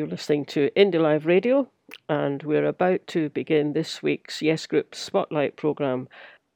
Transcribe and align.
You're 0.00 0.08
listening 0.08 0.46
to 0.46 0.70
Indie 0.74 0.98
Live 0.98 1.26
Radio, 1.26 1.68
and 2.08 2.42
we're 2.42 2.64
about 2.64 3.06
to 3.08 3.28
begin 3.28 3.74
this 3.74 4.02
week's 4.02 4.40
Yes 4.40 4.66
Group 4.66 4.94
Spotlight 4.94 5.56
programme. 5.56 6.08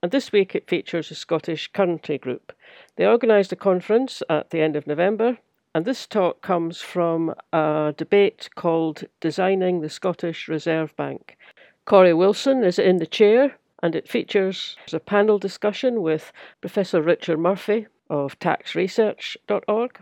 And 0.02 0.10
this 0.10 0.32
week 0.32 0.54
it 0.54 0.66
features 0.66 1.10
a 1.10 1.14
Scottish 1.14 1.70
Currency 1.70 2.16
Group. 2.16 2.54
They 2.96 3.06
organised 3.06 3.52
a 3.52 3.56
conference 3.56 4.22
at 4.30 4.48
the 4.48 4.62
end 4.62 4.76
of 4.76 4.86
November, 4.86 5.36
and 5.74 5.84
this 5.84 6.06
talk 6.06 6.40
comes 6.40 6.80
from 6.80 7.34
a 7.52 7.92
debate 7.94 8.48
called 8.54 9.04
Designing 9.20 9.82
the 9.82 9.90
Scottish 9.90 10.48
Reserve 10.48 10.96
Bank. 10.96 11.36
Corey 11.84 12.14
Wilson 12.14 12.64
is 12.64 12.78
in 12.78 12.96
the 12.96 13.06
chair, 13.06 13.56
and 13.82 13.94
it 13.94 14.08
features 14.08 14.78
a 14.90 14.98
panel 14.98 15.38
discussion 15.38 16.00
with 16.00 16.32
Professor 16.62 17.02
Richard 17.02 17.38
Murphy 17.38 17.88
of 18.08 18.38
taxresearch.org, 18.38 19.98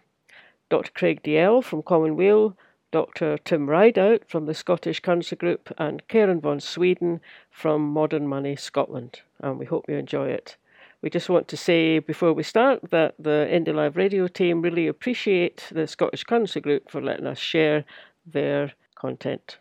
Dr. 0.71 0.93
Craig 0.93 1.25
Dalziel 1.25 1.65
from 1.65 1.83
Commonweal, 1.83 2.57
Dr. 2.93 3.39
Tim 3.39 3.69
Rideout 3.69 4.29
from 4.29 4.47
the 4.47 4.55
Scottish 4.55 5.01
Currency 5.01 5.35
Group, 5.35 5.75
and 5.79 6.07
Karen 6.09 6.41
von 6.41 6.61
Sweden 6.61 7.21
from 7.51 7.83
Modern 7.83 8.29
Money 8.29 8.55
Scotland. 8.55 9.23
And 9.41 9.59
we 9.59 9.65
hope 9.67 9.87
you 9.89 9.97
enjoy 9.97 10.29
it. 10.29 10.57
We 11.01 11.11
just 11.11 11.29
want 11.29 11.49
to 11.49 11.57
say 11.57 11.99
before 11.99 12.33
we 12.33 12.45
start 12.45 12.91
that 12.91 13.15
the 13.19 13.49
Indie 13.51 13.75
Live 13.75 13.97
radio 13.97 14.29
team 14.29 14.63
really 14.63 14.87
appreciate 14.87 15.69
the 15.73 15.89
Scottish 15.89 16.23
Currency 16.23 16.61
Group 16.61 16.91
for 16.91 17.01
letting 17.01 17.27
us 17.27 17.39
share 17.39 17.85
their 18.25 18.75
content. 18.95 19.59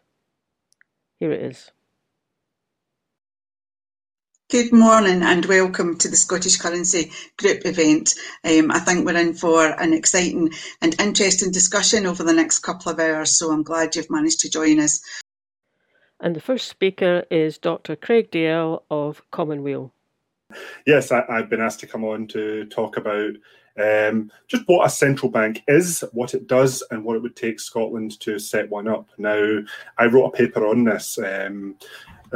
Here 1.20 1.32
it 1.32 1.42
is. 1.42 1.72
Good 4.52 4.74
morning 4.74 5.24
and 5.24 5.46
welcome 5.46 5.98
to 6.00 6.10
the 6.10 6.18
Scottish 6.18 6.58
Currency 6.58 7.10
Group 7.38 7.66
event. 7.66 8.16
Um, 8.44 8.70
I 8.70 8.80
think 8.80 9.06
we're 9.06 9.16
in 9.16 9.34
for 9.34 9.66
an 9.66 9.94
exciting 9.94 10.52
and 10.82 10.94
interesting 11.00 11.54
discussion 11.54 12.06
over 12.06 12.22
the 12.22 12.34
next 12.34 12.60
couple 12.60 12.92
of 12.92 13.00
hours, 13.00 13.32
so 13.32 13.50
I'm 13.50 13.64
glad 13.64 13.96
you've 13.96 14.12
managed 14.12 14.42
to 14.42 14.50
join 14.50 14.82
us. 14.82 15.02
And 16.20 16.36
the 16.36 16.42
first 16.42 16.68
speaker 16.68 17.24
is 17.32 17.58
Dr. 17.60 17.96
Craig 17.96 18.30
Dalziel 18.30 18.82
of 18.92 19.22
Commonweal. 19.32 19.94
Yes, 20.86 21.14
I, 21.14 21.24
have 21.30 21.50
been 21.50 21.62
asked 21.62 21.80
to 21.80 21.88
come 21.88 22.04
on 22.04 22.28
to 22.28 22.66
talk 22.66 22.98
about 22.98 23.32
um, 23.82 24.34
just 24.50 24.64
what 24.66 24.86
a 24.86 24.90
central 24.90 25.32
bank 25.32 25.64
is, 25.70 26.04
what 26.12 26.34
it 26.34 26.48
does, 26.48 26.84
and 26.92 27.06
what 27.06 27.16
it 27.16 27.22
would 27.22 27.38
take 27.38 27.62
Scotland 27.62 28.20
to 28.20 28.38
set 28.38 28.70
one 28.70 28.90
up. 28.90 29.08
Now, 29.18 29.60
I 29.98 30.08
wrote 30.08 30.26
a 30.26 30.38
paper 30.38 30.68
on 30.68 30.84
this. 30.84 31.18
Um, 31.18 31.78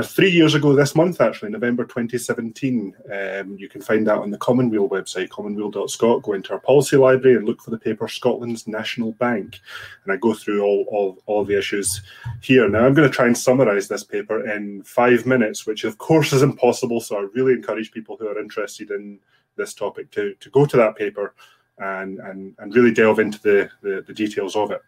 three 0.03 0.29
years 0.29 0.55
ago 0.55 0.75
this 0.75 0.93
month, 0.93 1.21
actually, 1.21 1.51
November 1.51 1.85
2017. 1.85 2.95
Um, 3.13 3.57
you 3.57 3.69
can 3.69 3.81
find 3.81 4.05
that 4.07 4.17
on 4.17 4.29
the 4.29 4.37
Commonweal 4.37 4.89
website, 4.89 5.29
commonweal.scot. 5.29 6.21
Go 6.21 6.33
into 6.33 6.51
our 6.51 6.59
policy 6.59 6.97
library 6.97 7.37
and 7.37 7.45
look 7.45 7.61
for 7.61 7.71
the 7.71 7.77
paper 7.77 8.07
Scotland's 8.09 8.67
National 8.67 9.13
Bank. 9.13 9.59
And 10.03 10.11
I 10.11 10.17
go 10.17 10.33
through 10.33 10.63
all, 10.63 10.85
all, 10.89 11.17
all 11.27 11.45
the 11.45 11.57
issues 11.57 12.01
here. 12.41 12.67
Now, 12.67 12.85
I'm 12.85 12.93
going 12.93 13.09
to 13.09 13.15
try 13.15 13.27
and 13.27 13.37
summarise 13.37 13.87
this 13.87 14.03
paper 14.03 14.49
in 14.49 14.83
five 14.83 15.25
minutes, 15.25 15.65
which 15.65 15.85
of 15.85 15.97
course 15.97 16.33
is 16.33 16.41
impossible. 16.41 16.99
So 16.99 17.17
I 17.17 17.27
really 17.33 17.53
encourage 17.53 17.91
people 17.91 18.17
who 18.17 18.27
are 18.27 18.39
interested 18.39 18.91
in 18.91 19.19
this 19.55 19.73
topic 19.73 20.11
to, 20.11 20.33
to 20.41 20.49
go 20.49 20.65
to 20.65 20.75
that 20.75 20.97
paper 20.97 21.33
and, 21.77 22.19
and, 22.19 22.53
and 22.59 22.75
really 22.75 22.91
delve 22.91 23.19
into 23.19 23.41
the, 23.41 23.69
the, 23.81 24.03
the 24.05 24.13
details 24.13 24.57
of 24.57 24.71
it. 24.71 24.81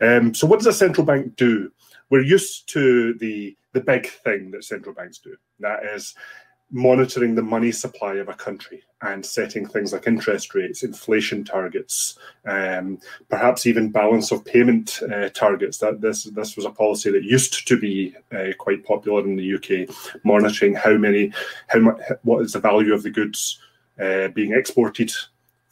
Um, 0.00 0.34
so, 0.34 0.46
what 0.46 0.58
does 0.58 0.66
a 0.66 0.72
central 0.72 1.06
bank 1.06 1.36
do? 1.36 1.72
We're 2.10 2.22
used 2.22 2.68
to 2.70 3.14
the 3.14 3.56
the 3.76 3.82
big 3.82 4.08
thing 4.08 4.50
that 4.50 4.64
central 4.64 4.94
banks 4.94 5.18
do. 5.18 5.36
That 5.60 5.84
is 5.84 6.14
monitoring 6.70 7.34
the 7.34 7.42
money 7.42 7.70
supply 7.70 8.14
of 8.14 8.30
a 8.30 8.34
country 8.34 8.82
and 9.02 9.24
setting 9.24 9.68
things 9.68 9.92
like 9.92 10.06
interest 10.06 10.54
rates, 10.54 10.82
inflation 10.82 11.44
targets, 11.44 12.18
um, 12.46 12.98
perhaps 13.28 13.66
even 13.66 13.92
balance 13.92 14.32
of 14.32 14.46
payment 14.46 15.00
uh, 15.12 15.28
targets. 15.28 15.76
That 15.76 16.00
this 16.00 16.24
this 16.24 16.56
was 16.56 16.64
a 16.64 16.70
policy 16.70 17.10
that 17.10 17.22
used 17.22 17.68
to 17.68 17.78
be 17.78 18.14
uh, 18.32 18.52
quite 18.58 18.82
popular 18.82 19.20
in 19.20 19.36
the 19.36 19.54
UK, 19.56 19.94
monitoring 20.24 20.74
how 20.74 20.96
many, 20.96 21.30
how 21.68 21.80
much, 21.80 21.98
what 22.22 22.42
is 22.42 22.54
the 22.54 22.60
value 22.60 22.94
of 22.94 23.02
the 23.02 23.10
goods 23.10 23.60
uh, 24.02 24.28
being 24.28 24.54
exported 24.54 25.12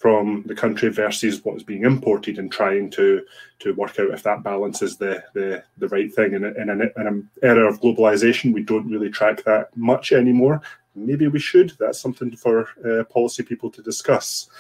from 0.05 0.43
the 0.45 0.55
country 0.55 0.91
versus 0.91 1.43
what 1.47 1.57
is 1.57 1.63
being 1.63 1.85
imported 1.85 2.39
and 2.39 2.53
trying 2.53 2.91
to 2.91 3.25
to 3.59 3.73
work 3.73 3.99
out 3.99 4.11
if 4.11 4.23
that 4.23 4.43
balance 4.43 4.83
is 4.83 4.99
the 4.99 5.25
the, 5.33 5.65
the 5.79 5.89
right 5.89 6.13
thing. 6.13 6.35
In, 6.35 6.45
in, 6.45 6.69
an, 6.69 6.93
in 6.99 7.07
an 7.07 7.31
era 7.43 7.67
of 7.67 7.81
globalization, 7.81 8.53
we 8.53 8.63
don't 8.63 8.91
really 8.91 9.09
track 9.09 9.43
that 9.45 9.75
much 9.75 10.13
anymore. 10.13 10.61
Maybe 10.95 11.27
we 11.29 11.39
should. 11.39 11.73
That's 11.79 11.99
something 11.99 12.37
for 12.37 12.69
uh, 12.87 13.05
policy 13.05 13.43
people 13.45 13.71
to 13.71 13.81
discuss. 13.81 14.51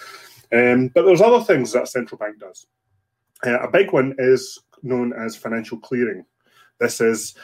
Um, 0.51 0.89
but 0.89 1.05
there's 1.05 1.21
other 1.21 1.45
things 1.45 1.73
that 1.73 1.89
central 1.89 2.17
bank 2.17 2.39
does. 2.39 2.67
Uh, 3.45 3.59
a 3.59 3.71
big 3.71 3.93
one 3.93 4.15
is 4.17 4.59
known 4.83 5.13
as 5.13 5.37
financial 5.37 5.77
clearing. 5.77 6.25
This 6.81 7.03
is 7.03 7.35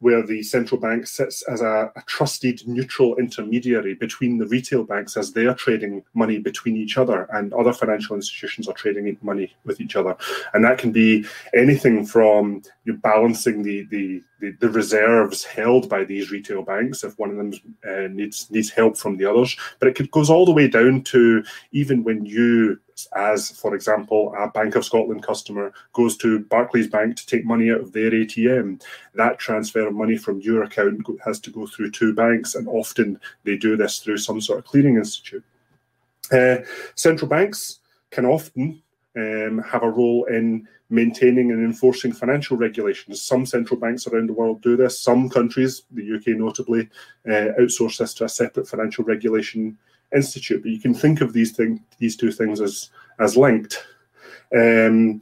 where 0.00 0.22
the 0.24 0.42
central 0.42 0.80
bank 0.80 1.06
sits 1.06 1.42
as 1.42 1.60
a, 1.60 1.90
a, 1.96 2.02
trusted 2.06 2.62
neutral 2.66 3.16
intermediary 3.16 3.94
between 3.94 4.38
the 4.38 4.46
retail 4.46 4.84
banks 4.84 5.16
as 5.16 5.32
they 5.32 5.46
are 5.46 5.54
trading 5.54 6.04
money 6.14 6.38
between 6.38 6.76
each 6.76 6.96
other 6.96 7.28
and 7.32 7.52
other 7.52 7.72
financial 7.72 8.14
institutions 8.14 8.68
are 8.68 8.74
trading 8.74 9.16
money 9.22 9.52
with 9.64 9.80
each 9.80 9.96
other. 9.96 10.16
And 10.54 10.64
that 10.64 10.78
can 10.78 10.92
be 10.92 11.24
anything 11.54 12.06
from 12.06 12.62
you 12.84 12.94
balancing 12.94 13.62
the, 13.62 13.84
the 13.90 14.22
the, 14.40 14.52
the 14.60 14.68
reserves 14.68 15.44
held 15.44 15.88
by 15.88 16.04
these 16.04 16.30
retail 16.30 16.62
banks 16.62 17.04
if 17.04 17.18
one 17.18 17.30
of 17.30 17.36
them 17.36 17.52
uh, 17.88 18.08
needs 18.08 18.50
needs 18.50 18.70
help 18.70 18.96
from 18.96 19.16
the 19.16 19.24
others 19.24 19.56
but 19.78 19.88
it 19.88 19.94
could, 19.94 20.10
goes 20.10 20.30
all 20.30 20.44
the 20.44 20.52
way 20.52 20.68
down 20.68 21.02
to 21.02 21.42
even 21.72 22.04
when 22.04 22.24
you 22.24 22.78
as, 23.14 23.50
for 23.50 23.74
example, 23.74 24.34
a 24.36 24.48
Bank 24.48 24.74
of 24.74 24.84
Scotland 24.84 25.22
customer 25.22 25.72
goes 25.92 26.16
to 26.18 26.40
Barclays 26.40 26.88
Bank 26.88 27.16
to 27.16 27.26
take 27.26 27.44
money 27.44 27.70
out 27.70 27.80
of 27.80 27.92
their 27.92 28.10
ATM, 28.10 28.82
that 29.14 29.38
transfer 29.38 29.86
of 29.86 29.94
money 29.94 30.16
from 30.16 30.40
your 30.40 30.64
account 30.64 31.06
has 31.24 31.38
to 31.40 31.50
go 31.50 31.66
through 31.66 31.90
two 31.90 32.14
banks, 32.14 32.54
and 32.54 32.66
often 32.68 33.20
they 33.44 33.56
do 33.56 33.76
this 33.76 33.98
through 33.98 34.18
some 34.18 34.40
sort 34.40 34.58
of 34.58 34.64
clearing 34.64 34.96
institute. 34.96 35.44
Uh, 36.32 36.58
central 36.94 37.28
banks 37.28 37.80
can 38.10 38.26
often 38.26 38.82
um, 39.16 39.62
have 39.66 39.82
a 39.82 39.90
role 39.90 40.24
in 40.26 40.66
maintaining 40.90 41.50
and 41.50 41.64
enforcing 41.64 42.12
financial 42.12 42.56
regulations. 42.56 43.22
Some 43.22 43.44
central 43.44 43.78
banks 43.78 44.06
around 44.06 44.28
the 44.28 44.34
world 44.34 44.62
do 44.62 44.76
this. 44.76 45.00
Some 45.00 45.28
countries, 45.28 45.82
the 45.90 46.16
UK 46.16 46.38
notably, 46.38 46.88
uh, 47.26 47.52
outsource 47.60 47.98
this 47.98 48.14
to 48.14 48.24
a 48.24 48.28
separate 48.28 48.68
financial 48.68 49.04
regulation 49.04 49.76
institute. 50.14 50.62
But 50.62 50.72
you 50.72 50.80
can 50.80 50.94
think 50.94 51.20
of 51.20 51.32
these 51.32 51.52
thing, 51.52 51.84
these 51.98 52.16
two 52.16 52.32
things 52.32 52.60
as 52.60 52.90
as 53.18 53.36
linked. 53.36 53.84
Um, 54.56 55.20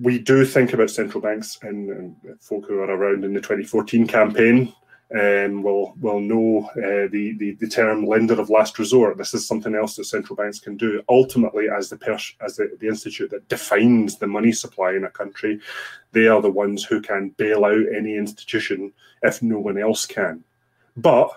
we 0.00 0.18
do 0.18 0.44
think 0.46 0.72
about 0.72 0.90
central 0.90 1.20
banks, 1.20 1.58
and, 1.62 1.90
and, 1.90 2.16
folk 2.40 2.66
who 2.66 2.78
are 2.78 2.90
around 2.90 3.24
in 3.24 3.34
the 3.34 3.40
2014 3.40 4.06
campaign 4.06 4.72
um, 5.18 5.62
will 5.62 5.94
will 6.00 6.20
know 6.20 6.70
uh, 6.76 7.08
the, 7.10 7.34
the, 7.38 7.52
the 7.52 7.68
term 7.68 8.06
lender 8.06 8.40
of 8.40 8.50
last 8.50 8.78
resort. 8.78 9.18
This 9.18 9.34
is 9.34 9.46
something 9.46 9.74
else 9.74 9.96
that 9.96 10.04
central 10.04 10.36
banks 10.36 10.58
can 10.58 10.76
do. 10.76 11.02
Ultimately, 11.08 11.68
as 11.68 11.90
the 11.90 11.96
pers- 11.96 12.34
as 12.40 12.56
the, 12.56 12.76
the 12.80 12.88
institute 12.88 13.30
that 13.30 13.48
defines 13.48 14.18
the 14.18 14.26
money 14.26 14.52
supply 14.52 14.92
in 14.92 15.04
a 15.04 15.10
country, 15.10 15.60
they 16.12 16.26
are 16.28 16.40
the 16.40 16.50
ones 16.50 16.84
who 16.84 17.00
can 17.00 17.30
bail 17.36 17.64
out 17.64 17.84
any 17.94 18.16
institution 18.16 18.92
if 19.22 19.42
no 19.42 19.58
one 19.58 19.78
else 19.78 20.06
can. 20.06 20.44
But 20.96 21.30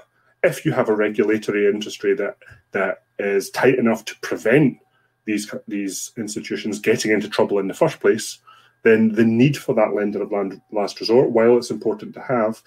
if 0.43 0.65
you 0.65 0.71
have 0.71 0.89
a 0.89 0.95
regulatory 0.95 1.67
industry 1.67 2.13
that 2.15 2.37
that 2.71 3.03
is 3.19 3.49
tight 3.49 3.77
enough 3.77 4.05
to 4.05 4.15
prevent 4.21 4.77
these 5.25 5.53
these 5.67 6.11
institutions 6.17 6.79
getting 6.79 7.11
into 7.11 7.27
trouble 7.27 7.59
in 7.59 7.67
the 7.67 7.73
first 7.73 7.99
place, 7.99 8.39
then 8.83 9.11
the 9.13 9.25
need 9.25 9.57
for 9.57 9.73
that 9.75 9.93
lender 9.93 10.21
of 10.21 10.31
last 10.71 10.99
resort, 10.99 11.31
while 11.31 11.57
it's 11.57 11.71
important 11.71 12.13
to 12.13 12.21
have, 12.21 12.61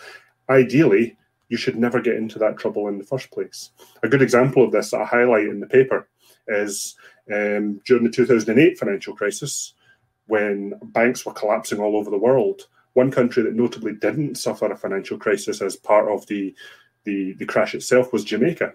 ideally 0.51 1.17
you 1.49 1.57
should 1.57 1.77
never 1.77 2.01
get 2.01 2.17
into 2.17 2.39
that 2.39 2.59
trouble 2.59 2.89
in 2.89 2.99
the 2.99 3.05
first 3.05 3.31
place. 3.31 3.71
A 4.03 4.09
good 4.09 4.23
example 4.23 4.63
of 4.65 4.73
this 4.73 4.91
that 4.91 5.01
I 5.01 5.05
highlight 5.05 5.47
in 5.47 5.61
the 5.61 5.67
paper 5.67 6.09
is 6.47 6.95
um, 7.33 7.81
during 7.87 8.05
the 8.05 8.11
2008 8.11 8.79
financial 8.79 9.15
crisis, 9.15 9.75
when 10.27 10.75
banks 10.83 11.27
were 11.27 11.33
collapsing 11.33 11.81
all 11.81 11.97
over 11.97 12.11
the 12.11 12.19
world. 12.19 12.63
One 12.93 13.11
country 13.11 13.43
that 13.43 13.55
notably 13.55 13.95
didn't 13.95 14.37
suffer 14.37 14.71
a 14.71 14.77
financial 14.77 15.19
crisis 15.19 15.61
as 15.61 15.77
part 15.77 16.09
of 16.09 16.27
the 16.27 16.55
the, 17.05 17.33
the 17.35 17.47
crash 17.47 17.75
itself 17.75 18.13
was 18.13 18.25
Jamaica. 18.25 18.75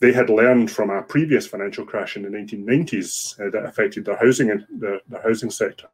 They 0.00 0.12
had 0.12 0.30
learned 0.30 0.68
from 0.68 0.90
a 0.90 1.02
previous 1.02 1.46
financial 1.46 1.84
crash 1.84 2.16
in 2.16 2.22
the 2.22 2.28
1990s 2.28 3.38
uh, 3.38 3.50
that 3.50 3.66
affected 3.66 4.04
their 4.04 4.16
housing 4.16 4.50
and 4.50 4.66
their, 4.68 5.00
their 5.06 5.22
housing 5.22 5.50
sector. 5.50 5.86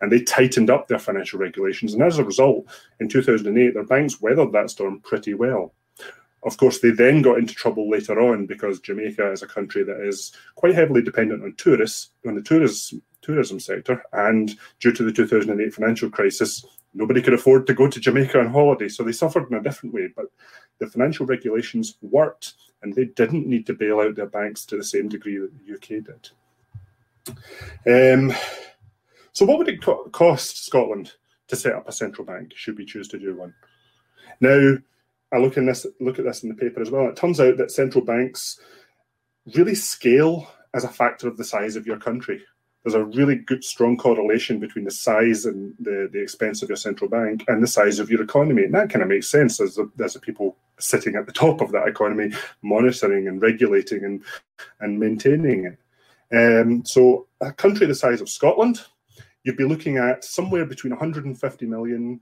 And 0.00 0.10
they 0.10 0.22
tightened 0.22 0.70
up 0.70 0.88
their 0.88 0.98
financial 0.98 1.38
regulations. 1.38 1.94
And 1.94 2.02
as 2.02 2.18
a 2.18 2.24
result, 2.24 2.66
in 3.00 3.08
2008, 3.08 3.74
their 3.74 3.84
banks 3.84 4.20
weathered 4.20 4.52
that 4.52 4.70
storm 4.70 5.00
pretty 5.00 5.34
well. 5.34 5.72
Of 6.44 6.56
course, 6.56 6.78
they 6.78 6.90
then 6.90 7.20
got 7.22 7.38
into 7.38 7.54
trouble 7.54 7.90
later 7.90 8.20
on 8.20 8.46
because 8.46 8.80
Jamaica 8.80 9.32
is 9.32 9.42
a 9.42 9.46
country 9.46 9.82
that 9.82 10.00
is 10.06 10.32
quite 10.54 10.74
heavily 10.74 11.02
dependent 11.02 11.42
on 11.42 11.54
tourists, 11.56 12.10
on 12.26 12.36
the 12.36 12.42
tourism, 12.42 13.02
tourism 13.22 13.58
sector. 13.58 14.02
And 14.12 14.56
due 14.78 14.92
to 14.92 15.02
the 15.02 15.12
2008 15.12 15.74
financial 15.74 16.10
crisis, 16.10 16.64
nobody 16.94 17.22
could 17.22 17.34
afford 17.34 17.66
to 17.66 17.74
go 17.74 17.88
to 17.88 18.00
Jamaica 18.00 18.38
on 18.38 18.52
holiday. 18.52 18.88
So 18.88 19.02
they 19.02 19.12
suffered 19.12 19.50
in 19.50 19.56
a 19.56 19.62
different 19.62 19.94
way. 19.94 20.08
But 20.14 20.26
the 20.78 20.86
financial 20.86 21.26
regulations 21.26 21.98
worked 22.02 22.54
and 22.82 22.94
they 22.94 23.06
didn't 23.06 23.46
need 23.46 23.66
to 23.66 23.74
bail 23.74 24.00
out 24.00 24.14
their 24.14 24.26
banks 24.26 24.64
to 24.66 24.76
the 24.76 24.84
same 24.84 25.08
degree 25.08 25.38
that 25.38 25.50
the 25.58 25.74
UK 25.74 26.04
did. 26.04 26.30
Um, 27.86 28.32
so, 29.38 29.44
what 29.44 29.58
would 29.58 29.68
it 29.68 29.80
co- 29.80 30.08
cost 30.10 30.66
Scotland 30.66 31.12
to 31.46 31.54
set 31.54 31.74
up 31.74 31.88
a 31.88 31.92
central 31.92 32.24
bank, 32.24 32.52
should 32.56 32.76
we 32.76 32.84
choose 32.84 33.06
to 33.08 33.18
do 33.20 33.36
one. 33.36 33.54
Now, 34.40 34.74
I 35.32 35.38
look 35.38 35.56
in 35.56 35.66
this 35.66 35.86
look 36.00 36.18
at 36.18 36.24
this 36.24 36.42
in 36.42 36.48
the 36.48 36.54
paper 36.56 36.80
as 36.80 36.90
well. 36.90 37.08
It 37.08 37.14
turns 37.14 37.40
out 37.40 37.56
that 37.58 37.70
central 37.70 38.04
banks 38.04 38.60
really 39.54 39.76
scale 39.76 40.50
as 40.74 40.82
a 40.82 40.88
factor 40.88 41.28
of 41.28 41.36
the 41.36 41.44
size 41.44 41.76
of 41.76 41.86
your 41.86 41.98
country. 41.98 42.42
There's 42.82 42.94
a 42.96 43.04
really 43.04 43.36
good 43.36 43.62
strong 43.62 43.96
correlation 43.96 44.58
between 44.58 44.84
the 44.84 44.90
size 44.90 45.44
and 45.44 45.72
the, 45.78 46.08
the 46.12 46.20
expense 46.20 46.62
of 46.62 46.68
your 46.68 46.76
central 46.76 47.08
bank 47.08 47.44
and 47.46 47.62
the 47.62 47.68
size 47.68 48.00
of 48.00 48.10
your 48.10 48.22
economy. 48.22 48.64
And 48.64 48.74
that 48.74 48.90
kind 48.90 49.02
of 49.02 49.08
makes 49.08 49.28
sense 49.28 49.60
as 49.60 49.76
the, 49.76 49.88
as 50.02 50.14
the 50.14 50.20
people 50.20 50.56
sitting 50.80 51.14
at 51.16 51.26
the 51.26 51.32
top 51.32 51.60
of 51.60 51.72
that 51.72 51.86
economy 51.86 52.32
monitoring 52.62 53.28
and 53.28 53.40
regulating 53.42 54.04
and, 54.04 54.24
and 54.80 54.98
maintaining 54.98 55.66
it. 55.66 55.78
Um, 56.34 56.84
so 56.84 57.26
a 57.40 57.52
country 57.52 57.86
the 57.86 57.94
size 57.94 58.20
of 58.20 58.28
Scotland, 58.28 58.82
you'd 59.44 59.56
be 59.56 59.64
looking 59.64 59.96
at 59.96 60.24
somewhere 60.24 60.64
between 60.64 60.90
150 60.90 61.66
million, 61.66 62.20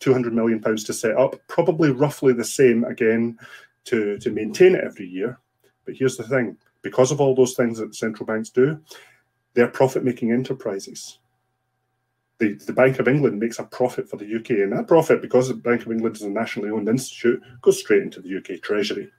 200 0.00 0.32
million 0.32 0.60
pounds 0.60 0.84
to 0.84 0.92
set 0.92 1.16
up, 1.16 1.36
probably 1.48 1.90
roughly 1.90 2.32
the 2.32 2.44
same 2.44 2.84
again 2.84 3.38
to, 3.84 4.18
to 4.18 4.30
maintain 4.30 4.74
it 4.74 4.84
every 4.84 5.06
year. 5.06 5.38
But 5.84 5.94
here's 5.96 6.16
the 6.16 6.24
thing 6.24 6.56
because 6.82 7.12
of 7.12 7.20
all 7.20 7.34
those 7.34 7.54
things 7.54 7.78
that 7.78 7.94
central 7.94 8.26
banks 8.26 8.50
do, 8.50 8.80
they're 9.54 9.68
profit 9.68 10.04
making 10.04 10.32
enterprises. 10.32 11.18
The, 12.38 12.54
the 12.66 12.72
Bank 12.72 12.98
of 12.98 13.06
England 13.06 13.38
makes 13.38 13.60
a 13.60 13.64
profit 13.64 14.08
for 14.08 14.16
the 14.16 14.36
UK, 14.36 14.50
and 14.50 14.72
that 14.72 14.88
profit, 14.88 15.22
because 15.22 15.46
the 15.46 15.54
Bank 15.54 15.82
of 15.82 15.92
England 15.92 16.16
is 16.16 16.22
a 16.22 16.30
nationally 16.30 16.70
owned 16.70 16.88
institute, 16.88 17.40
goes 17.60 17.78
straight 17.78 18.02
into 18.02 18.20
the 18.20 18.36
UK 18.36 18.60
Treasury. 18.62 19.10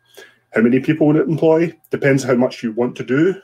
How 0.54 0.62
many 0.62 0.80
people 0.80 1.08
would 1.08 1.16
it 1.16 1.30
employ? 1.30 1.74
Depends 1.90 2.24
how 2.24 2.36
much 2.36 2.64
you 2.64 2.74
want 2.74 2.96
to 2.98 3.04
do 3.04 3.42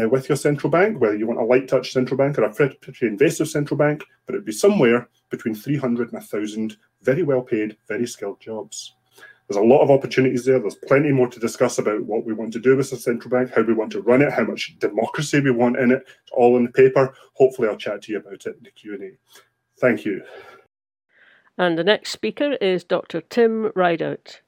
uh, 0.00 0.08
with 0.08 0.28
your 0.28 0.36
central 0.36 0.70
bank, 0.70 1.00
whether 1.00 1.16
you 1.16 1.26
want 1.26 1.40
a 1.40 1.44
light 1.44 1.68
touch 1.68 1.92
central 1.92 2.16
bank 2.16 2.38
or 2.38 2.44
a 2.44 2.52
pretty 2.52 3.06
invasive 3.06 3.48
central 3.48 3.78
bank, 3.78 4.04
but 4.26 4.34
it'd 4.34 4.44
be 4.44 4.52
somewhere 4.52 5.08
between 5.30 5.54
300 5.54 6.12
and 6.12 6.12
1,000 6.14 6.76
very 7.02 7.22
well 7.22 7.42
paid, 7.42 7.76
very 7.88 8.06
skilled 8.06 8.40
jobs. 8.40 8.94
There's 9.48 9.62
a 9.62 9.66
lot 9.66 9.82
of 9.82 9.92
opportunities 9.92 10.44
there. 10.44 10.58
There's 10.58 10.74
plenty 10.74 11.12
more 11.12 11.28
to 11.28 11.38
discuss 11.38 11.78
about 11.78 12.02
what 12.04 12.24
we 12.24 12.32
want 12.32 12.52
to 12.54 12.58
do 12.58 12.76
with 12.76 12.90
the 12.90 12.96
central 12.96 13.30
bank, 13.30 13.52
how 13.54 13.62
we 13.62 13.74
want 13.74 13.92
to 13.92 14.02
run 14.02 14.22
it, 14.22 14.32
how 14.32 14.42
much 14.42 14.76
democracy 14.80 15.38
we 15.38 15.52
want 15.52 15.78
in 15.78 15.92
it. 15.92 16.02
It's 16.22 16.32
all 16.32 16.56
in 16.56 16.64
the 16.64 16.72
paper. 16.72 17.14
Hopefully, 17.34 17.68
I'll 17.68 17.76
chat 17.76 18.02
to 18.02 18.12
you 18.12 18.18
about 18.18 18.44
it 18.46 18.56
in 18.56 18.64
the 18.64 18.70
Q&A. 18.70 19.12
Thank 19.80 20.04
you. 20.04 20.22
And 21.58 21.78
the 21.78 21.84
next 21.84 22.10
speaker 22.10 22.54
is 22.54 22.82
Dr. 22.82 23.20
Tim 23.20 23.70
Rideout. 23.76 24.40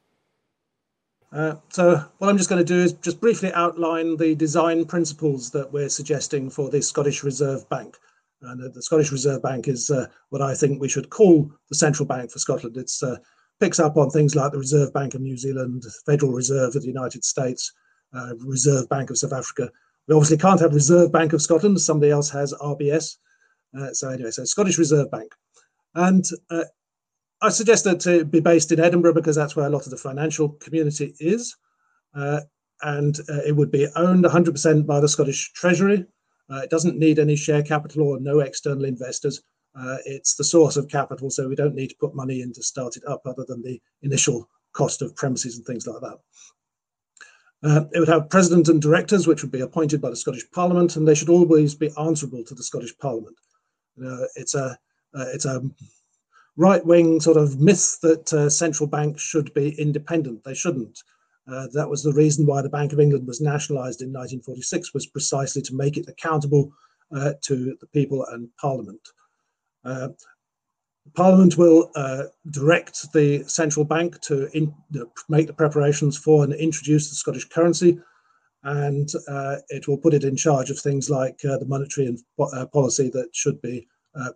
Uh, 1.32 1.54
so 1.68 2.02
what 2.18 2.28
I'm 2.28 2.38
just 2.38 2.48
going 2.48 2.64
to 2.64 2.72
do 2.74 2.82
is 2.82 2.94
just 2.94 3.20
briefly 3.20 3.52
outline 3.52 4.16
the 4.16 4.34
design 4.34 4.84
principles 4.84 5.50
that 5.50 5.70
we're 5.70 5.90
suggesting 5.90 6.48
for 6.48 6.70
the 6.70 6.80
Scottish 6.80 7.22
Reserve 7.22 7.68
Bank. 7.68 7.96
And 8.40 8.72
the 8.72 8.82
Scottish 8.82 9.10
Reserve 9.10 9.42
Bank 9.42 9.68
is 9.68 9.90
uh, 9.90 10.06
what 10.30 10.42
I 10.42 10.54
think 10.54 10.80
we 10.80 10.88
should 10.88 11.10
call 11.10 11.50
the 11.68 11.74
central 11.74 12.06
bank 12.06 12.30
for 12.30 12.38
Scotland. 12.38 12.76
It 12.76 12.90
uh, 13.02 13.16
picks 13.60 13.80
up 13.80 13.96
on 13.96 14.10
things 14.10 14.36
like 14.36 14.52
the 14.52 14.58
Reserve 14.58 14.92
Bank 14.92 15.14
of 15.14 15.20
New 15.20 15.36
Zealand, 15.36 15.84
Federal 16.06 16.32
Reserve 16.32 16.76
of 16.76 16.82
the 16.82 16.88
United 16.88 17.24
States, 17.24 17.72
uh, 18.14 18.34
Reserve 18.38 18.88
Bank 18.88 19.10
of 19.10 19.18
South 19.18 19.32
Africa. 19.32 19.70
We 20.06 20.14
obviously 20.14 20.38
can't 20.38 20.60
have 20.60 20.72
Reserve 20.72 21.12
Bank 21.12 21.32
of 21.32 21.42
Scotland. 21.42 21.80
Somebody 21.80 22.12
else 22.12 22.30
has 22.30 22.54
RBS. 22.54 23.16
Uh, 23.78 23.92
so 23.92 24.08
anyway, 24.08 24.30
so 24.30 24.44
Scottish 24.44 24.78
Reserve 24.78 25.10
Bank. 25.10 25.34
And 25.94 26.24
uh, 26.50 26.64
I 27.40 27.50
suggest 27.50 27.84
that 27.84 28.04
it 28.06 28.30
be 28.30 28.40
based 28.40 28.72
in 28.72 28.80
Edinburgh 28.80 29.14
because 29.14 29.36
that's 29.36 29.54
where 29.54 29.66
a 29.66 29.70
lot 29.70 29.84
of 29.84 29.90
the 29.90 29.96
financial 29.96 30.50
community 30.50 31.14
is. 31.20 31.56
Uh, 32.14 32.40
and 32.82 33.18
uh, 33.28 33.40
it 33.46 33.54
would 33.54 33.70
be 33.70 33.86
owned 33.96 34.24
100% 34.24 34.86
by 34.86 35.00
the 35.00 35.08
Scottish 35.08 35.52
Treasury. 35.52 36.04
Uh, 36.50 36.60
it 36.60 36.70
doesn't 36.70 36.98
need 36.98 37.18
any 37.18 37.36
share 37.36 37.62
capital 37.62 38.02
or 38.02 38.20
no 38.20 38.40
external 38.40 38.84
investors. 38.84 39.42
Uh, 39.78 39.98
it's 40.04 40.34
the 40.34 40.44
source 40.44 40.76
of 40.76 40.88
capital, 40.88 41.30
so 41.30 41.48
we 41.48 41.54
don't 41.54 41.74
need 41.74 41.88
to 41.88 41.96
put 42.00 42.14
money 42.14 42.40
in 42.40 42.52
to 42.52 42.62
start 42.62 42.96
it 42.96 43.04
up 43.06 43.22
other 43.26 43.44
than 43.46 43.62
the 43.62 43.80
initial 44.02 44.48
cost 44.72 45.02
of 45.02 45.14
premises 45.14 45.56
and 45.56 45.66
things 45.66 45.86
like 45.86 46.00
that. 46.00 46.18
Uh, 47.62 47.84
it 47.92 47.98
would 47.98 48.08
have 48.08 48.30
president 48.30 48.68
and 48.68 48.80
directors, 48.80 49.26
which 49.26 49.42
would 49.42 49.52
be 49.52 49.60
appointed 49.60 50.00
by 50.00 50.10
the 50.10 50.16
Scottish 50.16 50.48
Parliament, 50.52 50.96
and 50.96 51.06
they 51.06 51.14
should 51.14 51.28
always 51.28 51.74
be 51.74 51.90
answerable 51.98 52.44
to 52.44 52.54
the 52.54 52.62
Scottish 52.62 52.96
Parliament. 52.98 53.36
Uh, 54.04 54.24
it's 54.36 54.54
a 54.54 54.78
it's 55.14 55.44
a 55.44 55.60
right 56.58 56.84
wing 56.84 57.20
sort 57.20 57.36
of 57.36 57.60
myth 57.60 57.98
that 58.02 58.32
uh, 58.32 58.50
central 58.50 58.88
banks 58.88 59.22
should 59.22 59.54
be 59.54 59.80
independent. 59.80 60.42
They 60.44 60.54
shouldn't. 60.54 60.98
Uh, 61.46 61.68
that 61.72 61.88
was 61.88 62.02
the 62.02 62.12
reason 62.12 62.44
why 62.44 62.60
the 62.60 62.68
Bank 62.68 62.92
of 62.92 63.00
England 63.00 63.26
was 63.26 63.40
nationalised 63.40 64.02
in 64.02 64.08
1946, 64.08 64.92
was 64.92 65.06
precisely 65.06 65.62
to 65.62 65.74
make 65.74 65.96
it 65.96 66.08
accountable 66.08 66.70
uh, 67.14 67.32
to 67.42 67.76
the 67.80 67.86
people 67.86 68.26
and 68.26 68.50
Parliament. 68.60 69.00
Uh, 69.84 70.08
Parliament 71.14 71.56
will 71.56 71.90
uh, 71.94 72.24
direct 72.50 73.10
the 73.14 73.44
central 73.44 73.84
bank 73.84 74.20
to 74.22 74.50
in, 74.54 74.74
make 75.30 75.46
the 75.46 75.54
preparations 75.54 76.18
for 76.18 76.44
and 76.44 76.52
introduce 76.52 77.08
the 77.08 77.14
Scottish 77.14 77.48
currency, 77.48 77.98
and 78.64 79.08
uh, 79.28 79.56
it 79.68 79.88
will 79.88 79.96
put 79.96 80.12
it 80.12 80.24
in 80.24 80.36
charge 80.36 80.70
of 80.70 80.78
things 80.78 81.08
like 81.08 81.38
the 81.38 81.64
monetary 81.66 82.08
and 82.08 82.18
policy 82.72 83.08
that 83.10 83.28
should 83.32 83.62
be 83.62 83.88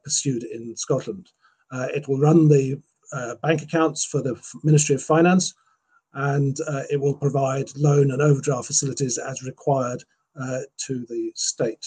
pursued 0.03 0.45
in 0.45 0.75
Scotland. 0.77 1.29
Uh, 1.73 1.89
it 1.95 2.07
will 2.07 2.19
run 2.19 2.49
the 2.49 2.81
uh, 3.13 3.35
bank 3.43 3.63
accounts 3.63 4.05
for 4.05 4.23
the 4.23 4.41
Ministry 4.63 4.95
of 4.95 5.03
Finance, 5.03 5.55
and 6.15 6.57
uh, 6.69 6.83
it 6.91 7.01
will 7.01 7.15
provide 7.15 7.75
loan 7.77 8.11
and 8.11 8.21
overdraft 8.21 8.67
facilities 8.67 9.19
as 9.19 9.43
required 9.43 10.03
to 10.79 11.05
the 11.11 11.31
state. 11.35 11.85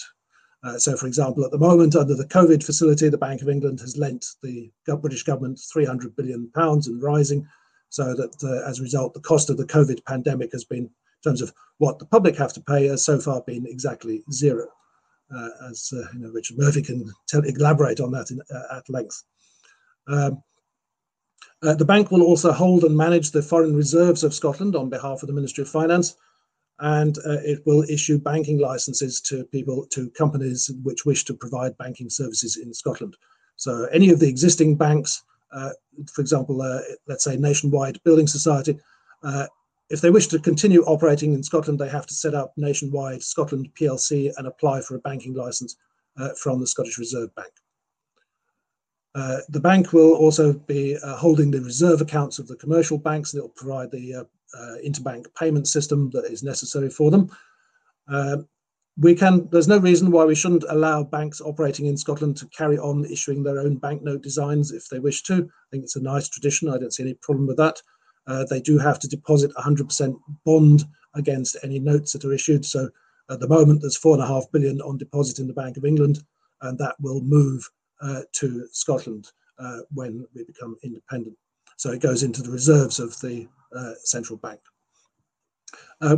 Uh, 0.65 0.79
so, 0.79 0.97
for 0.97 1.05
example, 1.05 1.45
at 1.45 1.51
the 1.51 1.57
moment, 1.59 1.95
under 1.95 2.15
the 2.15 2.25
COVID 2.25 2.63
facility, 2.63 3.07
the 3.07 3.17
Bank 3.17 3.43
of 3.43 3.49
England 3.49 3.79
has 3.81 3.97
lent 3.97 4.25
the 4.41 4.71
British 4.99 5.21
government 5.21 5.59
300 5.71 6.15
billion 6.15 6.49
pounds 6.55 6.87
and 6.87 7.01
rising, 7.03 7.47
so 7.89 8.15
that 8.15 8.35
uh, 8.43 8.67
as 8.67 8.79
a 8.79 8.83
result, 8.83 9.13
the 9.13 9.19
cost 9.19 9.51
of 9.51 9.57
the 9.57 9.65
COVID 9.65 10.03
pandemic 10.05 10.51
has 10.53 10.63
been, 10.63 10.85
in 10.85 10.91
terms 11.23 11.41
of 11.41 11.53
what 11.77 11.99
the 11.99 12.05
public 12.05 12.35
have 12.37 12.51
to 12.53 12.61
pay, 12.61 12.87
has 12.87 13.05
so 13.05 13.19
far 13.19 13.41
been 13.41 13.67
exactly 13.67 14.23
zero. 14.31 14.65
Uh, 15.35 15.49
as 15.69 15.89
you 15.91 16.19
know, 16.19 16.31
Richard 16.31 16.57
Murphy 16.57 16.81
can 16.81 17.11
tell, 17.27 17.41
elaborate 17.43 17.99
on 17.99 18.11
that 18.11 18.31
in, 18.31 18.41
at 18.75 18.89
length. 18.89 19.23
Um, 20.07 20.43
uh, 21.63 21.73
the 21.73 21.85
bank 21.85 22.11
will 22.11 22.21
also 22.21 22.51
hold 22.51 22.83
and 22.83 22.95
manage 22.95 23.31
the 23.31 23.41
foreign 23.41 23.75
reserves 23.75 24.23
of 24.23 24.33
Scotland 24.33 24.75
on 24.75 24.89
behalf 24.89 25.23
of 25.23 25.27
the 25.27 25.33
Ministry 25.33 25.63
of 25.63 25.69
Finance, 25.69 26.15
and 26.79 27.17
uh, 27.19 27.39
it 27.43 27.65
will 27.65 27.83
issue 27.89 28.19
banking 28.19 28.59
licenses 28.59 29.21
to 29.21 29.45
people, 29.45 29.87
to 29.87 30.09
companies 30.11 30.69
which 30.83 31.05
wish 31.05 31.23
to 31.25 31.33
provide 31.33 31.77
banking 31.77 32.09
services 32.09 32.57
in 32.57 32.73
Scotland. 32.73 33.15
So, 33.55 33.85
any 33.85 34.09
of 34.09 34.19
the 34.19 34.27
existing 34.27 34.75
banks, 34.75 35.23
uh, 35.53 35.71
for 36.13 36.21
example, 36.21 36.61
uh, 36.61 36.81
let's 37.07 37.23
say 37.23 37.37
Nationwide 37.37 38.03
Building 38.03 38.27
Society, 38.27 38.77
uh, 39.23 39.47
if 39.89 40.01
they 40.01 40.09
wish 40.09 40.27
to 40.27 40.39
continue 40.39 40.83
operating 40.83 41.33
in 41.33 41.43
Scotland, 41.43 41.79
they 41.79 41.89
have 41.89 42.07
to 42.07 42.13
set 42.13 42.33
up 42.33 42.53
Nationwide 42.57 43.23
Scotland 43.23 43.69
PLC 43.79 44.31
and 44.37 44.47
apply 44.47 44.81
for 44.81 44.95
a 44.95 44.99
banking 44.99 45.33
license 45.33 45.77
uh, 46.17 46.29
from 46.41 46.59
the 46.59 46.67
Scottish 46.67 46.97
Reserve 46.97 47.33
Bank. 47.35 47.51
Uh, 49.15 49.37
the 49.47 49.59
bank 49.61 49.93
will 49.93 50.13
also 50.13 50.51
be 50.51 50.97
uh, 50.97 51.15
holding 51.15 51.49
the 51.49 51.61
reserve 51.61 52.01
accounts 52.01 52.37
of 52.37 52.47
the 52.47 52.55
commercial 52.57 52.97
banks 52.97 53.33
and 53.33 53.39
it 53.39 53.43
will 53.43 53.49
provide 53.49 53.89
the 53.89 54.13
uh, 54.13 54.23
uh, 54.57 54.75
interbank 54.85 55.25
payment 55.39 55.67
system 55.67 56.09
that 56.09 56.25
is 56.25 56.43
necessary 56.43 56.89
for 56.89 57.09
them. 57.09 57.31
Uh, 58.11 58.37
we 58.97 59.15
can. 59.15 59.47
There's 59.51 59.67
no 59.67 59.77
reason 59.77 60.11
why 60.11 60.23
we 60.23 60.35
shouldn't 60.35 60.63
allow 60.69 61.03
banks 61.03 61.41
operating 61.41 61.85
in 61.85 61.97
Scotland 61.97 62.37
to 62.37 62.47
carry 62.47 62.77
on 62.77 63.05
issuing 63.05 63.43
their 63.43 63.59
own 63.59 63.75
banknote 63.75 64.21
designs 64.21 64.71
if 64.71 64.87
they 64.87 64.99
wish 64.99 65.23
to. 65.23 65.33
I 65.33 65.67
think 65.71 65.83
it's 65.83 65.97
a 65.97 66.01
nice 66.01 66.29
tradition. 66.29 66.69
I 66.69 66.77
don't 66.77 66.93
see 66.93 67.03
any 67.03 67.15
problem 67.15 67.47
with 67.47 67.57
that. 67.57 67.81
they 68.49 68.61
do 68.61 68.77
have 68.77 68.99
to 68.99 69.07
deposit 69.09 69.51
100% 69.55 70.17
bond 70.45 70.85
against 71.13 71.57
any 71.61 71.79
notes 71.79 72.13
that 72.13 72.23
are 72.23 72.33
issued. 72.33 72.65
So 72.65 72.89
at 73.29 73.41
the 73.41 73.49
moment, 73.49 73.81
there's 73.81 73.97
four 73.97 74.13
and 74.13 74.23
a 74.23 74.27
half 74.27 74.49
billion 74.53 74.79
on 74.81 74.97
deposit 74.97 75.39
in 75.39 75.47
the 75.47 75.53
Bank 75.53 75.75
of 75.75 75.83
England, 75.83 76.23
and 76.61 76.77
that 76.77 76.95
will 77.01 77.21
move 77.21 77.69
to 78.33 78.67
Scotland 78.71 79.31
uh, 79.59 79.79
when 79.93 80.25
we 80.35 80.43
become 80.43 80.75
independent. 80.83 81.37
So 81.77 81.91
it 81.91 82.01
goes 82.01 82.23
into 82.23 82.41
the 82.41 82.51
reserves 82.51 82.99
of 82.99 83.19
the 83.21 83.47
uh, 83.75 83.93
central 84.03 84.37
bank. 84.37 84.59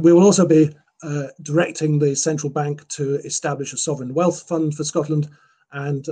we 0.01 0.13
will 0.13 0.23
also 0.23 0.45
be 0.45 0.75
directing 1.41 1.99
the 1.99 2.15
central 2.15 2.51
bank 2.51 2.87
to 2.89 3.15
establish 3.25 3.73
a 3.73 3.77
sovereign 3.77 4.13
wealth 4.13 4.47
fund 4.47 4.75
for 4.75 4.83
Scotland. 4.83 5.29
And 5.71 6.07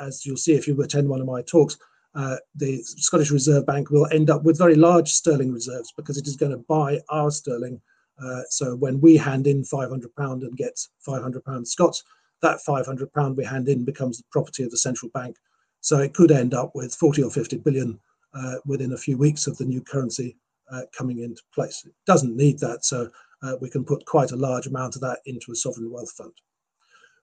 as 0.00 0.24
you'll 0.24 0.36
see 0.36 0.54
if 0.54 0.66
you 0.66 0.80
attend 0.82 1.08
one 1.08 1.20
of 1.20 1.26
my 1.26 1.42
talks, 1.42 1.76
uh, 2.14 2.36
the 2.56 2.82
Scottish 2.82 3.30
Reserve 3.30 3.66
Bank 3.66 3.90
will 3.90 4.08
end 4.10 4.30
up 4.30 4.42
with 4.42 4.58
very 4.58 4.74
large 4.74 5.10
sterling 5.10 5.52
reserves 5.52 5.92
because 5.96 6.16
it 6.16 6.26
is 6.26 6.36
going 6.36 6.52
to 6.52 6.64
buy 6.68 7.00
our 7.08 7.30
sterling. 7.30 7.80
Uh, 8.22 8.42
so 8.48 8.74
when 8.76 9.00
we 9.00 9.16
hand 9.16 9.46
in 9.46 9.62
£500 9.62 10.02
and 10.18 10.56
get 10.56 10.78
£500 11.06 11.66
Scots, 11.66 12.02
that 12.42 12.60
500 12.60 13.12
pound 13.12 13.36
we 13.36 13.44
hand 13.44 13.68
in 13.68 13.84
becomes 13.84 14.18
the 14.18 14.24
property 14.30 14.62
of 14.62 14.70
the 14.70 14.78
central 14.78 15.10
bank. 15.12 15.36
So 15.80 15.98
it 15.98 16.14
could 16.14 16.30
end 16.30 16.54
up 16.54 16.72
with 16.74 16.94
40 16.94 17.22
or 17.22 17.30
50 17.30 17.58
billion 17.58 17.98
uh, 18.34 18.56
within 18.66 18.92
a 18.92 18.98
few 18.98 19.16
weeks 19.16 19.46
of 19.46 19.56
the 19.56 19.64
new 19.64 19.80
currency 19.80 20.36
uh, 20.70 20.82
coming 20.96 21.20
into 21.20 21.42
place. 21.54 21.84
It 21.84 21.92
doesn't 22.06 22.36
need 22.36 22.58
that, 22.60 22.84
so 22.84 23.10
uh, 23.42 23.56
we 23.60 23.70
can 23.70 23.84
put 23.84 24.04
quite 24.04 24.32
a 24.32 24.36
large 24.36 24.66
amount 24.66 24.94
of 24.94 25.00
that 25.02 25.18
into 25.26 25.52
a 25.52 25.56
sovereign 25.56 25.90
wealth 25.90 26.12
fund. 26.12 26.32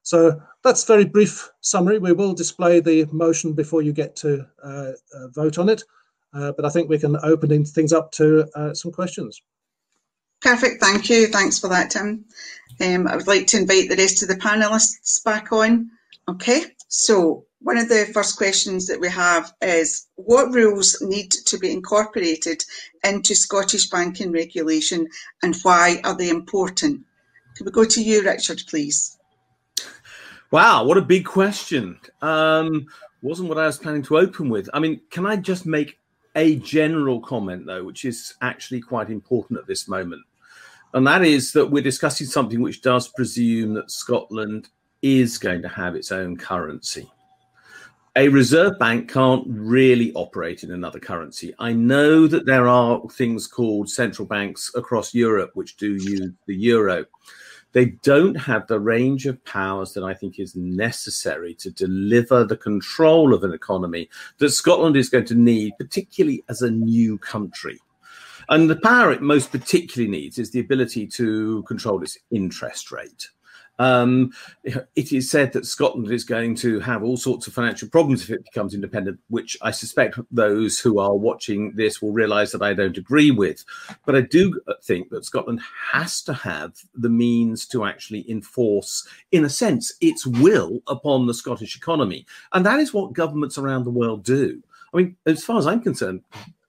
So 0.03 0.41
that's 0.63 0.85
very 0.85 1.05
brief 1.05 1.49
summary. 1.61 1.99
We 1.99 2.13
will 2.13 2.33
display 2.33 2.79
the 2.79 3.05
motion 3.11 3.53
before 3.53 3.81
you 3.81 3.93
get 3.93 4.15
to 4.17 4.45
uh, 4.63 4.91
uh, 5.13 5.27
vote 5.29 5.57
on 5.57 5.69
it, 5.69 5.83
uh, 6.33 6.53
but 6.53 6.65
I 6.65 6.69
think 6.69 6.89
we 6.89 6.99
can 6.99 7.17
open 7.23 7.65
things 7.65 7.93
up 7.93 8.11
to 8.13 8.47
some 8.73 8.91
questions. 8.91 9.41
Perfect, 10.41 10.81
thank 10.81 11.09
you. 11.09 11.27
Thanks 11.27 11.59
for 11.59 11.67
that, 11.69 11.91
Tim. 11.91 12.25
Um, 12.79 13.07
I 13.07 13.15
would 13.15 13.27
like 13.27 13.47
to 13.47 13.57
invite 13.57 13.89
the 13.89 13.95
rest 13.95 14.21
of 14.21 14.29
the 14.29 14.35
panellists 14.35 15.23
back 15.23 15.51
on. 15.51 15.89
Okay, 16.29 16.63
so 16.87 17.45
one 17.61 17.77
of 17.77 17.89
the 17.89 18.09
first 18.13 18.37
questions 18.37 18.85
that 18.87 18.99
we 18.99 19.09
have 19.09 19.51
is 19.61 20.07
what 20.15 20.53
rules 20.53 21.01
need 21.01 21.31
to 21.31 21.57
be 21.57 21.71
incorporated 21.71 22.63
into 23.03 23.33
Scottish 23.33 23.89
banking 23.89 24.31
regulation 24.31 25.07
and 25.41 25.55
why 25.63 25.99
are 26.03 26.15
they 26.15 26.29
important? 26.29 27.03
Can 27.55 27.65
we 27.65 27.71
go 27.71 27.85
to 27.85 28.03
you, 28.03 28.23
Richard, 28.23 28.61
please? 28.69 29.17
Wow, 30.51 30.85
what 30.85 30.97
a 30.97 31.01
big 31.01 31.25
question. 31.25 31.99
Um, 32.21 32.87
wasn't 33.21 33.49
what 33.49 33.57
I 33.57 33.65
was 33.65 33.79
planning 33.79 34.03
to 34.03 34.17
open 34.17 34.49
with. 34.49 34.69
I 34.73 34.79
mean, 34.79 35.01
can 35.09 35.25
I 35.25 35.35
just 35.35 35.65
make 35.65 35.97
a 36.37 36.55
general 36.57 37.19
comment, 37.19 37.65
though, 37.65 37.83
which 37.83 38.05
is 38.05 38.35
actually 38.41 38.79
quite 38.79 39.09
important 39.09 39.59
at 39.59 39.67
this 39.67 39.89
moment? 39.89 40.21
And 40.93 41.05
that 41.05 41.25
is 41.25 41.51
that 41.51 41.69
we're 41.69 41.83
discussing 41.83 42.27
something 42.27 42.61
which 42.61 42.81
does 42.81 43.09
presume 43.09 43.73
that 43.73 43.91
Scotland 43.91 44.69
is 45.01 45.37
going 45.37 45.61
to 45.63 45.67
have 45.67 45.95
its 45.95 46.11
own 46.11 46.37
currency. 46.37 47.11
A 48.15 48.29
reserve 48.29 48.79
bank 48.79 49.11
can't 49.11 49.43
really 49.47 50.11
operate 50.13 50.63
in 50.63 50.71
another 50.71 50.99
currency. 50.99 51.53
I 51.59 51.73
know 51.73 52.25
that 52.25 52.47
there 52.47 52.67
are 52.67 53.01
things 53.11 53.45
called 53.45 53.89
central 53.89 54.27
banks 54.27 54.71
across 54.73 55.13
Europe 55.13 55.51
which 55.53 55.77
do 55.77 55.93
use 55.93 56.31
the 56.47 56.55
euro. 56.55 57.05
They 57.73 57.85
don't 57.85 58.35
have 58.35 58.67
the 58.67 58.79
range 58.79 59.25
of 59.25 59.43
powers 59.43 59.93
that 59.93 60.03
I 60.03 60.13
think 60.13 60.39
is 60.39 60.55
necessary 60.55 61.53
to 61.55 61.69
deliver 61.69 62.43
the 62.43 62.57
control 62.57 63.33
of 63.33 63.43
an 63.43 63.53
economy 63.53 64.09
that 64.39 64.49
Scotland 64.49 64.95
is 64.95 65.09
going 65.09 65.25
to 65.25 65.35
need, 65.35 65.73
particularly 65.77 66.43
as 66.49 66.61
a 66.61 66.71
new 66.71 67.17
country. 67.17 67.79
And 68.49 68.69
the 68.69 68.77
power 68.77 69.11
it 69.11 69.21
most 69.21 69.51
particularly 69.51 70.09
needs 70.09 70.39
is 70.39 70.51
the 70.51 70.61
ability 70.61 71.07
to 71.07 71.63
control 71.63 72.01
its 72.01 72.17
interest 72.31 72.91
rate. 72.91 73.29
Um, 73.79 74.31
it 74.63 75.11
is 75.11 75.29
said 75.29 75.53
that 75.53 75.65
Scotland 75.65 76.11
is 76.11 76.23
going 76.23 76.55
to 76.55 76.79
have 76.79 77.03
all 77.03 77.17
sorts 77.17 77.47
of 77.47 77.53
financial 77.53 77.87
problems 77.89 78.23
if 78.23 78.31
it 78.31 78.43
becomes 78.43 78.73
independent, 78.73 79.19
which 79.29 79.57
I 79.61 79.71
suspect 79.71 80.19
those 80.31 80.79
who 80.79 80.99
are 80.99 81.15
watching 81.15 81.73
this 81.75 82.01
will 82.01 82.11
realise 82.11 82.51
that 82.51 82.61
I 82.61 82.73
don't 82.73 82.97
agree 82.97 83.31
with. 83.31 83.63
But 84.05 84.15
I 84.15 84.21
do 84.21 84.59
think 84.83 85.09
that 85.09 85.25
Scotland 85.25 85.61
has 85.91 86.21
to 86.23 86.33
have 86.33 86.73
the 86.95 87.09
means 87.09 87.65
to 87.67 87.85
actually 87.85 88.29
enforce, 88.29 89.07
in 89.31 89.45
a 89.45 89.49
sense, 89.49 89.93
its 90.01 90.25
will 90.25 90.81
upon 90.87 91.27
the 91.27 91.33
Scottish 91.33 91.75
economy. 91.75 92.25
And 92.53 92.65
that 92.65 92.79
is 92.79 92.93
what 92.93 93.13
governments 93.13 93.57
around 93.57 93.83
the 93.83 93.91
world 93.91 94.23
do. 94.23 94.61
I 94.93 94.97
mean, 94.97 95.15
as 95.25 95.43
far 95.43 95.57
as 95.57 95.67
I'm 95.67 95.81
concerned, 95.81 96.21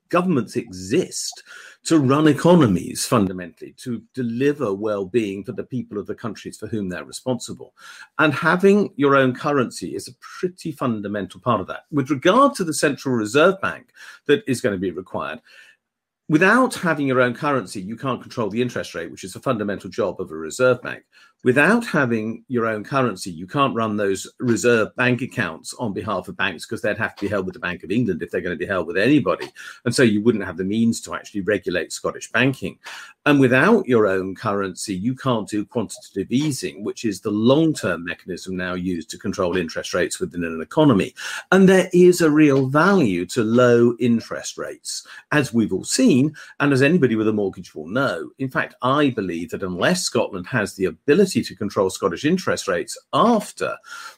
governments 0.09 0.55
exist 0.55 1.43
to 1.85 1.97
run 1.97 2.27
economies 2.27 3.05
fundamentally, 3.05 3.73
to 3.77 4.03
deliver 4.13 4.73
well 4.73 5.05
being 5.05 5.43
for 5.43 5.53
the 5.53 5.63
people 5.63 5.97
of 5.97 6.07
the 6.07 6.15
countries 6.15 6.57
for 6.57 6.67
whom 6.67 6.89
they're 6.89 7.05
responsible. 7.05 7.73
And 8.17 8.33
having 8.33 8.93
your 8.95 9.15
own 9.15 9.33
currency 9.33 9.95
is 9.95 10.07
a 10.07 10.15
pretty 10.19 10.71
fundamental 10.71 11.39
part 11.39 11.61
of 11.61 11.67
that. 11.67 11.85
With 11.91 12.09
regard 12.09 12.53
to 12.55 12.63
the 12.63 12.73
Central 12.73 13.15
Reserve 13.15 13.59
Bank 13.61 13.89
that 14.27 14.43
is 14.47 14.61
going 14.61 14.75
to 14.75 14.79
be 14.79 14.91
required, 14.91 15.39
without 16.27 16.75
having 16.75 17.07
your 17.07 17.21
own 17.21 17.33
currency, 17.33 17.81
you 17.81 17.95
can't 17.95 18.21
control 18.21 18.49
the 18.49 18.61
interest 18.61 18.93
rate, 18.93 19.11
which 19.11 19.23
is 19.23 19.35
a 19.35 19.41
fundamental 19.41 19.89
job 19.89 20.21
of 20.21 20.31
a 20.31 20.35
reserve 20.35 20.81
bank 20.81 21.03
without 21.43 21.85
having 21.85 22.43
your 22.49 22.65
own 22.65 22.83
currency, 22.83 23.31
you 23.31 23.47
can't 23.47 23.75
run 23.75 23.95
those 23.95 24.27
reserve 24.39 24.93
bank 24.95 25.21
accounts 25.21 25.73
on 25.79 25.93
behalf 25.93 26.27
of 26.27 26.35
banks 26.35 26.65
because 26.65 26.81
they'd 26.81 26.97
have 26.97 27.15
to 27.15 27.25
be 27.25 27.29
held 27.29 27.45
with 27.45 27.53
the 27.53 27.59
Bank 27.59 27.83
of 27.83 27.91
England 27.91 28.21
if 28.21 28.29
they're 28.29 28.41
going 28.41 28.55
to 28.55 28.59
be 28.59 28.65
held 28.65 28.87
with 28.87 28.97
anybody. 28.97 29.47
And 29.85 29.95
so 29.95 30.03
you 30.03 30.21
wouldn't 30.21 30.43
have 30.43 30.57
the 30.57 30.65
means 30.65 30.99
to 31.01 31.15
actually 31.15 31.41
regulate 31.41 31.93
Scottish 31.93 32.29
banking. 32.31 32.77
And 33.25 33.39
without 33.39 33.87
your 33.87 34.07
own 34.07 34.35
currency, 34.35 34.93
you 34.95 35.15
can't 35.15 35.47
do 35.47 35.63
quantitative 35.63 36.31
easing, 36.31 36.83
which 36.83 37.05
is 37.05 37.21
the 37.21 37.31
long 37.31 37.73
term 37.73 38.03
mechanism 38.03 38.57
now 38.57 38.73
used 38.73 39.09
to 39.11 39.17
control 39.17 39.55
interest 39.55 39.93
rates 39.93 40.19
within 40.19 40.43
an 40.43 40.61
economy. 40.61 41.15
And 41.51 41.69
there 41.69 41.89
is 41.93 42.19
a 42.21 42.29
real 42.29 42.67
value 42.67 43.25
to 43.27 43.43
low 43.43 43.95
interest 43.99 44.57
rates, 44.57 45.07
as 45.31 45.53
we've 45.53 45.71
all 45.71 45.85
seen, 45.85 46.35
and 46.59 46.73
as 46.73 46.81
anybody 46.81 47.15
with 47.15 47.27
a 47.29 47.33
mortgage 47.33 47.73
will 47.73 47.87
know. 47.87 48.29
In 48.39 48.49
fact, 48.49 48.75
I 48.81 49.11
believe 49.11 49.51
that 49.51 49.63
unless 49.63 50.01
Scotland 50.01 50.47
has 50.47 50.73
the 50.73 50.85
ability 50.85 51.28
ability 51.29 51.43
to 51.47 51.55
control 51.55 51.89
Scottish 51.89 52.25
interest 52.25 52.67
rates 52.67 52.97
after 53.13 53.77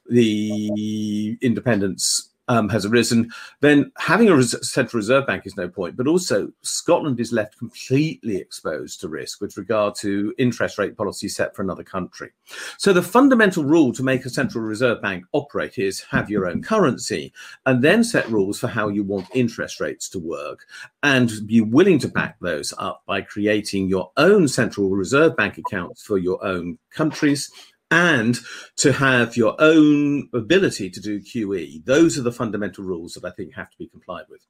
the 0.10 1.38
independence 1.42 2.31
um, 2.52 2.68
has 2.68 2.86
arisen, 2.86 3.32
then 3.62 3.94
having 3.98 4.28
a 4.28 4.36
res- 4.36 4.70
central 4.70 4.98
reserve 4.98 5.26
bank 5.26 5.46
is 5.46 5.56
no 5.56 5.70
point. 5.70 5.96
But 5.96 6.06
also, 6.06 6.52
Scotland 6.64 7.18
is 7.22 7.32
left 7.32 7.58
completely 7.58 8.36
exposed 8.36 9.00
to 9.00 9.08
risk 9.08 9.40
with 9.40 9.56
regard 9.56 9.96
to 9.96 10.34
interest 10.38 10.78
rate 10.78 10.98
policy 10.98 11.30
set 11.30 11.56
for 11.56 11.62
another 11.62 11.84
country. 11.84 12.32
So, 12.78 12.92
the 12.92 13.02
fundamental 13.02 13.64
rule 13.64 13.94
to 13.94 14.04
make 14.04 14.26
a 14.26 14.30
central 14.30 14.66
reserve 14.66 15.02
bank 15.02 15.24
operate 15.32 15.78
is 15.78 16.02
have 16.12 16.30
your 16.30 16.46
own 16.46 16.62
currency 16.62 17.32
and 17.66 17.82
then 17.82 18.04
set 18.04 18.28
rules 18.30 18.60
for 18.60 18.68
how 18.68 18.90
you 18.90 19.04
want 19.04 19.34
interest 19.34 19.80
rates 19.80 20.10
to 20.10 20.20
work 20.20 20.66
and 21.04 21.32
be 21.46 21.62
willing 21.62 22.00
to 22.00 22.10
back 22.10 22.38
those 22.42 22.74
up 22.78 23.04
by 23.06 23.22
creating 23.22 23.88
your 23.88 24.12
own 24.18 24.50
central 24.50 24.90
reserve 24.90 25.38
bank 25.38 25.58
accounts 25.58 26.04
for 26.04 26.18
your 26.18 26.44
own 26.44 26.78
countries 26.90 27.50
and 27.92 28.40
to 28.78 28.94
have 28.94 29.36
your 29.36 29.56
own 29.60 30.30
ability 30.34 30.90
to 30.90 31.02
do 31.02 31.20
QE. 31.20 31.84
Those 31.86 32.18
are 32.18 32.24
the 32.24 32.32
fundamental 32.32 32.86
rules 32.86 33.14
that 33.14 33.26
I 33.26 33.32
think 33.32 33.54
have 33.54 33.70
to 33.70 33.78
be 33.78 33.88
complied 33.88 34.26
with. 34.30 34.42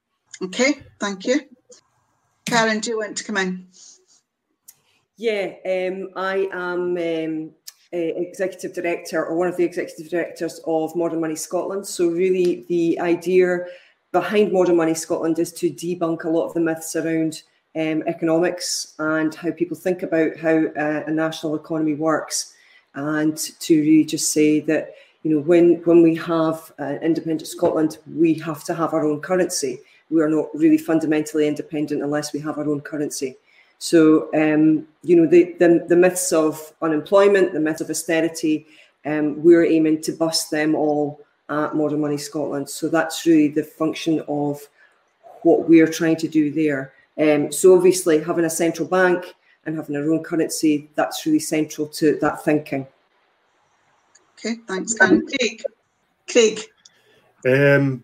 Okay, 0.44 0.80
thank 1.00 1.26
you. 1.26 1.42
Karen, 2.46 2.80
do 2.80 2.92
you 2.92 2.98
want 3.00 3.18
to 3.18 3.24
come 3.24 3.38
in? 3.38 3.68
Yeah, 5.18 5.54
um, 5.66 6.10
I 6.16 6.50
am 6.52 6.98
um, 6.98 7.52
executive 7.92 8.74
director 8.74 9.26
or 9.26 9.36
one 9.36 9.48
of 9.48 9.58
the 9.58 9.64
executive 9.64 10.10
directors 10.10 10.60
of 10.66 10.96
Modern 10.96 11.20
Money 11.20 11.36
Scotland. 11.36 11.86
So, 11.86 12.10
really, 12.10 12.66
the 12.70 13.00
idea 13.00 13.66
behind 14.12 14.52
Modern 14.52 14.78
Money 14.78 14.94
Scotland 14.94 15.40
is 15.40 15.52
to 15.54 15.70
debunk 15.72 16.24
a 16.24 16.30
lot 16.30 16.48
of 16.48 16.54
the 16.54 16.60
myths 16.60 16.96
around 16.96 17.44
um, 17.76 18.04
economics 18.06 18.96
and 19.00 19.34
how 19.34 19.52
people 19.52 19.78
think 19.78 20.04
about 20.04 20.38
how 20.38 20.66
uh, 20.78 21.04
a 21.08 21.12
national 21.12 21.56
economy 21.56 21.94
works 21.94 22.51
and 22.96 23.38
to 23.38 23.80
really 23.80 24.06
just 24.06 24.32
say 24.32 24.60
that 24.62 24.96
you 25.24 25.32
know 25.32 25.42
when 25.42 25.76
when 25.84 26.02
we 26.02 26.16
have 26.16 26.72
uh, 26.80 26.98
independent 27.02 27.48
Scotland, 27.48 27.98
we 28.16 28.34
have 28.36 28.64
to 28.66 28.74
have 28.74 28.94
our 28.94 29.06
own 29.06 29.22
currency. 29.22 29.80
We 30.10 30.22
are 30.22 30.30
not 30.30 30.50
really 30.54 30.78
fundamentally 30.78 31.48
independent 31.48 32.02
unless 32.02 32.34
we 32.34 32.40
have 32.42 32.58
our 32.58 32.70
own 32.70 32.82
currency. 32.82 33.38
So 33.80 34.30
um, 34.34 34.88
you 35.04 35.16
know 35.16 35.26
the, 35.26 35.56
the, 35.60 35.86
the 35.88 35.96
myths 35.96 36.32
of 36.32 36.74
unemployment, 36.82 37.54
the 37.54 37.60
myth 37.60 37.82
of 37.82 37.90
austerity, 37.90 38.66
um, 39.06 39.42
we're 39.42 39.66
aiming 39.66 40.02
to 40.04 40.12
bust 40.12 40.52
them 40.52 40.76
all 40.76 41.22
at 41.50 41.76
Modern 41.76 42.02
Money 42.02 42.18
Scotland. 42.18 42.70
So 42.70 42.88
that's 42.90 43.26
really 43.26 43.50
the 43.50 43.64
function 43.64 44.24
of 44.28 44.62
what 45.44 45.68
we're 45.68 45.88
trying 45.88 46.18
to 46.18 46.28
do 46.28 46.52
there. 46.52 46.94
Um, 47.18 47.52
so 47.52 47.76
obviously 47.76 48.20
having 48.20 48.46
a 48.46 48.50
central 48.50 48.88
bank 48.88 49.36
and 49.66 49.76
having 49.76 49.96
our 49.96 50.12
own 50.12 50.24
currency, 50.24 50.90
that's 50.96 51.26
really 51.26 51.40
central 51.40 51.88
to 51.88 52.18
that 52.22 52.44
thinking. 52.44 52.88
Okay, 54.38 54.56
thanks, 54.68 54.94
Karen. 54.94 55.26
Craig. 55.28 55.64
Craig. 56.30 56.60
Um, 57.46 58.04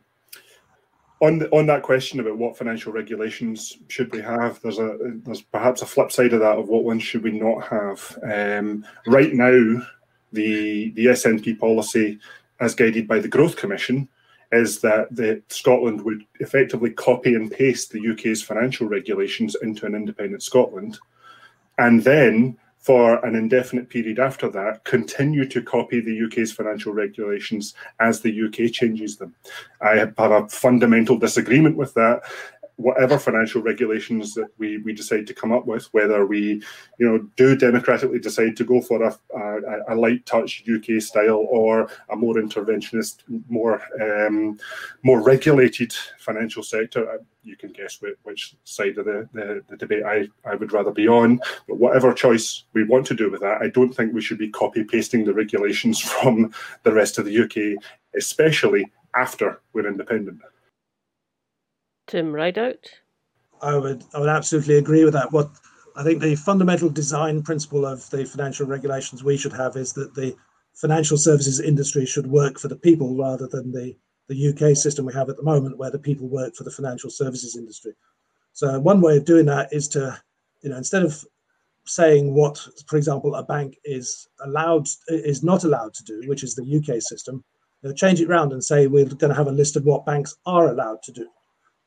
on 1.20 1.40
the, 1.40 1.50
on 1.50 1.66
that 1.66 1.82
question 1.82 2.20
about 2.20 2.38
what 2.38 2.58
financial 2.58 2.94
regulations 2.94 3.78
should 3.88 4.12
we 4.12 4.22
have, 4.22 4.62
there's 4.62 4.78
a 4.78 4.98
there's 5.26 5.42
perhaps 5.42 5.82
a 5.82 5.86
flip 5.86 6.12
side 6.12 6.34
of 6.34 6.42
that 6.42 6.58
of 6.58 6.70
what 6.70 6.84
ones 6.84 7.02
should 7.02 7.24
we 7.24 7.32
not 7.32 7.66
have. 7.68 8.18
Um, 8.24 8.86
right 9.08 9.34
now, 9.34 9.82
the 10.32 10.92
the 10.92 11.08
SNP 11.08 11.60
policy, 11.60 12.20
as 12.60 12.76
guided 12.76 13.08
by 13.08 13.20
the 13.20 13.28
Growth 13.28 13.56
Commission, 13.56 14.08
is 14.52 14.80
that 14.82 15.08
the, 15.16 15.42
Scotland 15.50 16.02
would 16.04 16.24
effectively 16.40 16.92
copy 16.92 17.34
and 17.34 17.52
paste 17.52 17.92
the 17.92 18.12
UK's 18.12 18.44
financial 18.44 18.88
regulations 18.88 19.56
into 19.64 19.88
an 19.88 19.96
independent 19.96 20.44
Scotland 20.44 21.00
and 21.78 22.04
then 22.04 22.58
for 22.88 23.26
an 23.26 23.36
indefinite 23.36 23.90
period 23.90 24.18
after 24.18 24.50
that, 24.50 24.82
continue 24.86 25.46
to 25.46 25.62
copy 25.62 26.00
the 26.00 26.26
UK's 26.26 26.54
financial 26.54 26.94
regulations 26.94 27.74
as 28.00 28.22
the 28.22 28.44
UK 28.46 28.72
changes 28.72 29.18
them. 29.18 29.36
I 29.82 29.98
have 29.98 30.14
a 30.18 30.48
fundamental 30.48 31.18
disagreement 31.20 31.76
with 31.76 31.94
that. 31.96 32.22
Whatever 32.78 33.18
financial 33.18 33.62
regulations 33.62 34.34
that 34.36 34.48
we, 34.58 34.78
we 34.78 34.94
decide 34.94 35.28
to 35.28 35.34
come 35.34 35.52
up 35.52 35.66
with, 35.66 35.92
whether 35.94 36.26
we, 36.26 36.62
you 37.00 37.08
know, 37.08 37.18
do 37.36 37.56
democratically 37.56 38.20
decide 38.20 38.56
to 38.56 38.64
go 38.64 38.80
for 38.82 39.04
a, 39.04 39.18
a, 39.36 39.94
a 39.94 39.96
light 39.96 40.26
touch 40.26 40.64
UK 40.72 41.02
style 41.02 41.46
or 41.50 41.90
a 42.10 42.16
more 42.16 42.36
interventionist, 42.36 43.24
more 43.50 43.82
um, 44.02 44.58
more 45.04 45.22
regulated 45.22 45.92
financial 46.20 46.62
sector, 46.62 47.10
uh, 47.10 47.18
you 47.44 47.56
can 47.56 47.72
guess 47.72 48.00
which, 48.24 48.56
side 48.64 48.98
of 48.98 49.06
the, 49.06 49.28
the, 49.34 49.64
the, 49.70 49.78
debate 49.78 50.04
I, 50.04 50.28
I 50.46 50.56
would 50.56 50.74
rather 50.74 50.92
be 50.92 51.08
on. 51.08 51.40
But 51.68 51.78
whatever 51.78 52.14
choice 52.14 52.66
we 52.74 52.84
want 52.84 53.08
to 53.08 53.16
do 53.16 53.32
with 53.32 53.42
that, 53.42 53.62
I 53.62 53.70
don't 53.70 53.94
think 53.94 54.14
we 54.14 54.22
should 54.22 54.38
be 54.38 54.50
copy 54.50 54.84
pasting 54.84 55.26
the 55.26 55.34
regulations 55.34 56.00
from 56.22 56.54
the 56.84 56.94
rest 56.94 57.18
of 57.18 57.26
the 57.26 57.40
UK, 57.40 57.82
especially 58.16 58.92
after 59.16 59.62
we're 59.74 59.88
independent. 59.88 60.42
Tim 62.08 62.32
Rideout? 62.32 62.90
I 63.62 63.78
would 63.78 64.04
I 64.14 64.20
would 64.20 64.30
absolutely 64.30 64.78
agree 64.78 65.04
with 65.04 65.14
that. 65.14 65.32
What 65.32 65.50
I 65.96 66.04
think 66.04 66.22
the 66.22 66.36
fundamental 66.36 66.90
design 66.90 67.42
principle 67.42 67.86
of 67.86 68.08
the 68.10 68.26
financial 68.26 68.68
regulations 68.68 69.24
we 69.24 69.38
should 69.38 69.54
have 69.54 69.76
is 69.76 69.94
that 69.94 70.14
the 70.14 70.36
financial 70.76 71.18
services 71.18 71.60
industry 71.60 72.06
should 72.06 72.28
work 72.28 72.60
for 72.60 72.68
the 72.68 72.76
people 72.76 73.16
rather 73.18 73.48
than 73.48 73.72
the, 73.72 73.96
the 74.28 74.50
UK 74.50 74.78
system 74.78 75.06
we 75.06 75.14
have 75.14 75.28
at 75.28 75.38
the 75.38 75.44
moment 75.44 75.78
where 75.78 75.90
the 75.90 75.98
people 75.98 76.28
work 76.28 76.56
for 76.56 76.64
the 76.64 76.72
financial 76.72 77.10
services 77.10 77.58
industry. 77.58 77.94
So 78.54 78.80
one 78.80 79.02
way 79.02 79.18
of 79.18 79.26
doing 79.26 79.48
that 79.48 79.74
is 79.74 79.88
to, 79.90 80.22
you 80.62 80.70
know, 80.70 80.78
instead 80.78 81.02
of 81.02 81.26
saying 81.86 82.34
what, 82.34 82.60
for 82.86 82.98
example, 82.98 83.34
a 83.34 83.44
bank 83.44 83.78
is 83.86 84.28
allowed 84.46 84.88
is 85.08 85.44
not 85.44 85.64
allowed 85.64 85.96
to 85.96 86.04
do, 86.04 86.22
which 86.28 86.44
is 86.44 86.54
the 86.54 86.78
UK 86.78 87.02
system, 87.02 87.44
you 87.82 87.90
know, 87.90 87.96
change 87.96 88.22
it 88.22 88.30
around 88.30 88.54
and 88.54 88.64
say 88.64 88.86
we're 88.86 89.06
going 89.06 89.30
to 89.30 89.36
have 89.36 89.48
a 89.48 89.52
list 89.52 89.76
of 89.76 89.86
what 89.86 90.06
banks 90.06 90.36
are 90.46 90.70
allowed 90.70 91.02
to 91.04 91.12
do. 91.12 91.28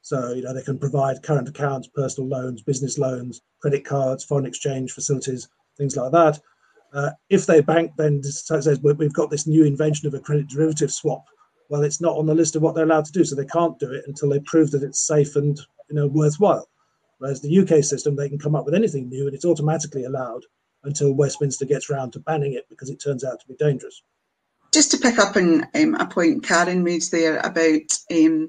So, 0.03 0.33
you 0.33 0.43
know, 0.43 0.55
they 0.55 0.63
can 0.63 0.79
provide 0.79 1.23
current 1.23 1.49
accounts, 1.49 1.89
personal 1.89 2.29
loans, 2.29 2.63
business 2.63 2.99
loans, 2.99 3.43
credit 3.61 3.85
cards, 3.85 4.25
foreign 4.25 4.47
exchange 4.47 4.93
facilities, 4.93 5.49
things 5.77 5.97
like 5.97 6.13
that. 6.13 6.41
Uh, 6.93 7.11
if 7.29 7.47
they 7.47 7.61
bank 7.61 7.93
then 7.97 8.23
says 8.23 8.81
we've 8.83 9.13
got 9.13 9.31
this 9.31 9.47
new 9.47 9.65
invention 9.65 10.09
of 10.09 10.15
a 10.15 10.21
credit 10.21 10.49
derivative 10.49 10.91
swap, 10.91 11.25
well, 11.69 11.85
it's 11.85 12.01
not 12.01 12.17
on 12.17 12.27
the 12.27 12.35
list 12.35 12.57
of 12.57 12.63
what 12.63 12.75
they're 12.75 12.85
allowed 12.85 13.05
to 13.05 13.13
do, 13.13 13.25
so 13.25 13.37
they 13.37 13.45
can't 13.45 13.79
do 13.79 13.93
it 13.93 14.05
until 14.09 14.29
they 14.29 14.41
prove 14.41 14.73
that 14.73 14.83
it's 14.83 15.07
safe 15.07 15.37
and 15.37 15.59
you 15.89 15.95
know 15.95 16.09
worthwhile. 16.09 16.69
Whereas 17.19 17.41
the 17.41 17.59
UK 17.59 17.85
system, 17.85 18.17
they 18.17 18.29
can 18.29 18.39
come 18.39 18.57
up 18.57 18.65
with 18.65 18.75
anything 18.75 19.09
new 19.09 19.27
and 19.27 19.35
it's 19.35 19.45
automatically 19.45 20.05
allowed 20.05 20.43
until 20.85 21.13
Westminster 21.13 21.67
gets 21.67 21.91
around 21.91 22.13
to 22.13 22.21
banning 22.21 22.55
it 22.55 22.67
because 22.71 22.91
it 22.91 22.97
turns 22.97 23.25
out 23.25 23.39
to 23.41 23.47
be 23.47 23.55
dangerous. 23.57 24.03
Just 24.73 24.91
to 24.93 24.99
pick 24.99 25.19
up 25.19 25.37
on 25.37 25.67
um, 25.75 25.95
a 25.97 26.07
point 26.07 26.43
Karen 26.43 26.83
made 26.83 27.03
there 27.13 27.39
about 27.39 27.83
um, 28.11 28.49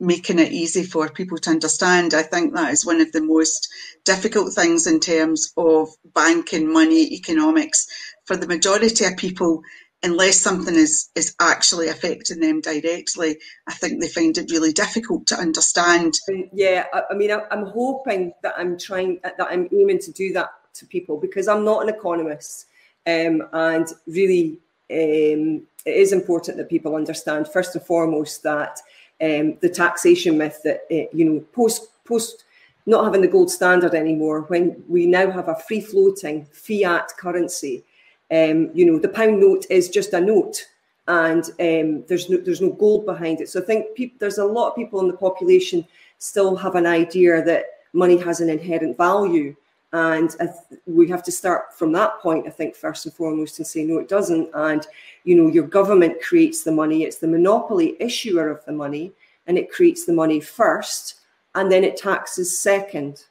making 0.00 0.38
it 0.38 0.52
easy 0.52 0.84
for 0.84 1.08
people 1.08 1.38
to 1.38 1.50
understand. 1.50 2.14
I 2.14 2.22
think 2.22 2.54
that 2.54 2.72
is 2.72 2.86
one 2.86 3.00
of 3.00 3.10
the 3.12 3.22
most 3.22 3.68
difficult 4.04 4.54
things 4.54 4.86
in 4.86 5.00
terms 5.00 5.52
of 5.56 5.88
banking, 6.14 6.72
money, 6.72 7.12
economics. 7.14 7.86
For 8.24 8.36
the 8.36 8.46
majority 8.46 9.04
of 9.04 9.16
people, 9.16 9.62
unless 10.02 10.40
something 10.40 10.74
is, 10.74 11.10
is 11.14 11.34
actually 11.40 11.88
affecting 11.88 12.40
them 12.40 12.60
directly, 12.60 13.38
I 13.66 13.74
think 13.74 14.00
they 14.00 14.08
find 14.08 14.36
it 14.38 14.50
really 14.50 14.72
difficult 14.72 15.26
to 15.28 15.36
understand. 15.36 16.14
Yeah, 16.52 16.86
I, 16.92 17.14
mean, 17.14 17.32
I'm 17.32 17.66
hoping 17.66 18.32
that 18.42 18.54
I'm 18.56 18.78
trying, 18.78 19.18
that 19.22 19.40
I'm 19.40 19.68
aiming 19.72 19.98
to 20.00 20.12
do 20.12 20.32
that 20.34 20.50
to 20.74 20.86
people 20.86 21.16
because 21.16 21.48
I'm 21.48 21.64
not 21.64 21.82
an 21.82 21.88
economist. 21.88 22.66
Um, 23.06 23.48
and 23.52 23.88
really, 24.06 24.58
um, 24.90 25.66
it 25.84 25.96
is 25.96 26.12
important 26.12 26.56
that 26.58 26.68
people 26.68 26.94
understand, 26.94 27.48
first 27.48 27.74
and 27.74 27.84
foremost, 27.84 28.42
that 28.42 28.80
um, 29.22 29.56
the 29.60 29.68
taxation 29.68 30.38
myth 30.38 30.60
that 30.64 30.82
uh, 30.90 31.08
you 31.12 31.24
know 31.24 31.40
post 31.52 31.88
post 32.04 32.44
not 32.86 33.04
having 33.04 33.20
the 33.20 33.28
gold 33.28 33.50
standard 33.50 33.94
anymore 33.94 34.42
when 34.42 34.82
we 34.88 35.06
now 35.06 35.30
have 35.30 35.48
a 35.48 35.56
free 35.56 35.80
floating 35.80 36.46
fiat 36.52 37.12
currency 37.18 37.84
um, 38.30 38.70
you 38.74 38.84
know 38.86 38.98
the 38.98 39.08
pound 39.08 39.40
note 39.40 39.66
is 39.70 39.88
just 39.88 40.12
a 40.12 40.20
note 40.20 40.66
and 41.08 41.44
um, 41.60 42.04
there's 42.06 42.28
no 42.28 42.36
there's 42.36 42.60
no 42.60 42.70
gold 42.70 43.06
behind 43.06 43.40
it. 43.40 43.48
So 43.48 43.60
i 43.60 43.64
think 43.64 43.96
pe- 43.96 44.12
there's 44.18 44.38
a 44.38 44.44
lot 44.44 44.70
of 44.70 44.76
people 44.76 45.00
in 45.00 45.08
the 45.08 45.16
population 45.16 45.86
still 46.18 46.54
have 46.56 46.74
an 46.74 46.86
idea 46.86 47.42
that 47.44 47.64
money 47.92 48.16
has 48.18 48.40
an 48.40 48.50
inherent 48.50 48.96
value 48.96 49.56
and 49.92 50.30
th- 50.38 50.80
we 50.86 51.08
have 51.08 51.22
to 51.22 51.32
start 51.32 51.74
from 51.74 51.92
that 51.92 52.18
point 52.20 52.46
i 52.46 52.50
think 52.50 52.74
first 52.74 53.06
and 53.06 53.14
foremost 53.14 53.58
and 53.58 53.66
say 53.66 53.84
no 53.84 53.98
it 53.98 54.08
doesn't. 54.08 54.50
And 54.54 54.86
you 55.24 55.34
know 55.34 55.48
your 55.48 55.66
government 55.66 56.20
creates 56.22 56.62
the 56.62 56.72
money 56.72 57.04
it's 57.04 57.18
the 57.18 57.28
monopoly 57.28 57.96
issuer 58.00 58.50
of 58.50 58.64
the 58.64 58.72
money 58.72 59.12
and 59.46 59.56
it 59.56 59.72
creates 59.72 60.04
the 60.04 60.12
money 60.12 60.40
first 60.40 61.16
and 61.54 61.72
then 61.72 61.84
it 61.84 61.96
taxes 61.96 62.58
second. 62.58 63.24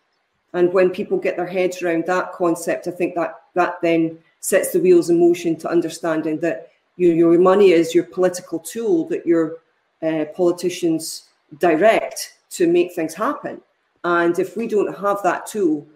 And 0.54 0.74
when 0.74 0.90
people 0.90 1.20
get 1.20 1.38
their 1.38 1.46
heads 1.46 1.82
around 1.82 2.06
that 2.08 2.34
concept 2.34 2.88
i 2.88 2.92
think 2.92 3.14
that 3.16 3.42
that 3.54 3.80
then 3.82 4.18
sets 4.40 4.72
the 4.72 4.80
wheels 4.80 5.10
in 5.10 5.20
motion 5.20 5.56
to 5.58 5.70
understanding 5.70 6.40
that 6.40 6.72
you, 6.96 7.14
your 7.14 7.38
money 7.38 7.72
is 7.72 7.94
your 7.94 8.04
political 8.04 8.60
tool 8.60 9.08
that 9.10 9.26
your 9.26 9.58
uh, 10.02 10.26
politicians 10.36 11.26
direct 11.60 12.34
to 12.52 12.68
make 12.68 12.94
things 12.94 13.14
happen. 13.14 13.62
And 14.04 14.38
if 14.40 14.58
we 14.58 14.68
don't 14.68 14.98
have 14.98 15.22
that 15.24 15.48
tool 15.48 15.88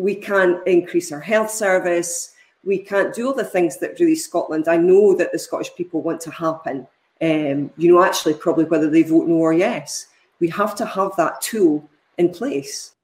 we 0.00 0.14
can't 0.14 0.66
increase 0.66 1.12
our 1.12 1.20
health 1.20 1.50
service. 1.50 2.32
We 2.64 2.78
can't 2.78 3.14
do 3.14 3.26
all 3.26 3.34
the 3.34 3.44
things 3.44 3.78
that 3.78 4.00
really 4.00 4.16
Scotland, 4.16 4.66
I 4.66 4.78
know 4.78 5.14
that 5.14 5.30
the 5.30 5.38
Scottish 5.38 5.74
people 5.74 6.00
want 6.00 6.20
to 6.22 6.30
happen. 6.30 6.86
Um, 7.20 7.70
you 7.76 7.92
know, 7.92 8.02
actually, 8.02 8.34
probably 8.34 8.64
whether 8.64 8.88
they 8.88 9.02
vote 9.02 9.28
no 9.28 9.34
or 9.34 9.52
yes. 9.52 10.06
We 10.40 10.48
have 10.48 10.74
to 10.76 10.86
have 10.86 11.14
that 11.16 11.42
tool 11.42 11.86
in 12.16 12.30
place. 12.30 12.94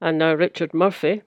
And 0.00 0.18
now, 0.18 0.34
Richard 0.34 0.72
Murphy. 0.72 1.22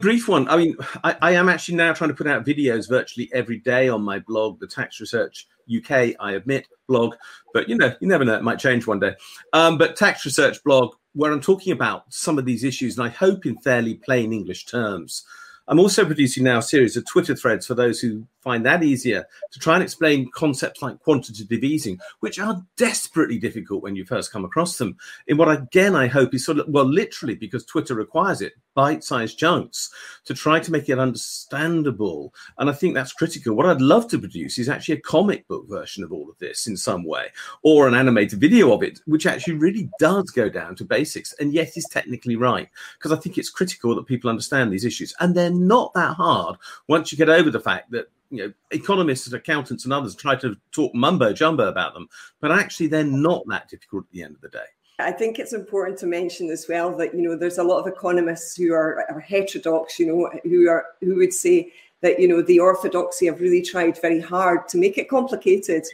Brief 0.00 0.26
one. 0.26 0.48
I 0.48 0.56
mean, 0.56 0.76
I, 1.04 1.16
I, 1.22 1.30
am 1.32 1.48
actually 1.48 1.76
now 1.76 1.92
trying 1.92 2.10
to 2.10 2.16
put 2.16 2.26
out 2.26 2.44
videos 2.44 2.88
virtually 2.88 3.30
every 3.32 3.58
day 3.58 3.88
on 3.88 4.02
my 4.02 4.18
blog, 4.18 4.58
the 4.58 4.66
Tax 4.66 4.98
Research 4.98 5.46
UK, 5.72 6.14
I 6.18 6.32
admit, 6.32 6.66
blog. 6.88 7.14
But 7.54 7.68
you 7.68 7.76
know, 7.76 7.94
you 8.00 8.08
never 8.08 8.24
know, 8.24 8.34
it 8.34 8.42
might 8.42 8.58
change 8.58 8.86
one 8.86 8.98
day. 8.98 9.14
Um, 9.52 9.78
but 9.78 9.96
Tax 9.96 10.24
Research 10.24 10.64
blog 10.64 10.94
where 11.12 11.32
I'm 11.32 11.40
talking 11.40 11.72
about 11.72 12.04
some 12.12 12.38
of 12.38 12.44
these 12.44 12.64
issues, 12.64 12.96
and 12.96 13.06
I 13.06 13.10
hope 13.10 13.46
in 13.46 13.56
fairly 13.58 13.94
plain 13.94 14.32
English 14.32 14.66
terms. 14.66 15.24
I'm 15.66 15.80
also 15.80 16.04
producing 16.04 16.44
now 16.44 16.58
a 16.58 16.62
series 16.62 16.96
of 16.96 17.06
Twitter 17.06 17.36
threads 17.36 17.66
for 17.66 17.74
those 17.74 18.00
who 18.00 18.26
find 18.40 18.64
that 18.66 18.82
easier 18.82 19.26
to 19.50 19.58
try 19.58 19.74
and 19.74 19.82
explain 19.82 20.30
concepts 20.32 20.82
like 20.82 21.00
quantitative 21.00 21.62
easing, 21.62 21.98
which 22.20 22.38
are 22.38 22.64
desperately 22.76 23.38
difficult 23.38 23.82
when 23.82 23.96
you 23.96 24.04
first 24.04 24.32
come 24.32 24.44
across 24.44 24.78
them. 24.78 24.96
In 25.26 25.36
what 25.36 25.50
again 25.50 25.94
I 25.94 26.06
hope 26.06 26.34
is 26.34 26.44
sort 26.44 26.58
of 26.58 26.68
well, 26.68 26.86
literally 26.86 27.34
because 27.34 27.64
Twitter 27.64 27.94
requires 27.94 28.40
it, 28.40 28.54
bite-sized 28.74 29.38
chunks 29.38 29.90
to 30.24 30.34
try 30.34 30.60
to 30.60 30.72
make 30.72 30.88
it 30.88 30.98
understandable. 30.98 32.32
And 32.58 32.70
I 32.70 32.72
think 32.72 32.94
that's 32.94 33.12
critical. 33.12 33.54
What 33.54 33.66
I'd 33.66 33.80
love 33.80 34.08
to 34.08 34.18
produce 34.18 34.58
is 34.58 34.68
actually 34.68 34.96
a 34.96 35.00
comic 35.00 35.46
book 35.48 35.68
version 35.68 36.04
of 36.04 36.12
all 36.12 36.30
of 36.30 36.38
this 36.38 36.66
in 36.66 36.76
some 36.76 37.04
way, 37.04 37.26
or 37.62 37.88
an 37.88 37.94
animated 37.94 38.40
video 38.40 38.72
of 38.72 38.82
it, 38.82 39.00
which 39.06 39.26
actually 39.26 39.54
really 39.54 39.90
does 39.98 40.30
go 40.30 40.48
down 40.48 40.76
to 40.76 40.84
basics 40.84 41.34
and 41.34 41.52
yet 41.52 41.76
is 41.76 41.86
technically 41.90 42.36
right. 42.36 42.68
Because 42.98 43.12
I 43.12 43.16
think 43.16 43.38
it's 43.38 43.50
critical 43.50 43.94
that 43.94 44.06
people 44.06 44.30
understand 44.30 44.72
these 44.72 44.84
issues. 44.84 45.14
And 45.20 45.34
they're 45.34 45.50
not 45.50 45.92
that 45.94 46.14
hard 46.14 46.56
once 46.88 47.12
you 47.12 47.18
get 47.18 47.28
over 47.28 47.50
the 47.50 47.60
fact 47.60 47.90
that 47.90 48.06
you 48.30 48.46
know 48.46 48.52
economists 48.70 49.26
and 49.26 49.34
accountants 49.34 49.84
and 49.84 49.92
others 49.92 50.14
try 50.14 50.36
to 50.36 50.56
talk 50.72 50.94
mumbo 50.94 51.32
jumbo 51.32 51.68
about 51.68 51.94
them, 51.94 52.08
but 52.40 52.52
actually 52.52 52.86
they're 52.86 53.04
not 53.04 53.42
that 53.48 53.68
difficult 53.68 54.04
at 54.04 54.12
the 54.12 54.22
end 54.22 54.34
of 54.34 54.40
the 54.40 54.48
day. 54.48 54.66
I 55.00 55.12
think 55.12 55.38
it's 55.38 55.52
important 55.52 55.98
to 55.98 56.06
mention 56.06 56.50
as 56.50 56.66
well 56.68 56.94
that 56.96 57.14
you 57.14 57.22
know 57.22 57.36
there's 57.36 57.58
a 57.58 57.64
lot 57.64 57.80
of 57.80 57.86
economists 57.86 58.56
who 58.56 58.72
are, 58.72 59.04
are 59.10 59.20
heterodox, 59.20 59.98
you 59.98 60.06
know, 60.06 60.30
who 60.44 60.68
are 60.68 60.86
who 61.00 61.16
would 61.16 61.32
say 61.32 61.72
that 62.02 62.18
you 62.20 62.28
know 62.28 62.42
the 62.42 62.60
orthodoxy 62.60 63.26
have 63.26 63.40
really 63.40 63.62
tried 63.62 64.00
very 64.00 64.20
hard 64.20 64.68
to 64.68 64.78
make 64.78 64.98
it 64.98 65.08
complicated, 65.08 65.84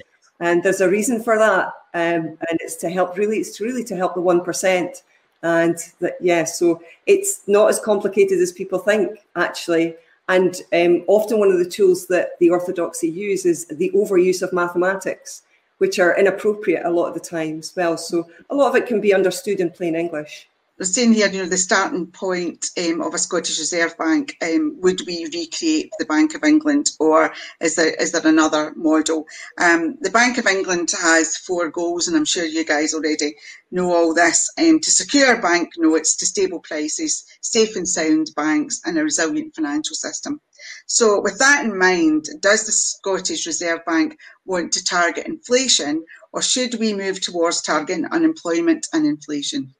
and 0.40 0.62
there's 0.62 0.80
a 0.80 0.90
reason 0.90 1.22
for 1.22 1.38
that, 1.38 1.66
um, 1.94 2.36
and 2.48 2.60
it's 2.60 2.76
to 2.76 2.90
help 2.90 3.16
really 3.16 3.38
it's 3.38 3.60
really 3.60 3.84
to 3.84 3.96
help 3.96 4.14
the 4.14 4.20
one 4.20 4.42
percent, 4.42 5.02
and 5.42 5.78
that 6.00 6.16
yeah, 6.20 6.44
so 6.44 6.82
it's 7.06 7.42
not 7.46 7.68
as 7.68 7.80
complicated 7.80 8.40
as 8.40 8.52
people 8.52 8.78
think 8.78 9.20
actually. 9.36 9.94
And 10.28 10.60
um, 10.72 11.04
often 11.06 11.38
one 11.38 11.52
of 11.52 11.58
the 11.58 11.70
tools 11.70 12.06
that 12.08 12.30
the 12.40 12.50
orthodoxy 12.50 13.08
use 13.08 13.46
is 13.46 13.66
the 13.66 13.90
overuse 13.94 14.42
of 14.42 14.52
mathematics, 14.52 15.42
which 15.78 15.98
are 15.98 16.18
inappropriate 16.18 16.84
a 16.84 16.90
lot 16.90 17.08
of 17.08 17.14
the 17.14 17.20
time 17.20 17.60
as 17.60 17.74
well. 17.76 17.96
So 17.96 18.28
a 18.50 18.54
lot 18.54 18.70
of 18.70 18.76
it 18.76 18.86
can 18.86 19.00
be 19.00 19.14
understood 19.14 19.60
in 19.60 19.70
plain 19.70 19.94
English. 19.94 20.48
We're 20.78 20.84
saying 20.84 21.14
here, 21.14 21.28
you 21.28 21.42
know, 21.42 21.48
the 21.48 21.56
starting 21.56 22.08
point 22.08 22.66
um, 22.76 23.00
of 23.00 23.14
a 23.14 23.18
Scottish 23.18 23.58
Reserve 23.58 23.96
Bank, 23.96 24.36
um, 24.42 24.76
would 24.82 25.00
we 25.06 25.24
recreate 25.24 25.90
the 25.98 26.04
Bank 26.04 26.34
of 26.34 26.44
England 26.44 26.90
or 27.00 27.32
is 27.60 27.76
there 27.76 27.94
is 27.94 28.12
there 28.12 28.26
another 28.26 28.74
model? 28.76 29.26
Um, 29.58 29.96
the 30.02 30.10
Bank 30.10 30.36
of 30.36 30.46
England 30.46 30.92
has 31.00 31.38
four 31.38 31.70
goals, 31.70 32.08
and 32.08 32.16
I'm 32.16 32.26
sure 32.26 32.44
you 32.44 32.62
guys 32.62 32.92
already 32.92 33.36
know 33.70 33.94
all 33.94 34.12
this. 34.12 34.50
Um, 34.58 34.80
to 34.80 34.90
secure 34.90 35.40
bank 35.40 35.70
notes 35.78 36.14
to 36.16 36.26
stable 36.26 36.60
prices, 36.60 37.24
safe 37.40 37.74
and 37.74 37.88
sound 37.88 38.32
banks, 38.36 38.82
and 38.84 38.98
a 38.98 39.02
resilient 39.04 39.54
financial 39.54 39.96
system. 39.96 40.42
So, 40.84 41.22
with 41.22 41.38
that 41.38 41.64
in 41.64 41.78
mind, 41.78 42.28
does 42.40 42.66
the 42.66 42.72
Scottish 42.72 43.46
Reserve 43.46 43.80
Bank 43.86 44.18
want 44.44 44.72
to 44.72 44.84
target 44.84 45.26
inflation, 45.26 46.04
or 46.32 46.42
should 46.42 46.74
we 46.74 46.92
move 46.92 47.22
towards 47.22 47.62
targeting 47.62 48.04
unemployment 48.06 48.86
and 48.92 49.06
inflation? 49.06 49.74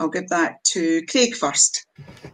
I'll 0.00 0.08
give 0.08 0.28
that 0.28 0.64
to 0.64 1.04
Craig 1.04 1.34
first. 1.36 1.84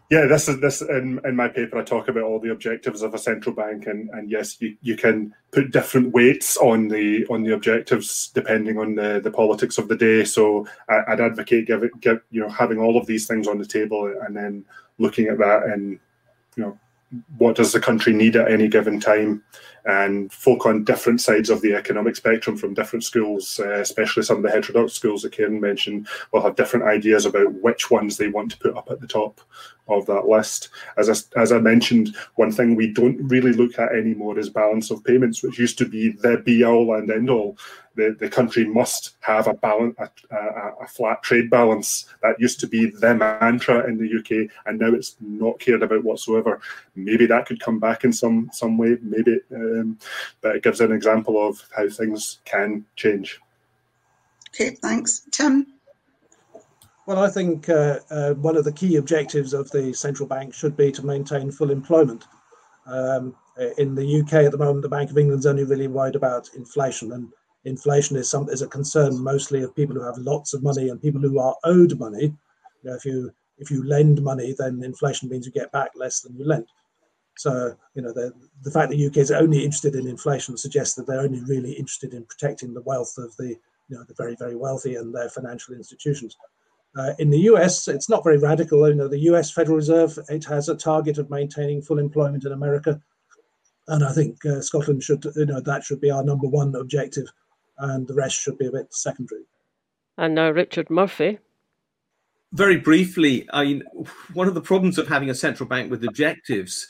Yeah, 0.09 0.27
this 0.27 0.49
is 0.49 0.61
this 0.61 0.83
in, 0.83 1.21
in 1.25 1.35
my 1.35 1.49
paper. 1.49 1.77
I 1.77 1.83
talk 1.83 2.07
about 2.07 2.23
all 2.23 2.39
the 2.39 2.53
objectives 2.53 3.03
of 3.03 3.13
a 3.13 3.19
central 3.19 3.57
bank, 3.57 3.89
and, 3.89 4.09
and 4.11 4.31
yes, 4.31 4.61
you, 4.61 4.77
you 4.83 4.97
can 4.97 5.35
put 5.51 5.73
different 5.73 6.15
weights 6.15 6.57
on 6.59 6.87
the 6.87 7.27
on 7.27 7.43
the 7.43 7.55
objectives 7.55 8.31
depending 8.33 8.79
on 8.79 8.95
the, 8.95 9.21
the 9.21 9.33
politics 9.33 9.79
of 9.79 9.89
the 9.89 9.97
day. 9.97 10.25
So 10.25 10.69
I, 10.89 11.03
would 11.09 11.21
advocate 11.21 11.67
give 11.67 11.83
it 11.83 12.01
give 12.01 12.21
you 12.31 12.41
know 12.41 12.49
having 12.49 12.79
all 12.79 12.97
of 12.97 13.07
these 13.07 13.27
things 13.27 13.49
on 13.49 13.59
the 13.59 13.67
table 13.67 14.15
and 14.25 14.37
then 14.37 14.65
looking 14.99 15.27
at 15.27 15.39
that 15.39 15.65
and 15.65 15.99
you 16.57 16.63
know 16.63 16.79
what 17.39 17.57
does 17.57 17.73
the 17.73 17.81
country 17.81 18.13
need 18.13 18.37
at 18.37 18.51
any 18.51 18.69
given 18.69 19.01
time? 19.01 19.43
And 19.85 20.33
folk 20.33 20.67
on 20.67 20.83
different 20.83 21.21
sides 21.21 21.49
of 21.49 21.61
the 21.61 21.75
economic 21.75 22.17
spectrum 22.17 22.57
from 22.57 22.75
different 22.75 23.05
schools, 23.05 23.61
uh, 23.63 23.75
especially 23.75 24.25
some 24.25 24.39
of 24.39 24.43
the 24.43 24.51
heterodox 24.51 24.95
schools 24.95 25.23
that 25.23 25.33
Karen 25.33 25.61
mentioned, 25.61 26.09
will 26.33 26.43
have 26.43 26.57
different 26.57 26.87
ideas 26.87 27.25
about 27.25 27.55
which 27.55 27.89
ones 27.89 28.17
they 28.17 28.27
want 28.27 28.51
to 28.51 28.59
put 28.59 28.77
up 28.77 28.91
at 28.91 29.01
the 29.01 29.07
top 29.07 29.41
of 29.89 30.07
that 30.07 30.27
list. 30.27 30.69
As 30.97 31.09
I, 31.09 31.41
as 31.41 31.53
I 31.53 31.59
mentioned, 31.59 32.17
one 32.35 32.53
thing 32.53 32.75
we 32.75 32.93
don't 32.93 33.19
really 33.29 33.53
look 33.53 33.79
at 33.79 33.93
anymore 33.93 34.39
is 34.39 34.49
balance 34.49 34.91
of 34.91 35.05
payments, 35.05 35.43
which 35.43 35.59
used 35.59 35.79
to 35.79 35.87
be 35.87 36.11
the 36.11 36.39
be 36.39 36.65
all 36.65 36.95
and 36.95 37.11
end 37.11 37.31
all 37.31 37.57
the, 37.97 38.15
the 38.19 38.29
country 38.29 38.65
must 38.65 39.17
have 39.21 39.49
a 39.49 39.55
balance, 39.55 39.97
a, 39.99 40.11
a, 40.35 40.73
a, 40.83 40.87
flat 40.87 41.23
trade 41.23 41.51
balance. 41.51 42.07
That 42.23 42.39
used 42.39 42.61
to 42.61 42.67
be 42.67 42.91
the 42.91 43.15
mantra 43.15 43.89
in 43.89 43.99
the 43.99 44.19
UK, 44.19 44.51
and 44.67 44.79
now 44.79 44.93
it's 44.95 45.17
not 45.21 45.59
cared 45.59 45.83
about 45.83 46.05
whatsoever. 46.05 46.61
Maybe 46.95 47.27
that 47.27 47.47
could 47.47 47.61
come 47.61 47.81
back 47.81 48.05
in 48.05 48.13
some 48.13 48.51
some 48.53 48.79
way, 48.79 48.99
maybe, 49.03 49.41
um, 49.53 49.99
but 50.43 50.57
it 50.57 50.63
gives 50.63 50.81
an 50.81 50.93
example 50.93 51.45
of 51.45 51.65
how 51.75 51.89
things 51.89 52.39
can 52.45 52.85
change. 52.95 53.41
Okay, 54.55 54.77
thanks, 54.83 55.23
Tim. 55.31 55.67
Well, 57.07 57.23
I 57.23 57.31
think 57.31 57.69
uh, 57.69 58.01
uh, 58.11 58.35
one 58.35 58.57
of 58.57 58.65
the 58.65 58.73
key 58.73 58.97
objectives 58.97 59.53
of 59.55 59.71
the 59.71 59.93
central 59.93 60.29
bank 60.29 60.53
should 60.53 60.77
be 60.77 60.91
to 60.91 61.07
maintain 61.07 61.53
full 61.53 61.71
employment. 61.71 62.25
Um, 62.85 63.37
in 63.79 63.95
the 63.95 64.21
UK 64.21 64.35
at 64.45 64.53
the 64.53 64.59
moment, 64.59 64.83
the 64.83 64.89
Bank 64.89 65.11
of 65.11 65.17
England's 65.17 65.47
only 65.47 65.63
really 65.65 65.87
worried 65.87 66.17
about 66.17 66.51
inflation, 66.55 67.13
and 67.13 67.33
inflation 67.65 68.17
is 68.17 68.29
some 68.29 68.49
is 68.49 68.61
a 68.61 68.67
concern 68.67 69.23
mostly 69.23 69.63
of 69.63 69.75
people 69.75 69.95
who 69.95 70.03
have 70.03 70.19
lots 70.19 70.53
of 70.53 70.65
money 70.65 70.89
and 70.89 71.01
people 71.01 71.21
who 71.21 71.39
are 71.39 71.57
owed 71.65 71.99
money. 71.99 72.35
You 72.83 72.91
know, 72.91 72.97
if 72.97 73.05
you 73.05 73.33
if 73.59 73.71
you 73.71 73.85
lend 73.85 74.21
money, 74.21 74.55
then 74.59 74.83
inflation 74.83 75.29
means 75.29 75.47
you 75.47 75.53
get 75.53 75.73
back 75.73 75.91
less 75.95 76.21
than 76.21 76.37
you 76.37 76.45
lent. 76.45 76.67
So 77.37 77.77
you 77.95 78.03
know 78.03 78.13
the 78.13 78.33
the 78.63 78.71
fact 78.71 78.91
that 78.91 78.97
the 78.97 79.07
UK 79.07 79.19
is 79.19 79.31
only 79.31 79.59
interested 79.59 79.95
in 79.95 80.09
inflation 80.09 80.57
suggests 80.57 80.95
that 80.97 81.07
they're 81.07 81.21
only 81.21 81.41
really 81.45 81.73
interested 81.73 82.15
in 82.15 82.25
protecting 82.25 82.75
the 82.75 82.83
wealth 82.83 83.17
of 83.17 83.35
the 83.37 83.57
you 83.89 83.97
know 83.97 84.05
the 84.09 84.15
very 84.15 84.35
very 84.37 84.57
wealthy 84.57 84.97
and 84.97 85.15
their 85.15 85.31
financial 85.31 85.75
institutions. 85.75 86.37
Uh, 86.97 87.13
in 87.19 87.31
the 87.31 87.41
US, 87.41 87.89
it's 87.89 88.09
not 88.09 88.25
very 88.25 88.39
radical. 88.39 88.89
You 88.89 88.95
know, 88.95 89.09
the 89.09 89.19
US 89.31 89.51
Federal 89.51 89.77
Reserve 89.77 90.19
it 90.29 90.45
has 90.47 90.69
a 90.69 90.77
target 90.77 91.19
of 91.19 91.31
maintaining 91.31 91.83
full 91.83 91.99
employment 91.99 92.45
in 92.45 92.53
America, 92.53 93.01
and 93.89 94.05
I 94.05 94.13
think 94.13 94.45
uh, 94.47 94.61
Scotland 94.61 95.03
should 95.03 95.25
you 95.37 95.47
know 95.47 95.61
that 95.61 95.85
should 95.85 96.01
be 96.01 96.11
our 96.11 96.25
number 96.25 96.47
one 96.47 96.75
objective 96.75 97.27
and 97.79 98.07
the 98.09 98.15
rest 98.15 98.41
should 98.41 98.59
be 98.59 98.67
a 98.67 98.73
bit 98.73 98.93
secondary. 98.93 99.43
And 100.17 100.35
now 100.35 100.51
Richard 100.51 100.89
Murphy. 100.89 101.39
Very 102.53 102.79
briefly, 102.79 103.47
I 103.53 103.65
mean, 103.65 103.83
one 104.33 104.49
of 104.49 104.55
the 104.55 104.61
problems 104.61 104.99
of 104.99 105.09
having 105.09 105.29
a 105.29 105.35
central 105.35 105.69
bank 105.69 105.91
with 105.91 106.05
objectives 106.05 106.87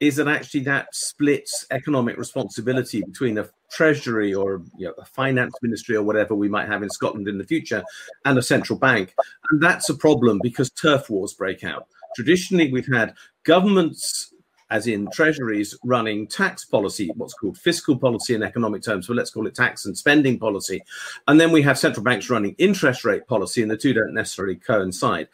is 0.00 0.16
that 0.16 0.28
actually 0.28 0.60
that 0.60 0.86
splits 0.92 1.66
economic 1.70 2.16
responsibility 2.16 3.02
between 3.02 3.36
a 3.36 3.48
treasury 3.72 4.34
or 4.34 4.62
you 4.76 4.86
know, 4.86 4.94
a 4.98 5.04
finance 5.04 5.54
ministry 5.62 5.96
or 5.96 6.02
whatever 6.02 6.34
we 6.34 6.48
might 6.48 6.68
have 6.68 6.82
in 6.82 6.90
Scotland 6.90 7.28
in 7.28 7.38
the 7.38 7.44
future 7.44 7.82
and 8.24 8.38
a 8.38 8.42
central 8.42 8.78
bank. 8.78 9.14
And 9.50 9.62
that's 9.62 9.88
a 9.88 9.94
problem 9.94 10.40
because 10.42 10.70
turf 10.70 11.10
wars 11.10 11.34
break 11.34 11.64
out. 11.64 11.88
Traditionally, 12.14 12.70
we've 12.70 12.92
had 12.92 13.14
governments 13.44 14.32
as 14.72 14.86
in 14.86 15.06
treasuries 15.12 15.78
running 15.84 16.26
tax 16.26 16.64
policy, 16.64 17.12
what's 17.16 17.34
called 17.34 17.58
fiscal 17.58 17.94
policy 17.94 18.34
in 18.34 18.42
economic 18.42 18.82
terms, 18.82 19.06
but 19.06 19.16
let's 19.16 19.30
call 19.30 19.46
it 19.46 19.54
tax 19.54 19.84
and 19.84 19.96
spending 19.96 20.38
policy. 20.38 20.82
And 21.28 21.38
then 21.38 21.52
we 21.52 21.60
have 21.60 21.78
central 21.78 22.02
banks 22.02 22.30
running 22.30 22.54
interest 22.56 23.04
rate 23.04 23.26
policy, 23.26 23.60
and 23.60 23.70
the 23.70 23.76
two 23.76 23.92
don't 23.92 24.14
necessarily 24.14 24.56
coincide 24.56 25.28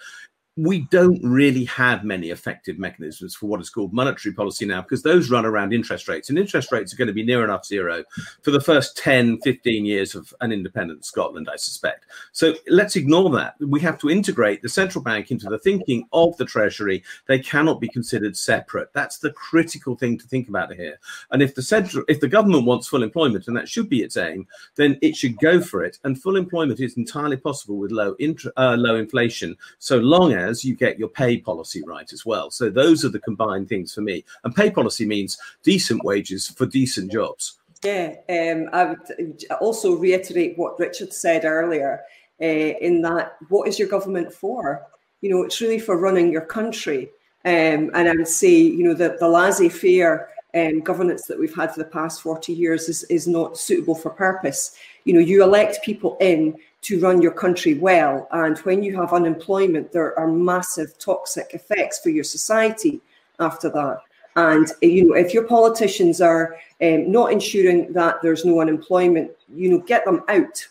we 0.59 0.81
don't 0.91 1.23
really 1.23 1.65
have 1.65 2.03
many 2.03 2.31
effective 2.31 2.79
mechanisms 2.79 3.35
for 3.35 3.47
what 3.47 3.61
is 3.61 3.71
called 3.71 3.93
monetary 3.93 4.35
policy 4.35 4.67
now 4.67 4.83
because 4.83 5.03
those 5.03 5.31
run 5.31 5.47
around 5.47 5.73
interest 5.73 6.09
rates 6.09 6.29
and 6.29 6.39
interest 6.39 6.73
rates 6.73 6.93
are 6.93 6.97
going 6.97 7.07
to 7.07 7.15
be 7.15 7.25
near 7.25 7.45
enough 7.45 7.65
zero 7.65 8.03
for 8.43 8.51
the 8.51 8.61
first 8.61 8.97
10 8.97 9.39
15 9.43 9.85
years 9.85 10.15
of 10.15 10.35
an 10.41 10.51
independent 10.51 11.05
scotland 11.05 11.49
i 11.51 11.57
suspect. 11.57 12.07
So 12.33 12.55
let's 12.69 12.97
ignore 12.97 13.31
that. 13.31 13.55
We 13.61 13.81
have 13.81 13.99
to 13.99 14.11
integrate 14.11 14.63
the 14.63 14.69
central 14.69 15.03
bank 15.05 15.31
into 15.31 15.49
the 15.49 15.59
thinking 15.59 16.09
of 16.13 16.37
the 16.37 16.45
treasury. 16.45 17.05
They 17.27 17.39
cannot 17.39 17.81
be 17.81 17.89
considered 17.89 18.37
separate. 18.37 18.93
That's 18.93 19.19
the 19.19 19.33
critical 19.33 19.97
thing 19.97 20.19
to 20.19 20.27
think 20.27 20.49
about 20.49 20.75
here. 20.75 20.99
And 21.31 21.43
if 21.43 21.55
the 21.55 21.63
central 21.63 22.05
if 22.09 22.21
the 22.21 22.29
government 22.29 22.65
wants 22.65 22.89
full 22.89 23.03
employment 23.03 23.47
and 23.47 23.57
that 23.57 23.69
should 23.69 23.89
be 23.89 24.03
its 24.03 24.17
aim 24.17 24.47
then 24.77 24.99
it 25.03 25.15
should 25.15 25.39
go 25.39 25.61
for 25.61 25.85
it. 25.85 25.99
And 26.05 26.21
full 26.21 26.37
employment 26.37 26.81
is 26.81 26.97
entirely 26.97 27.37
possible 27.37 27.77
with 27.77 27.93
low 27.93 28.17
uh, 28.57 28.77
low 28.77 28.97
inflation 28.97 29.57
so 29.79 29.99
long 29.99 30.33
as 30.33 30.48
as 30.49 30.65
you 30.65 30.75
get 30.75 30.99
your 30.99 31.09
pay 31.09 31.39
policy 31.39 31.83
right 31.87 32.13
as 32.13 32.27
well. 32.27 32.51
So 32.51 32.71
those 32.71 33.05
are 33.05 33.11
the 33.11 33.21
combined 33.21 33.69
things 33.69 33.95
for 33.95 34.01
me. 34.01 34.25
And 34.43 34.55
pay 34.55 34.71
policy 34.71 35.07
means 35.07 35.39
decent 35.63 36.03
wages 36.03 36.49
for 36.49 36.67
decent 36.67 37.13
jobs. 37.13 37.59
Yeah, 37.85 38.15
um, 38.29 38.69
I 38.73 38.85
would 38.85 39.45
also 39.61 39.95
reiterate 39.95 40.59
what 40.59 40.79
Richard 40.81 41.13
said 41.13 41.45
earlier. 41.45 42.01
Uh, 42.41 42.75
in 42.81 43.03
that, 43.03 43.37
what 43.49 43.69
is 43.69 43.79
your 43.79 43.89
government 43.89 44.33
for? 44.33 44.87
You 45.21 45.31
know, 45.31 45.43
it's 45.43 45.61
really 45.61 45.79
for 45.79 45.97
running 45.97 46.33
your 46.33 46.47
country. 46.47 47.11
Um, 47.45 47.91
and 47.95 48.09
I 48.09 48.13
would 48.13 48.29
say, 48.29 48.51
you 48.51 48.83
know, 48.83 48.95
the, 48.95 49.17
the 49.21 49.29
laissez-faire 49.29 50.29
um, 50.55 50.81
governance 50.81 51.27
that 51.27 51.39
we've 51.39 51.55
had 51.55 51.73
for 51.73 51.79
the 51.79 51.89
past 51.89 52.23
40 52.23 52.53
years 52.53 52.89
is, 52.89 53.05
is 53.05 53.29
not 53.29 53.59
suitable 53.59 53.95
for 53.95 54.11
purpose. 54.11 54.77
You 55.09 55.15
know, 55.15 55.21
you 55.21 55.43
elect 55.43 55.83
people 55.83 56.19
in 56.21 56.55
to 56.83 57.01
run 57.01 57.23
your 57.23 57.33
country 57.33 57.73
well. 57.73 58.29
And 58.31 58.59
when 58.59 58.83
you 58.83 58.95
have 59.01 59.15
unemployment, 59.15 59.91
there 59.91 60.17
are 60.19 60.29
massive 60.29 60.99
toxic 60.99 61.55
effects 61.55 61.99
for 61.99 62.11
your 62.11 62.25
society 62.25 63.01
after 63.41 63.71
that. 63.71 64.03
And 64.37 64.71
you 64.83 65.09
know, 65.09 65.15
if 65.15 65.33
your 65.33 65.45
politicians 65.45 66.21
are 66.21 66.57
um, 66.83 67.11
not 67.11 67.33
ensuring 67.33 67.91
that 67.95 68.21
there's 68.21 68.45
no 68.45 68.61
unemployment, 68.61 69.31
you 69.49 69.71
know, 69.71 69.79
get 69.79 70.05
them 70.05 70.25
out, 70.29 70.69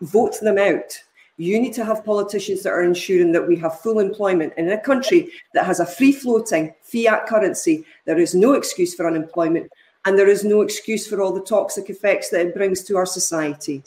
vote 0.00 0.40
them 0.40 0.56
out. 0.56 0.98
You 1.36 1.60
need 1.60 1.74
to 1.74 1.84
have 1.84 2.02
politicians 2.02 2.62
that 2.62 2.70
are 2.70 2.82
ensuring 2.82 3.30
that 3.32 3.46
we 3.46 3.56
have 3.56 3.80
full 3.80 3.98
employment. 3.98 4.54
And 4.56 4.68
in 4.68 4.72
a 4.72 4.80
country 4.80 5.28
that 5.52 5.66
has 5.66 5.80
a 5.80 5.86
free 5.86 6.12
floating 6.12 6.72
fiat 6.80 7.26
currency, 7.26 7.84
there 8.06 8.18
is 8.18 8.34
no 8.34 8.54
excuse 8.54 8.94
for 8.94 9.06
unemployment 9.06 9.70
and 10.06 10.16
there 10.16 10.28
is 10.28 10.44
no 10.44 10.62
excuse 10.62 11.06
for 11.06 11.20
all 11.20 11.32
the 11.32 11.42
toxic 11.42 11.90
effects 11.90 12.30
that 12.30 12.46
it 12.46 12.54
brings 12.54 12.84
to 12.84 12.96
our 12.96 13.04
society. 13.04 13.82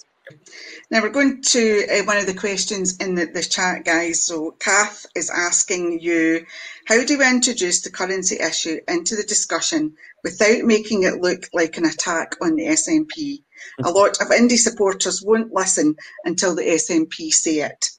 Now 0.92 1.02
we're 1.02 1.10
going 1.10 1.42
to 1.42 1.88
uh, 1.92 2.04
one 2.04 2.18
of 2.18 2.28
the 2.28 2.36
questions 2.36 2.98
in 2.98 3.16
the, 3.16 3.26
the 3.26 3.42
chat, 3.42 3.86
guys. 3.86 4.26
So 4.26 4.52
Kath 4.60 5.06
is 5.16 5.32
asking 5.32 6.02
you, 6.02 6.46
how 6.86 7.04
do 7.04 7.18
we 7.18 7.28
introduce 7.28 7.82
the 7.82 7.90
currency 7.90 8.38
issue 8.40 8.80
into 8.88 9.16
the 9.16 9.24
discussion 9.24 9.94
without 10.24 10.66
making 10.66 11.04
it 11.04 11.22
look 11.22 11.50
like 11.54 11.78
an 11.78 11.86
attack 11.86 12.36
on 12.42 12.56
the 12.56 12.66
SNP? 12.66 13.42
A 13.84 13.90
lot 13.90 14.22
of 14.22 14.28
indie 14.28 14.58
supporters 14.58 15.24
won't 15.24 15.54
listen 15.54 15.96
until 16.26 16.56
the 16.56 16.64
SNP 16.64 17.32
say 17.32 17.62
it. 17.62 17.90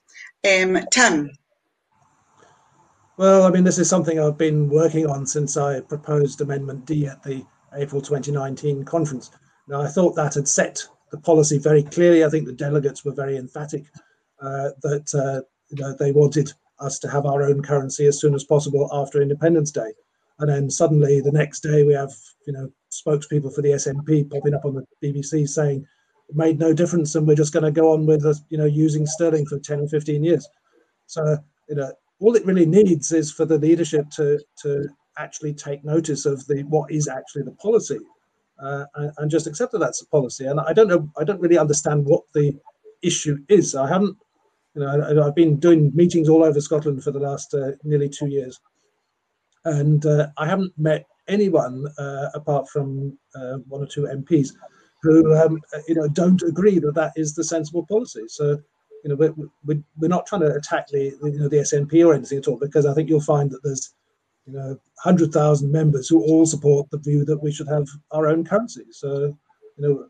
Um, 0.47 0.85
Tim. 0.91 1.31
Well, 3.17 3.43
I 3.43 3.49
mean, 3.49 3.63
this 3.63 3.77
is 3.77 3.89
something 3.89 4.19
I've 4.19 4.37
been 4.37 4.69
working 4.69 5.05
on 5.07 5.25
since 5.25 5.57
I 5.57 5.81
proposed 5.81 6.39
Amendment 6.41 6.85
D 6.85 7.05
at 7.05 7.21
the 7.23 7.45
April 7.75 8.01
2019 8.01 8.83
conference. 8.85 9.31
Now, 9.67 9.81
I 9.81 9.87
thought 9.87 10.15
that 10.15 10.35
had 10.35 10.47
set 10.47 10.83
the 11.11 11.17
policy 11.17 11.57
very 11.57 11.83
clearly. 11.83 12.23
I 12.23 12.29
think 12.29 12.45
the 12.45 12.53
delegates 12.53 13.05
were 13.05 13.13
very 13.13 13.37
emphatic 13.37 13.85
uh, 14.41 14.69
that 14.81 15.13
uh, 15.13 15.41
you 15.69 15.81
know, 15.81 15.95
they 15.97 16.11
wanted 16.11 16.51
us 16.79 16.99
to 16.99 17.09
have 17.09 17.25
our 17.25 17.43
own 17.43 17.61
currency 17.61 18.05
as 18.07 18.19
soon 18.19 18.33
as 18.33 18.43
possible 18.43 18.89
after 18.91 19.21
Independence 19.21 19.71
Day. 19.71 19.93
And 20.39 20.49
then 20.49 20.69
suddenly 20.69 21.21
the 21.21 21.31
next 21.31 21.59
day 21.61 21.83
we 21.83 21.93
have 21.93 22.11
you 22.47 22.53
know 22.53 22.71
spokespeople 22.91 23.53
for 23.53 23.61
the 23.61 23.73
SNP 23.73 24.31
popping 24.31 24.55
up 24.55 24.65
on 24.65 24.73
the 24.73 24.85
BBC 25.03 25.47
saying 25.47 25.85
it 26.27 26.35
made 26.35 26.57
no 26.57 26.73
difference 26.73 27.13
and 27.13 27.27
we're 27.27 27.35
just 27.35 27.53
going 27.53 27.63
to 27.63 27.71
go 27.71 27.93
on 27.93 28.07
with 28.07 28.25
you 28.49 28.57
know 28.57 28.65
using 28.65 29.05
sterling 29.05 29.45
for 29.45 29.59
10 29.59 29.81
or 29.81 29.87
15 29.87 30.23
years. 30.23 30.47
So 31.05 31.37
you 31.69 31.75
know 31.75 31.91
all 32.19 32.35
it 32.35 32.45
really 32.45 32.65
needs 32.65 33.11
is 33.11 33.31
for 33.31 33.45
the 33.45 33.59
leadership 33.59 34.09
to 34.11 34.39
to 34.63 34.89
actually 35.21 35.53
take 35.53 35.83
notice 35.83 36.25
of 36.25 36.45
the 36.47 36.63
what 36.63 36.91
is 36.91 37.07
actually 37.07 37.43
the 37.43 37.51
policy 37.51 37.99
uh, 38.61 38.85
and, 38.95 39.11
and, 39.17 39.31
just 39.31 39.47
accept 39.47 39.71
that 39.71 39.79
that's 39.79 40.01
a 40.01 40.07
policy. 40.07 40.45
And 40.45 40.59
I 40.59 40.73
don't 40.73 40.87
know, 40.87 41.09
I 41.17 41.23
don't 41.23 41.41
really 41.41 41.57
understand 41.57 42.05
what 42.05 42.21
the 42.33 42.55
issue 43.01 43.37
is. 43.49 43.75
I 43.75 43.87
haven't, 43.87 44.15
you 44.75 44.81
know, 44.81 45.21
I, 45.21 45.25
have 45.25 45.35
been 45.35 45.59
doing 45.59 45.91
meetings 45.95 46.29
all 46.29 46.43
over 46.43 46.61
Scotland 46.61 47.03
for 47.03 47.11
the 47.11 47.19
last 47.19 47.53
uh, 47.53 47.71
nearly 47.83 48.07
two 48.07 48.27
years, 48.27 48.59
and 49.65 50.05
uh, 50.05 50.27
I 50.37 50.47
haven't 50.47 50.73
met 50.77 51.05
anyone 51.27 51.87
uh, 51.97 52.29
apart 52.33 52.69
from 52.69 53.17
uh, 53.35 53.57
one 53.67 53.81
or 53.81 53.87
two 53.87 54.03
MPs 54.03 54.49
who, 55.01 55.35
um, 55.35 55.59
you 55.87 55.95
know, 55.95 56.07
don't 56.07 56.41
agree 56.43 56.77
that 56.77 56.93
that 56.93 57.13
is 57.15 57.33
the 57.35 57.43
sensible 57.43 57.85
policy. 57.87 58.23
So. 58.27 58.59
You 59.03 59.09
know, 59.09 59.15
we're, 59.15 59.33
we're, 59.65 59.83
we're 59.97 60.09
not 60.09 60.27
trying 60.27 60.41
to 60.41 60.53
attack 60.53 60.85
the 60.89 61.17
you 61.23 61.39
know 61.39 61.49
the 61.49 61.57
SNP 61.57 62.05
or 62.05 62.13
anything 62.13 62.37
at 62.37 62.47
all 62.47 62.59
because 62.59 62.85
I 62.85 62.93
think 62.93 63.09
you'll 63.09 63.19
find 63.19 63.49
that 63.49 63.63
there's 63.63 63.95
you 64.45 64.53
know, 64.53 64.69
100,000 65.03 65.71
members 65.71 66.07
who 66.07 66.21
all 66.23 66.45
support 66.45 66.89
the 66.89 66.97
view 66.97 67.23
that 67.25 67.41
we 67.41 67.51
should 67.51 67.67
have 67.67 67.87
our 68.11 68.27
own 68.27 68.43
currency. 68.43 68.85
So, 68.91 69.37
you 69.77 69.87
know, 69.87 70.07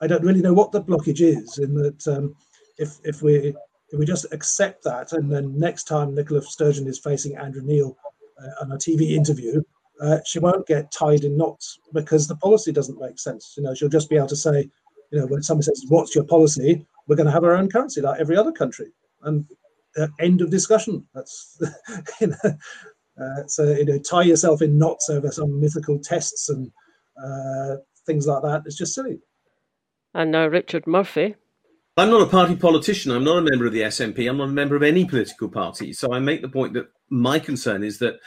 I 0.00 0.06
don't 0.06 0.22
really 0.22 0.42
know 0.42 0.52
what 0.52 0.72
the 0.72 0.82
blockage 0.82 1.20
is 1.20 1.58
in 1.58 1.74
that 1.74 2.06
um, 2.08 2.34
if, 2.78 2.98
if 3.04 3.22
we 3.22 3.54
if 3.90 3.98
we 3.98 4.04
just 4.04 4.26
accept 4.32 4.84
that 4.84 5.12
and 5.12 5.32
then 5.32 5.58
next 5.58 5.84
time 5.84 6.14
Nicola 6.14 6.42
Sturgeon 6.42 6.86
is 6.86 6.98
facing 6.98 7.36
Andrew 7.36 7.62
Neil 7.62 7.96
uh, 8.40 8.62
on 8.62 8.72
a 8.72 8.76
TV 8.76 9.12
interview, 9.12 9.62
uh, 10.02 10.18
she 10.26 10.38
won't 10.38 10.66
get 10.66 10.92
tied 10.92 11.24
in 11.24 11.36
knots 11.36 11.78
because 11.92 12.28
the 12.28 12.36
policy 12.36 12.70
doesn't 12.70 13.00
make 13.00 13.18
sense. 13.18 13.54
You 13.56 13.62
know, 13.62 13.74
she'll 13.74 13.88
just 13.88 14.10
be 14.10 14.16
able 14.16 14.28
to 14.28 14.36
say, 14.36 14.68
you 15.10 15.18
know, 15.18 15.26
when 15.26 15.42
someone 15.42 15.62
says, 15.62 15.84
"What's 15.88 16.14
your 16.14 16.24
policy?" 16.24 16.86
We're 17.06 17.16
going 17.16 17.26
to 17.26 17.32
have 17.32 17.44
our 17.44 17.56
own 17.56 17.70
currency 17.70 18.02
like 18.02 18.20
every 18.20 18.36
other 18.36 18.52
country, 18.52 18.92
and 19.22 19.46
uh, 19.96 20.08
end 20.20 20.42
of 20.42 20.50
discussion. 20.50 21.06
That's 21.14 21.58
you 22.20 22.28
know, 22.28 22.56
uh, 23.20 23.46
so 23.46 23.64
you 23.64 23.84
know, 23.84 23.98
tie 23.98 24.22
yourself 24.22 24.62
in 24.62 24.78
knots 24.78 25.08
over 25.10 25.30
some 25.30 25.60
mythical 25.60 25.98
tests 25.98 26.48
and 26.48 26.70
uh, 27.22 27.76
things 28.06 28.26
like 28.26 28.42
that. 28.42 28.62
It's 28.64 28.76
just 28.76 28.94
silly. 28.94 29.20
And 30.14 30.30
now 30.30 30.46
Richard 30.46 30.86
Murphy. 30.86 31.34
I'm 31.96 32.10
not 32.10 32.22
a 32.22 32.26
party 32.26 32.54
politician. 32.54 33.10
I'm 33.10 33.24
not 33.24 33.38
a 33.38 33.42
member 33.42 33.66
of 33.66 33.72
the 33.72 33.82
SNP. 33.82 34.28
I'm 34.28 34.36
not 34.36 34.48
a 34.48 34.52
member 34.52 34.76
of 34.76 34.84
any 34.84 35.04
political 35.04 35.48
party. 35.48 35.92
So 35.92 36.12
I 36.12 36.20
make 36.20 36.42
the 36.42 36.48
point 36.48 36.74
that 36.74 36.88
my 37.10 37.40
concern 37.40 37.82
is 37.82 37.98
that 37.98 38.20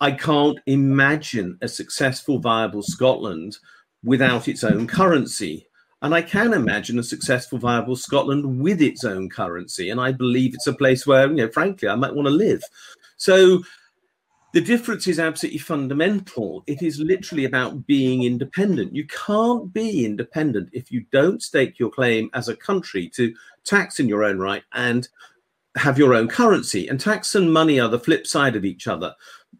I 0.00 0.12
can't 0.12 0.58
imagine 0.66 1.58
a 1.60 1.68
successful, 1.68 2.38
viable 2.38 2.82
Scotland 2.82 3.58
without 4.02 4.48
its 4.48 4.64
own 4.64 4.86
currency. 4.86 5.66
And 6.00 6.14
I 6.14 6.22
can 6.22 6.54
imagine 6.54 6.98
a 6.98 7.02
successful, 7.02 7.58
viable 7.58 7.96
Scotland 7.96 8.62
with 8.62 8.80
its 8.80 9.04
own 9.04 9.28
currency. 9.28 9.90
And 9.90 10.00
I 10.00 10.12
believe 10.12 10.54
it's 10.54 10.68
a 10.68 10.72
place 10.72 11.06
where, 11.06 11.28
you 11.28 11.36
know, 11.36 11.50
frankly, 11.50 11.88
I 11.88 11.96
might 11.96 12.14
want 12.14 12.26
to 12.26 12.32
live. 12.32 12.62
So 13.18 13.62
the 14.58 14.64
difference 14.64 15.06
is 15.06 15.20
absolutely 15.20 15.60
fundamental. 15.60 16.64
It 16.66 16.82
is 16.82 16.98
literally 16.98 17.44
about 17.44 17.86
being 17.86 18.24
independent. 18.24 18.92
You 18.92 19.06
can't 19.06 19.72
be 19.72 20.04
independent 20.04 20.70
if 20.72 20.90
you 20.90 21.04
don't 21.12 21.40
stake 21.40 21.78
your 21.78 21.90
claim 21.90 22.28
as 22.34 22.48
a 22.48 22.56
country 22.56 23.08
to 23.10 23.32
tax 23.62 24.00
in 24.00 24.08
your 24.08 24.24
own 24.24 24.40
right 24.40 24.64
and 24.72 25.08
have 25.76 25.96
your 25.96 26.12
own 26.12 26.26
currency. 26.26 26.88
And 26.88 26.98
tax 26.98 27.36
and 27.36 27.52
money 27.52 27.78
are 27.78 27.88
the 27.88 28.00
flip 28.00 28.26
side 28.26 28.56
of 28.56 28.64
each 28.64 28.88
other. 28.88 29.14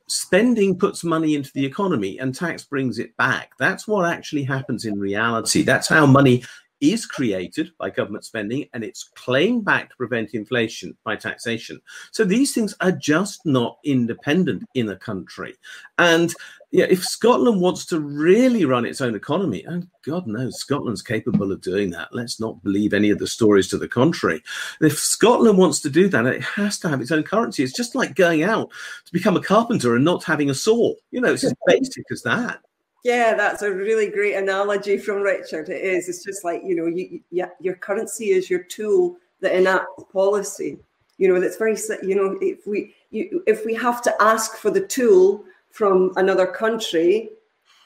Spending 0.09 0.77
puts 0.77 1.05
money 1.05 1.37
into 1.37 1.53
the 1.55 1.65
economy 1.65 2.19
and 2.19 2.35
tax 2.35 2.65
brings 2.65 2.99
it 2.99 3.17
back. 3.17 3.53
That's 3.57 3.87
what 3.87 4.13
actually 4.13 4.43
happens 4.43 4.85
in 4.85 4.99
reality. 4.99 5.63
That's 5.63 5.87
how 5.87 6.07
money 6.07 6.43
is 6.81 7.07
created 7.07 7.71
by 7.79 7.91
government 7.91 8.25
spending 8.25 8.69
and 8.73 8.85
it's 8.85 9.11
claimed 9.15 9.65
back 9.65 9.91
to 9.91 9.97
prevent 9.97 10.35
inflation 10.35 10.97
by 11.05 11.17
taxation. 11.17 11.81
So 12.13 12.25
these 12.25 12.55
things 12.55 12.75
are 12.81 12.93
just 12.93 13.45
not 13.45 13.79
independent 13.85 14.65
in 14.75 14.89
a 14.91 14.97
country. 14.97 15.55
And 15.99 16.35
yeah, 16.71 16.87
if 16.91 17.03
Scotland 17.03 17.61
wants 17.63 17.87
to 17.87 18.01
really 18.01 18.67
run 18.67 18.85
its 18.85 19.01
own 19.01 19.15
economy, 19.15 19.65
and 19.65 19.89
God 20.05 20.27
knows 20.27 20.59
Scotland's 20.59 21.01
capable 21.01 21.51
of 21.51 21.63
doing 21.63 21.91
that. 21.91 22.09
Let's 22.13 22.39
not 22.39 22.63
believe 22.63 22.93
any 22.93 23.09
of 23.09 23.19
the 23.19 23.27
stories 23.27 23.69
to 23.69 23.79
the 23.79 23.89
contrary. 23.89 24.43
If 24.83 24.99
Scotland 24.99 25.57
wants 25.57 25.81
to 25.81 25.91
do 25.91 26.09
that, 26.09 26.27
it 26.27 26.43
has 26.43 26.79
to 26.81 26.89
have 26.91 27.01
its 27.01 27.11
own 27.11 27.23
currency. 27.23 27.63
It's 27.63 27.77
just 27.77 27.95
like 27.95 28.15
going 28.15 28.43
out 28.43 28.71
to 29.07 29.13
become 29.13 29.37
a 29.37 29.43
carpenter 29.43 29.97
and 29.97 30.05
not 30.05 30.25
having 30.25 30.51
a 30.51 30.55
saw. 30.55 30.93
You 31.11 31.23
know, 31.23 31.33
it's 31.33 31.45
as 31.45 31.55
basic 31.67 32.05
as 32.11 32.23
that. 32.23 32.61
Yeah, 33.05 33.35
that's 33.35 33.63
a 33.63 33.71
really 33.73 34.11
great 34.11 34.35
analogy 34.35 34.99
from 34.99 35.23
Richard. 35.23 35.69
It 35.69 35.83
is. 35.83 36.09
It's 36.09 36.25
just 36.25 36.45
like 36.45 36.63
you 36.65 36.75
know, 36.75 36.87
you, 36.87 37.21
you, 37.31 37.47
your 37.61 37.75
currency 37.75 38.31
is 38.31 38.51
your 38.51 38.65
tool 38.65 39.17
that 39.41 39.57
enacts 39.57 40.05
policy. 40.13 40.79
You 41.17 41.29
know, 41.29 41.41
that's 41.41 41.57
very. 41.57 41.77
You 42.03 42.17
know, 42.17 42.39
if 42.41 42.67
we 42.67 42.95
you, 43.11 43.43
if 43.47 43.65
we 43.65 43.75
have 43.75 44.03
to 44.03 44.23
ask 44.23 44.57
for 44.57 44.71
the 44.71 44.87
tool 44.87 45.45
from 45.71 46.13
another 46.17 46.47
country, 46.47 47.31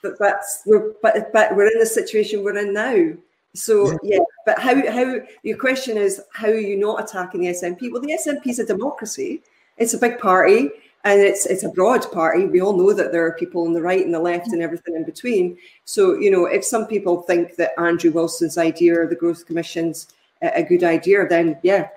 but 0.02 0.18
that's 0.18 0.62
we're 0.66 0.92
but 1.02 1.32
but 1.32 1.54
we're 1.54 1.70
in 1.70 1.78
the 1.78 1.86
situation 1.86 2.42
we're 2.42 2.56
in 2.56 2.72
now. 2.72 3.12
So 3.54 3.90
yeah. 3.90 3.98
yeah, 4.02 4.18
but 4.46 4.58
how 4.58 4.74
how 4.90 5.20
your 5.42 5.58
question 5.58 5.98
is 5.98 6.22
how 6.32 6.48
are 6.48 6.54
you 6.54 6.78
not 6.78 7.02
attacking 7.02 7.42
the 7.42 7.48
SNP? 7.48 7.92
Well, 7.92 8.00
the 8.00 8.18
SNP 8.26 8.46
is 8.46 8.58
a 8.60 8.66
democracy. 8.66 9.42
It's 9.76 9.94
a 9.94 9.98
big 9.98 10.18
party 10.18 10.70
and 11.04 11.20
it's 11.20 11.46
it's 11.46 11.64
a 11.64 11.68
broad 11.68 12.10
party. 12.12 12.46
We 12.46 12.60
all 12.60 12.76
know 12.76 12.92
that 12.92 13.10
there 13.12 13.26
are 13.26 13.32
people 13.32 13.66
on 13.66 13.72
the 13.72 13.82
right 13.82 14.04
and 14.04 14.14
the 14.14 14.20
left 14.20 14.48
and 14.48 14.62
everything 14.62 14.94
in 14.94 15.04
between. 15.04 15.58
So 15.84 16.14
you 16.14 16.30
know, 16.30 16.46
if 16.46 16.64
some 16.64 16.86
people 16.86 17.22
think 17.22 17.56
that 17.56 17.78
Andrew 17.78 18.12
Wilson's 18.12 18.58
idea 18.58 19.00
or 19.00 19.06
the 19.06 19.16
Growth 19.16 19.46
Commission's 19.46 20.08
a, 20.42 20.62
good 20.62 20.84
idea, 20.84 21.26
then 21.26 21.58
yeah, 21.62 21.88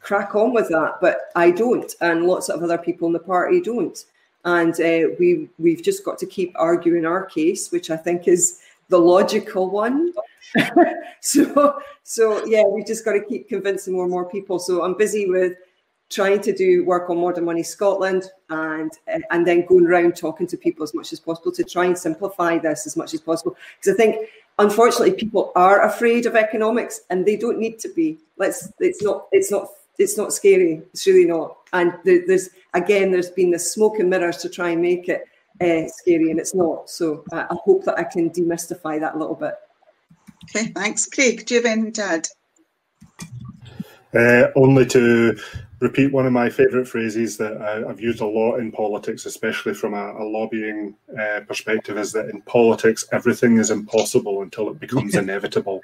crack 0.00 0.34
on 0.34 0.52
with 0.52 0.68
that. 0.68 0.98
But 1.00 1.30
I 1.34 1.50
don't, 1.50 1.92
and 2.00 2.26
lots 2.26 2.48
of 2.48 2.62
other 2.62 2.78
people 2.78 3.06
in 3.06 3.12
the 3.12 3.18
party 3.18 3.60
don't. 3.60 4.04
And 4.44 4.72
uh, 4.80 5.14
we 5.18 5.50
we've 5.58 5.82
just 5.82 6.04
got 6.04 6.18
to 6.18 6.26
keep 6.26 6.52
arguing 6.56 7.04
our 7.04 7.26
case, 7.26 7.70
which 7.70 7.90
I 7.90 7.96
think 7.96 8.26
is 8.26 8.60
the 8.88 8.98
logical 8.98 9.68
one. 9.68 10.14
so 11.20 11.78
so 12.04 12.44
yeah, 12.46 12.64
we've 12.64 12.86
just 12.86 13.04
got 13.04 13.12
to 13.12 13.20
keep 13.20 13.50
convincing 13.50 13.92
more 13.92 14.04
and 14.04 14.10
more 14.10 14.24
people. 14.24 14.58
So 14.58 14.82
I'm 14.82 14.96
busy 14.96 15.28
with 15.28 15.58
trying 16.10 16.40
to 16.40 16.52
do 16.52 16.84
work 16.84 17.08
on 17.08 17.20
Modern 17.20 17.44
Money 17.44 17.62
Scotland 17.62 18.24
and 18.50 18.92
and 19.30 19.46
then 19.46 19.64
going 19.64 19.86
around 19.86 20.16
talking 20.16 20.46
to 20.48 20.56
people 20.56 20.82
as 20.82 20.92
much 20.92 21.12
as 21.12 21.20
possible 21.20 21.52
to 21.52 21.64
try 21.64 21.86
and 21.86 21.96
simplify 21.96 22.58
this 22.58 22.86
as 22.86 22.96
much 22.96 23.14
as 23.14 23.20
possible. 23.20 23.56
Because 23.76 23.94
I 23.94 23.96
think 23.96 24.28
unfortunately 24.58 25.12
people 25.12 25.52
are 25.54 25.84
afraid 25.84 26.26
of 26.26 26.36
economics 26.36 27.02
and 27.10 27.24
they 27.24 27.36
don't 27.36 27.58
need 27.58 27.78
to 27.80 27.88
be. 27.88 28.18
Let's 28.36 28.72
it's 28.80 29.02
not 29.02 29.28
it's 29.32 29.50
not 29.50 29.68
it's 29.98 30.16
not 30.16 30.32
scary. 30.32 30.82
It's 30.92 31.06
really 31.06 31.26
not. 31.26 31.56
And 31.72 31.94
there's 32.04 32.50
again 32.74 33.12
there's 33.12 33.30
been 33.30 33.52
the 33.52 33.58
smoke 33.58 34.00
and 34.00 34.10
mirrors 34.10 34.38
to 34.38 34.48
try 34.48 34.70
and 34.70 34.82
make 34.82 35.08
it 35.08 35.24
uh, 35.60 35.88
scary 35.88 36.30
and 36.30 36.40
it's 36.40 36.54
not. 36.54 36.90
So 36.90 37.24
I, 37.32 37.42
I 37.42 37.56
hope 37.64 37.84
that 37.84 37.98
I 37.98 38.04
can 38.04 38.30
demystify 38.30 38.98
that 38.98 39.14
a 39.14 39.18
little 39.18 39.36
bit. 39.36 39.54
Okay, 40.44 40.72
thanks. 40.72 41.06
Craig, 41.06 41.46
do 41.46 41.54
you 41.54 41.60
have 41.60 41.70
anything 41.70 41.92
to 41.92 42.02
add? 42.02 42.28
Uh, 44.12 44.50
only 44.56 44.84
to 44.86 45.38
repeat 45.80 46.12
one 46.12 46.26
of 46.26 46.32
my 46.32 46.50
favourite 46.50 46.86
phrases 46.86 47.38
that 47.38 47.56
I, 47.56 47.88
have 47.88 48.00
used 48.00 48.20
a 48.20 48.26
lot 48.26 48.56
in 48.56 48.70
politics, 48.70 49.24
especially 49.24 49.72
from 49.72 49.94
a, 49.94 50.12
a 50.12 50.24
lobbying 50.24 50.94
uh, 51.18 51.40
perspective, 51.48 51.96
is 51.96 52.12
that 52.12 52.28
in 52.28 52.42
politics 52.42 53.06
everything 53.12 53.56
is 53.56 53.70
impossible 53.70 54.42
until 54.42 54.68
it 54.68 54.78
becomes 54.78 55.14
inevitable. 55.16 55.80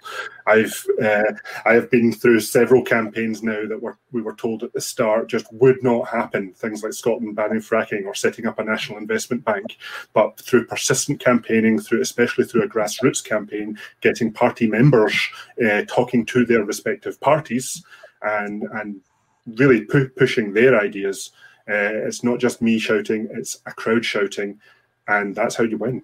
I've 0.47 0.87
uh, 1.03 1.33
I 1.65 1.73
have 1.73 1.91
been 1.91 2.13
through 2.13 2.41
several 2.41 2.83
campaigns 2.83 3.43
now 3.43 3.67
that 3.67 3.81
were 3.81 3.97
we 4.13 4.21
were 4.21 4.35
told 4.35 4.63
at 4.63 4.73
the 4.75 4.81
start 4.81 5.29
just 5.29 5.47
would 5.53 5.83
not 5.83 6.09
happen. 6.09 6.53
Things 6.53 6.83
like 6.83 6.93
Scotland 6.93 7.35
banning 7.35 7.61
fracking 7.61 8.05
or 8.05 8.15
setting 8.15 8.47
up 8.47 8.59
a 8.59 8.65
national 8.65 8.99
investment 8.99 9.45
bank, 9.45 9.79
but 10.13 10.39
through 10.39 10.67
persistent 10.67 11.21
campaigning, 11.21 11.81
through 11.81 12.03
especially 12.03 12.45
through 12.45 12.65
a 12.65 12.69
grassroots 12.69 13.25
campaign, 13.25 13.79
getting 14.03 14.31
party 14.31 14.67
members 14.67 15.19
uh, 15.67 15.83
talking 15.89 16.27
to 16.27 16.45
their 16.45 16.65
respective 16.65 17.19
parties 17.21 17.83
and 18.23 18.63
and 18.75 19.01
really 19.47 19.85
pu- 19.85 20.09
pushing 20.11 20.53
their 20.53 20.79
ideas. 20.81 21.31
Uh, 21.69 22.07
it's 22.07 22.23
not 22.23 22.39
just 22.39 22.63
me 22.63 22.79
shouting; 22.79 23.29
it's 23.33 23.59
a 23.67 23.73
crowd 23.73 24.05
shouting, 24.05 24.61
and 25.09 25.35
that's 25.35 25.57
how 25.57 25.65
you 25.65 25.79
win. 25.79 26.03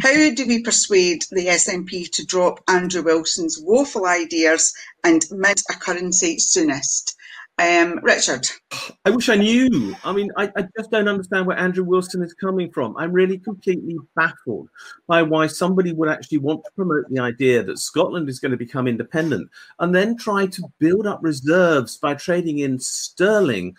How 0.00 0.30
do 0.34 0.46
we 0.46 0.62
persuade 0.62 1.26
the 1.30 1.46
SNP 1.46 2.10
to 2.12 2.24
drop 2.24 2.62
Andrew 2.68 3.02
Wilson's 3.02 3.58
woeful 3.58 4.06
ideas 4.06 4.74
and 5.04 5.24
mint 5.30 5.62
a 5.70 5.74
currency 5.74 6.38
soonest? 6.38 7.16
Um, 7.62 8.00
Richard. 8.02 8.48
I 9.04 9.10
wish 9.10 9.28
I 9.28 9.36
knew. 9.36 9.94
I 10.02 10.12
mean, 10.12 10.32
I, 10.36 10.50
I, 10.56 10.66
just 10.76 10.90
don't 10.90 11.06
understand 11.06 11.46
where 11.46 11.56
Andrew 11.56 11.84
Wilson 11.84 12.20
is 12.20 12.34
coming 12.34 12.72
from. 12.72 12.96
I'm 12.96 13.12
really 13.12 13.38
completely 13.38 13.98
baffled 14.16 14.68
by 15.06 15.22
why 15.22 15.46
somebody 15.46 15.92
would 15.92 16.08
actually 16.08 16.38
want 16.38 16.64
to 16.64 16.72
promote 16.72 17.04
the 17.08 17.20
idea 17.20 17.62
that 17.62 17.78
Scotland 17.78 18.28
is 18.28 18.40
going 18.40 18.50
to 18.50 18.56
become 18.56 18.88
independent 18.88 19.48
and 19.78 19.94
then 19.94 20.16
try 20.16 20.46
to 20.46 20.72
build 20.80 21.06
up 21.06 21.20
reserves 21.22 21.96
by 21.96 22.14
trading 22.14 22.58
in 22.58 22.80
sterling 22.80 23.76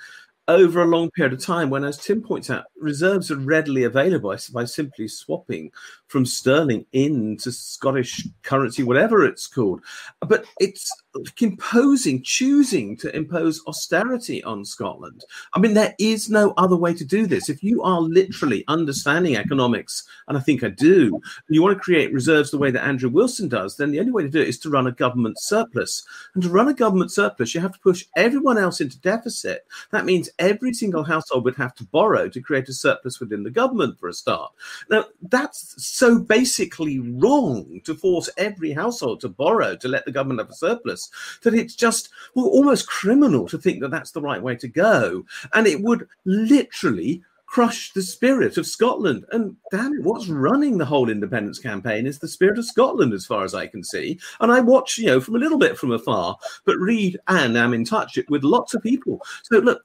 over 0.47 0.81
a 0.81 0.87
long 0.87 1.09
period 1.11 1.31
of 1.31 1.39
time 1.39 1.69
when 1.69 1.85
as 1.85 1.97
tim 1.97 2.21
points 2.21 2.49
out 2.49 2.65
reserves 2.77 3.31
are 3.31 3.37
readily 3.37 3.83
available 3.83 4.35
by 4.51 4.65
simply 4.65 5.07
swapping 5.07 5.71
from 6.07 6.25
sterling 6.25 6.85
into 6.91 7.49
scottish 7.49 8.27
currency 8.41 8.83
whatever 8.83 9.23
it's 9.23 9.47
called 9.47 9.79
but 10.19 10.43
it's 10.59 10.91
imposing, 11.39 12.21
choosing 12.23 12.97
to 12.97 13.15
impose 13.15 13.61
austerity 13.67 14.43
on 14.43 14.65
Scotland. 14.65 15.23
I 15.53 15.59
mean, 15.59 15.73
there 15.73 15.95
is 15.99 16.29
no 16.29 16.53
other 16.57 16.75
way 16.75 16.93
to 16.93 17.05
do 17.05 17.27
this. 17.27 17.49
If 17.49 17.63
you 17.63 17.83
are 17.83 18.01
literally 18.01 18.63
understanding 18.67 19.35
economics, 19.35 20.03
and 20.27 20.37
I 20.37 20.41
think 20.41 20.63
I 20.63 20.69
do, 20.69 21.21
you 21.49 21.61
want 21.61 21.77
to 21.77 21.83
create 21.83 22.13
reserves 22.13 22.51
the 22.51 22.57
way 22.57 22.71
that 22.71 22.83
Andrew 22.83 23.09
Wilson 23.09 23.47
does, 23.47 23.77
then 23.77 23.91
the 23.91 23.99
only 23.99 24.11
way 24.11 24.23
to 24.23 24.29
do 24.29 24.41
it 24.41 24.47
is 24.47 24.59
to 24.59 24.69
run 24.69 24.87
a 24.87 24.91
government 24.91 25.39
surplus. 25.39 26.03
And 26.33 26.43
to 26.43 26.49
run 26.49 26.67
a 26.67 26.73
government 26.73 27.11
surplus, 27.11 27.53
you 27.53 27.61
have 27.61 27.73
to 27.73 27.79
push 27.79 28.05
everyone 28.15 28.57
else 28.57 28.81
into 28.81 28.99
deficit. 28.99 29.65
That 29.91 30.05
means 30.05 30.29
every 30.39 30.73
single 30.73 31.03
household 31.03 31.45
would 31.45 31.55
have 31.55 31.75
to 31.75 31.83
borrow 31.85 32.29
to 32.29 32.41
create 32.41 32.69
a 32.69 32.73
surplus 32.73 33.19
within 33.19 33.43
the 33.43 33.51
government 33.51 33.99
for 33.99 34.09
a 34.09 34.13
start. 34.13 34.51
Now, 34.89 35.05
that's 35.21 35.75
so 35.83 36.19
basically 36.19 36.99
wrong 36.99 37.81
to 37.83 37.95
force 37.95 38.29
every 38.37 38.71
household 38.71 39.21
to 39.21 39.29
borrow 39.29 39.75
to 39.75 39.87
let 39.87 40.05
the 40.05 40.11
government 40.11 40.39
have 40.39 40.49
a 40.49 40.55
surplus 40.55 41.02
that 41.43 41.53
it's 41.53 41.75
just 41.75 42.09
well, 42.35 42.45
almost 42.45 42.87
criminal 42.87 43.47
to 43.47 43.57
think 43.57 43.81
that 43.81 43.91
that's 43.91 44.11
the 44.11 44.21
right 44.21 44.41
way 44.41 44.55
to 44.55 44.67
go. 44.67 45.25
And 45.53 45.67
it 45.67 45.81
would 45.81 46.07
literally 46.25 47.23
crush 47.53 47.93
the 47.93 48.01
spirit 48.01 48.57
of 48.57 48.65
Scotland. 48.65 49.25
And 49.31 49.55
damn 49.69 49.93
it, 49.93 50.01
what's 50.01 50.27
running 50.27 50.79
the 50.79 50.85
whole 50.85 51.07
independence 51.07 51.59
campaign 51.59 52.07
is 52.07 52.17
the 52.17 52.27
spirit 52.27 52.57
of 52.57 52.65
Scotland, 52.65 53.13
as 53.13 53.27
far 53.27 53.43
as 53.43 53.53
I 53.53 53.67
can 53.67 53.83
see. 53.83 54.19
And 54.39 54.51
I 54.51 54.59
watch, 54.59 54.97
you 54.97 55.05
know, 55.05 55.21
from 55.21 55.35
a 55.35 55.39
little 55.39 55.59
bit 55.59 55.77
from 55.77 55.91
afar, 55.91 56.35
but 56.65 56.79
read 56.79 57.19
and 57.27 57.55
am 57.55 57.75
in 57.75 57.85
touch 57.85 58.17
with 58.27 58.43
lots 58.43 58.73
of 58.73 58.81
people. 58.81 59.21
So 59.43 59.59
look, 59.59 59.83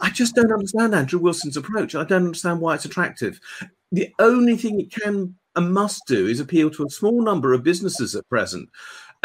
I 0.00 0.08
just 0.08 0.34
don't 0.34 0.50
understand 0.50 0.94
Andrew 0.94 1.20
Wilson's 1.20 1.58
approach. 1.58 1.94
I 1.94 2.04
don't 2.04 2.24
understand 2.24 2.60
why 2.60 2.76
it's 2.76 2.86
attractive. 2.86 3.40
The 3.92 4.08
only 4.18 4.56
thing 4.56 4.80
it 4.80 4.90
can 4.90 5.36
and 5.56 5.72
must 5.72 6.06
do 6.06 6.26
is 6.26 6.38
appeal 6.38 6.70
to 6.70 6.84
a 6.84 6.90
small 6.90 7.22
number 7.22 7.52
of 7.52 7.62
businesses 7.62 8.14
at 8.14 8.28
present. 8.28 8.68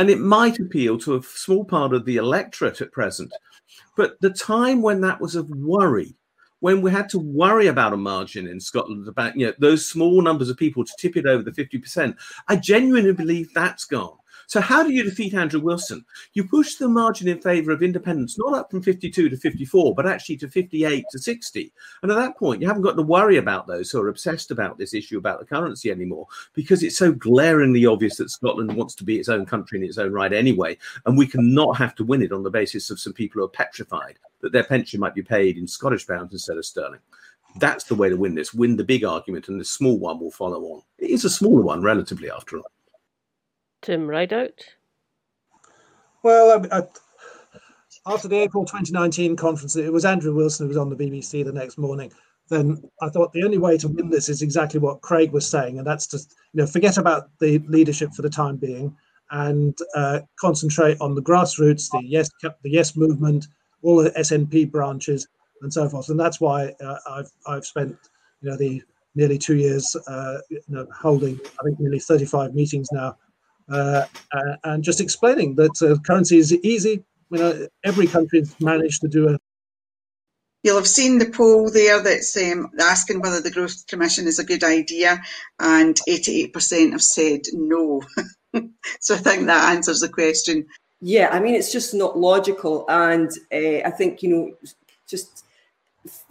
And 0.02 0.10
it 0.10 0.20
might 0.20 0.58
appeal 0.58 0.98
to 0.98 1.16
a 1.16 1.22
small 1.22 1.64
part 1.64 1.94
of 1.94 2.06
the 2.06 2.16
electorate 2.16 2.82
at 2.82 2.92
present. 2.92 3.32
But 3.96 4.20
the 4.20 4.32
time 4.32 4.82
when 4.82 5.00
that 5.02 5.22
was 5.22 5.36
of 5.36 5.48
worry, 5.52 6.16
when 6.60 6.82
we 6.82 6.90
had 6.90 7.08
to 7.10 7.20
worry 7.20 7.68
about 7.68 7.94
a 7.94 7.98
margin 7.98 8.48
in 8.48 8.60
Scotland, 8.60 9.08
about 9.08 9.38
you 9.38 9.46
know 9.46 9.54
those 9.60 9.88
small 9.88 10.24
numbers 10.24 10.50
of 10.50 10.58
people 10.58 10.84
to 10.84 10.92
tip 10.98 11.18
it 11.18 11.28
over 11.28 11.44
the 11.44 11.52
50%, 11.52 12.16
I 12.48 12.56
genuinely 12.56 13.14
believe 13.14 13.54
that's 13.54 13.86
gone. 13.86 14.18
So, 14.52 14.60
how 14.60 14.84
do 14.84 14.92
you 14.92 15.06
defeat 15.06 15.34
Andrew 15.34 15.62
Wilson? 15.62 16.04
You 16.34 16.46
push 16.46 16.76
the 16.76 16.90
margin 16.90 17.30
in 17.30 17.40
favour 17.40 17.72
of 17.72 17.82
independence 17.82 18.38
not 18.38 18.54
up 18.54 18.70
from 18.70 18.84
52 18.84 19.30
to 19.30 19.38
54, 19.38 19.96
but 19.96 20.06
actually 20.06 20.36
to 20.40 20.50
58 20.50 21.06
to 21.10 21.20
60. 21.20 21.72
And 22.04 22.12
at 22.12 22.16
that 22.16 22.38
point, 22.38 22.62
you 22.62 22.68
haven't 22.68 22.82
got 22.82 22.98
to 22.98 23.02
worry 23.02 23.38
about 23.38 23.66
those 23.66 23.90
who 23.90 24.02
are 24.02 24.10
obsessed 24.10 24.52
about 24.52 24.78
this 24.78 24.94
issue 24.94 25.18
about 25.18 25.40
the 25.40 25.46
currency 25.46 25.90
anymore, 25.90 26.28
because 26.54 26.84
it's 26.84 26.98
so 26.98 27.14
glaringly 27.14 27.86
obvious 27.86 28.18
that 28.18 28.30
Scotland 28.30 28.76
wants 28.76 28.94
to 28.96 29.06
be 29.06 29.20
its 29.20 29.30
own 29.30 29.46
country 29.46 29.80
in 29.80 29.86
its 29.86 29.98
own 29.98 30.12
right 30.12 30.34
anyway. 30.34 30.78
And 31.06 31.18
we 31.18 31.28
cannot 31.28 31.78
have 31.78 31.96
to 31.96 32.04
win 32.04 32.22
it 32.22 32.34
on 32.34 32.44
the 32.44 32.50
basis 32.50 32.90
of 32.90 33.00
some 33.00 33.14
people 33.14 33.40
who 33.40 33.46
are 33.46 33.52
petrified 33.52 34.20
that 34.42 34.52
their 34.52 34.66
pension 34.66 35.00
might 35.00 35.16
be 35.16 35.24
paid 35.24 35.58
in 35.58 35.66
Scottish 35.66 36.06
pounds 36.06 36.34
instead 36.34 36.58
of 36.58 36.66
sterling. 36.66 37.00
That's 37.62 37.86
the 37.86 37.96
way 37.96 38.10
to 38.10 38.18
win 38.18 38.36
this. 38.36 38.54
Win 38.54 38.76
the 38.76 38.84
big 38.84 39.06
argument, 39.06 39.48
and 39.48 39.62
the 39.62 39.64
small 39.64 39.98
one 39.98 40.20
will 40.20 40.30
follow 40.30 40.62
on. 40.64 40.82
It 40.98 41.12
is 41.12 41.24
a 41.24 41.30
smaller 41.30 41.62
one, 41.62 41.82
relatively, 41.82 42.30
after 42.30 42.58
all. 42.58 42.70
Tim 43.82 44.08
Rideout? 44.08 44.64
Well, 46.24 46.66
I, 46.72 46.78
I, 46.78 46.84
after 48.06 48.28
the 48.28 48.38
April 48.38 48.66
2019 48.66 49.36
conference, 49.36 49.76
it 49.76 49.92
was 49.92 50.06
Andrew 50.06 50.34
Wilson 50.34 50.66
who 50.66 50.70
was 50.70 50.78
on 50.78 50.90
the 50.90 50.96
BBC 50.96 51.44
the 51.44 51.52
next 51.52 51.78
morning. 51.78 52.12
Then 52.50 52.84
I 53.02 53.10
thought 53.10 53.32
the 53.34 53.44
only 53.44 53.58
way 53.58 53.78
to 53.78 53.88
win 53.88 54.10
this 54.10 54.30
is 54.30 54.42
exactly 54.42 54.80
what 54.80 55.02
Craig 55.02 55.32
was 55.32 55.50
saying, 55.50 55.78
and 55.78 55.88
that's 55.88 56.08
to 56.08 56.18
you 56.18 56.62
know 56.62 56.68
forget 56.68 56.98
about 56.98 57.30
the 57.40 57.60
leadership 57.68 58.12
for 58.14 58.24
the 58.24 58.30
time 58.30 58.58
being 58.58 58.96
and 59.32 59.78
uh, 59.96 60.20
concentrate 60.40 61.00
on 61.00 61.16
the 61.16 61.22
grassroots, 61.22 61.90
the 61.92 62.02
yes 62.04 62.30
the 62.42 62.54
yes 62.70 62.98
movement, 62.98 63.48
all 63.82 64.04
the 64.04 64.12
SNP 64.12 64.70
branches, 64.70 65.28
and 65.62 65.72
so 65.74 65.88
forth. 65.88 66.10
And 66.10 66.20
that's 66.20 66.42
why 66.42 66.74
uh, 66.84 66.98
I've 67.10 67.32
I've 67.48 67.66
spent 67.66 67.96
you 68.42 68.50
know 68.50 68.58
the 68.58 68.82
nearly 69.16 69.38
two 69.38 69.56
years 69.56 69.96
uh, 70.08 70.38
you 70.50 70.62
know, 70.68 70.88
holding 70.94 71.40
I 71.60 71.64
think 71.64 71.80
nearly 71.80 72.00
35 72.00 72.54
meetings 72.54 72.90
now 72.92 73.18
and 73.72 74.84
just 74.84 75.02
explaining 75.02 75.56
that 75.56 75.82
uh, 75.82 76.00
currency 76.06 76.38
is 76.38 76.54
easy. 76.54 77.04
You 77.30 77.38
know, 77.38 77.68
every 77.84 78.08
country's 78.08 78.54
managed 78.60 79.02
to 79.02 79.08
do 79.08 79.30
it. 79.30 79.42
You'll 80.64 80.78
have 80.78 80.88
seen 80.88 81.18
the 81.18 81.30
poll 81.30 81.72
there 81.72 82.04
that's 82.04 82.38
um, 82.38 82.70
asking 82.80 83.22
whether 83.22 83.42
the 83.42 83.50
Growth 83.50 83.88
Commission 83.88 84.28
is 84.28 84.38
a 84.38 84.44
good 84.44 84.64
idea, 84.64 85.22
and 85.60 86.00
88% 86.08 86.92
have 86.92 87.02
said 87.02 87.42
no. 87.54 88.04
so 89.00 89.16
I 89.16 89.18
think 89.18 89.48
that 89.48 89.76
answers 89.76 90.02
the 90.02 90.10
question. 90.10 90.68
Yeah, 91.00 91.30
I 91.32 91.40
mean, 91.40 91.56
it's 91.56 91.72
just 91.72 91.96
not 91.96 92.20
logical. 92.20 92.86
And 92.90 93.32
uh, 93.52 93.88
I 93.88 93.90
think, 93.90 94.22
you 94.22 94.30
know, 94.30 94.52
just 95.08 95.46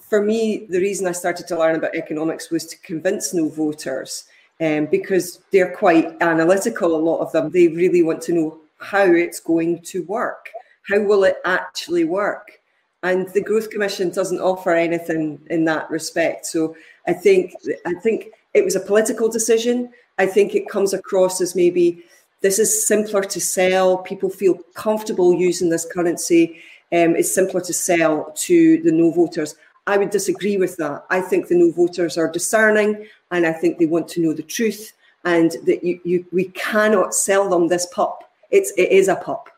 for 0.08 0.22
me, 0.22 0.66
the 0.68 0.78
reason 0.78 1.08
I 1.08 1.12
started 1.12 1.48
to 1.48 1.58
learn 1.58 1.74
about 1.74 1.96
economics 1.96 2.50
was 2.50 2.66
to 2.66 2.78
convince 2.78 3.34
no 3.34 3.48
voters 3.48 4.24
um, 4.60 4.86
because 4.86 5.40
they're 5.52 5.74
quite 5.74 6.16
analytical, 6.20 6.94
a 6.94 6.96
lot 6.96 7.20
of 7.20 7.32
them. 7.32 7.50
They 7.50 7.68
really 7.68 8.02
want 8.02 8.22
to 8.22 8.32
know 8.32 8.58
how 8.78 9.04
it's 9.04 9.40
going 9.40 9.80
to 9.82 10.02
work. 10.04 10.50
How 10.88 11.00
will 11.00 11.24
it 11.24 11.36
actually 11.44 12.04
work? 12.04 12.60
And 13.02 13.28
the 13.28 13.42
Growth 13.42 13.70
Commission 13.70 14.10
doesn't 14.10 14.40
offer 14.40 14.72
anything 14.72 15.40
in 15.48 15.64
that 15.64 15.90
respect. 15.90 16.46
So 16.46 16.76
I 17.06 17.14
think 17.14 17.54
I 17.86 17.94
think 17.94 18.28
it 18.52 18.64
was 18.64 18.76
a 18.76 18.80
political 18.80 19.28
decision. 19.28 19.90
I 20.18 20.26
think 20.26 20.54
it 20.54 20.68
comes 20.68 20.92
across 20.92 21.40
as 21.40 21.56
maybe 21.56 22.04
this 22.42 22.58
is 22.58 22.86
simpler 22.86 23.22
to 23.22 23.40
sell. 23.40 23.98
People 23.98 24.28
feel 24.28 24.54
comfortable 24.74 25.34
using 25.34 25.70
this 25.70 25.86
currency. 25.90 26.60
Um, 26.92 27.16
it's 27.16 27.34
simpler 27.34 27.60
to 27.62 27.72
sell 27.72 28.32
to 28.36 28.82
the 28.82 28.92
no 28.92 29.12
voters. 29.12 29.54
I 29.86 29.96
would 29.96 30.10
disagree 30.10 30.56
with 30.56 30.76
that. 30.76 31.04
I 31.08 31.20
think 31.20 31.48
the 31.48 31.54
no 31.56 31.70
voters 31.70 32.18
are 32.18 32.30
discerning 32.30 33.06
and 33.30 33.46
I 33.46 33.52
think 33.52 33.78
they 33.78 33.86
want 33.86 34.08
to 34.08 34.20
know 34.20 34.32
the 34.32 34.42
truth 34.42 34.92
and 35.24 35.52
that 35.64 35.84
you, 35.84 36.00
you 36.04 36.26
we 36.32 36.44
cannot 36.46 37.14
sell 37.14 37.48
them 37.48 37.68
this 37.68 37.86
pup. 37.86 38.24
It's 38.50 38.72
it 38.76 38.90
is 38.90 39.08
a 39.08 39.16
pup. 39.16 39.48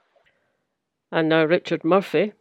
And 1.10 1.28
now 1.28 1.44
Richard 1.44 1.84
Murphy. 1.84 2.32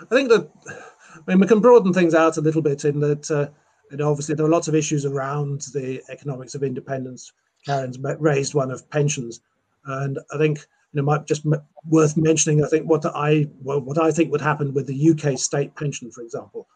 I 0.00 0.14
think 0.14 0.28
that 0.28 0.48
I 0.66 1.20
mean 1.26 1.40
we 1.40 1.46
can 1.46 1.60
broaden 1.60 1.92
things 1.92 2.14
out 2.14 2.36
a 2.36 2.42
little 2.42 2.62
bit 2.62 2.84
in 2.84 3.00
that 3.00 3.30
uh, 3.30 3.48
you 3.90 3.98
know, 3.98 4.10
obviously 4.10 4.34
there 4.34 4.46
are 4.46 4.50
lots 4.50 4.68
of 4.68 4.74
issues 4.74 5.04
around 5.04 5.62
the 5.72 6.02
economics 6.08 6.54
of 6.54 6.62
independence. 6.62 7.32
Karen's 7.64 7.98
raised 8.18 8.54
one 8.54 8.70
of 8.70 8.88
pensions, 8.90 9.40
and 9.86 10.18
I 10.32 10.38
think 10.38 10.58
you 10.58 11.00
know 11.00 11.02
might 11.02 11.26
just 11.26 11.46
worth 11.88 12.16
mentioning. 12.16 12.64
I 12.64 12.66
think 12.66 12.88
what 12.88 13.06
I 13.06 13.48
well, 13.62 13.80
what 13.80 13.98
I 13.98 14.10
think 14.10 14.32
would 14.32 14.40
happen 14.40 14.74
with 14.74 14.86
the 14.86 15.10
UK 15.10 15.38
state 15.38 15.74
pension, 15.76 16.10
for 16.10 16.22
example. 16.22 16.66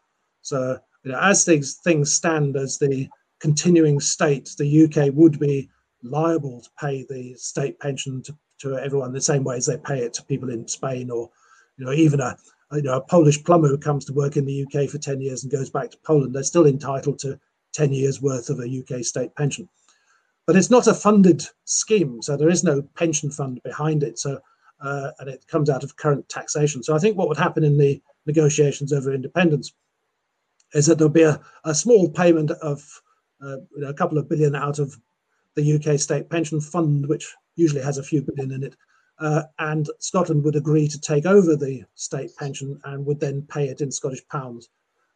So 0.43 0.79
you 1.03 1.13
know, 1.13 1.19
as 1.21 1.45
things 1.45 1.75
things 1.75 2.13
stand, 2.13 2.57
as 2.57 2.79
the 2.79 3.09
continuing 3.41 4.01
state, 4.01 4.55
the 4.59 4.85
UK 4.85 5.15
would 5.15 5.39
be 5.39 5.69
liable 6.03 6.61
to 6.61 6.71
pay 6.81 7.05
the 7.09 7.35
state 7.35 7.79
pension 7.81 8.23
to, 8.23 8.37
to 8.59 8.77
everyone 8.79 9.13
the 9.13 9.21
same 9.21 9.45
way 9.45 9.57
as 9.57 9.67
they 9.67 9.79
pay 9.79 10.01
it 10.01 10.13
to 10.15 10.25
people 10.25 10.51
in 10.51 10.67
Spain 10.67 11.11
or, 11.11 11.31
you 11.77 11.85
know, 11.85 11.93
even 11.93 12.21
a, 12.21 12.37
you 12.73 12.83
know, 12.83 12.97
a 12.97 13.01
Polish 13.01 13.43
plumber 13.43 13.69
who 13.69 13.79
comes 13.79 14.05
to 14.05 14.13
work 14.13 14.37
in 14.37 14.45
the 14.45 14.65
UK 14.65 14.89
for 14.89 14.99
10 14.99 15.21
years 15.21 15.43
and 15.43 15.53
goes 15.53 15.71
back 15.71 15.91
to 15.91 15.99
Poland, 15.99 16.35
they're 16.35 16.43
still 16.43 16.67
entitled 16.67 17.19
to 17.21 17.39
10 17.73 17.93
years 17.93 18.21
worth 18.21 18.51
of 18.51 18.61
a 18.61 18.65
UK 18.81 19.05
state 19.05 19.35
pension. 19.37 19.69
But 20.47 20.57
it's 20.57 20.71
not 20.71 20.87
a 20.87 20.95
funded 20.95 21.45
scheme, 21.65 22.23
so 22.23 22.37
there 22.37 22.49
is 22.49 22.65
no 22.65 22.83
pension 22.97 23.31
fund 23.31 23.61
behind 23.63 24.03
it. 24.03 24.19
So, 24.19 24.41
uh, 24.81 25.11
and 25.19 25.29
it 25.29 25.47
comes 25.47 25.69
out 25.69 25.85
of 25.85 25.97
current 25.97 26.29
taxation. 26.29 26.83
So 26.83 26.95
I 26.95 26.99
think 26.99 27.17
what 27.17 27.29
would 27.29 27.37
happen 27.37 27.65
in 27.65 27.77
the 27.77 28.01
negotiations 28.27 28.93
over 28.93 29.13
independence 29.13 29.73
is 30.75 30.87
that 30.87 30.99
there'll 30.99 31.13
be 31.13 31.23
a, 31.23 31.41
a 31.65 31.75
small 31.75 32.09
payment 32.09 32.51
of 32.51 32.83
uh, 33.45 33.59
a 33.87 33.95
couple 33.95 34.19
of 34.19 34.29
billion 34.29 34.55
out 34.55 34.79
of 34.79 34.97
the 35.55 35.75
UK 35.75 35.99
state 35.99 36.31
pension 36.31 36.61
fund, 36.61 37.09
which 37.09 37.35
usually 37.57 37.83
has 37.83 37.99
a 37.99 38.03
few 38.03 38.23
billion 38.23 38.53
in 38.53 38.63
it. 38.63 38.77
Uh, 39.19 39.43
and 39.59 39.91
Scotland 39.99 40.45
would 40.45 40.55
agree 40.55 40.87
to 40.87 41.01
take 41.01 41.27
over 41.27 41.57
the 41.57 41.85
state 41.97 42.31
pension 42.37 42.81
and 42.85 43.05
would 43.05 43.19
then 43.19 43.43
pay 43.43 43.69
it 43.69 43.81
in 43.81 43.91
Scottish 43.91 44.27
pounds 44.29 44.69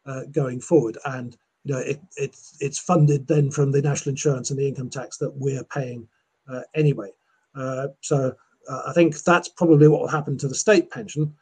uh, 0.05 0.21
going 0.31 0.59
forward. 0.59 0.97
And 1.05 1.37
you 1.63 1.73
know, 1.73 1.79
it, 1.79 2.01
it's 2.17 2.57
it's 2.59 2.77
funded 2.77 3.27
then 3.27 3.49
from 3.49 3.71
the 3.71 3.81
national 3.81 4.11
insurance 4.11 4.49
and 4.49 4.59
the 4.59 4.67
income 4.67 4.89
tax 4.89 5.17
that 5.17 5.33
we're 5.33 5.63
paying 5.63 6.07
uh, 6.51 6.61
anyway. 6.75 7.11
Uh, 7.55 7.87
so 8.01 8.35
uh, 8.69 8.81
I 8.87 8.91
think 8.93 9.17
that's 9.23 9.47
probably 9.47 9.87
what 9.87 10.01
will 10.01 10.07
happen 10.09 10.37
to 10.39 10.47
the 10.49 10.55
state 10.55 10.91
pension. 10.91 11.33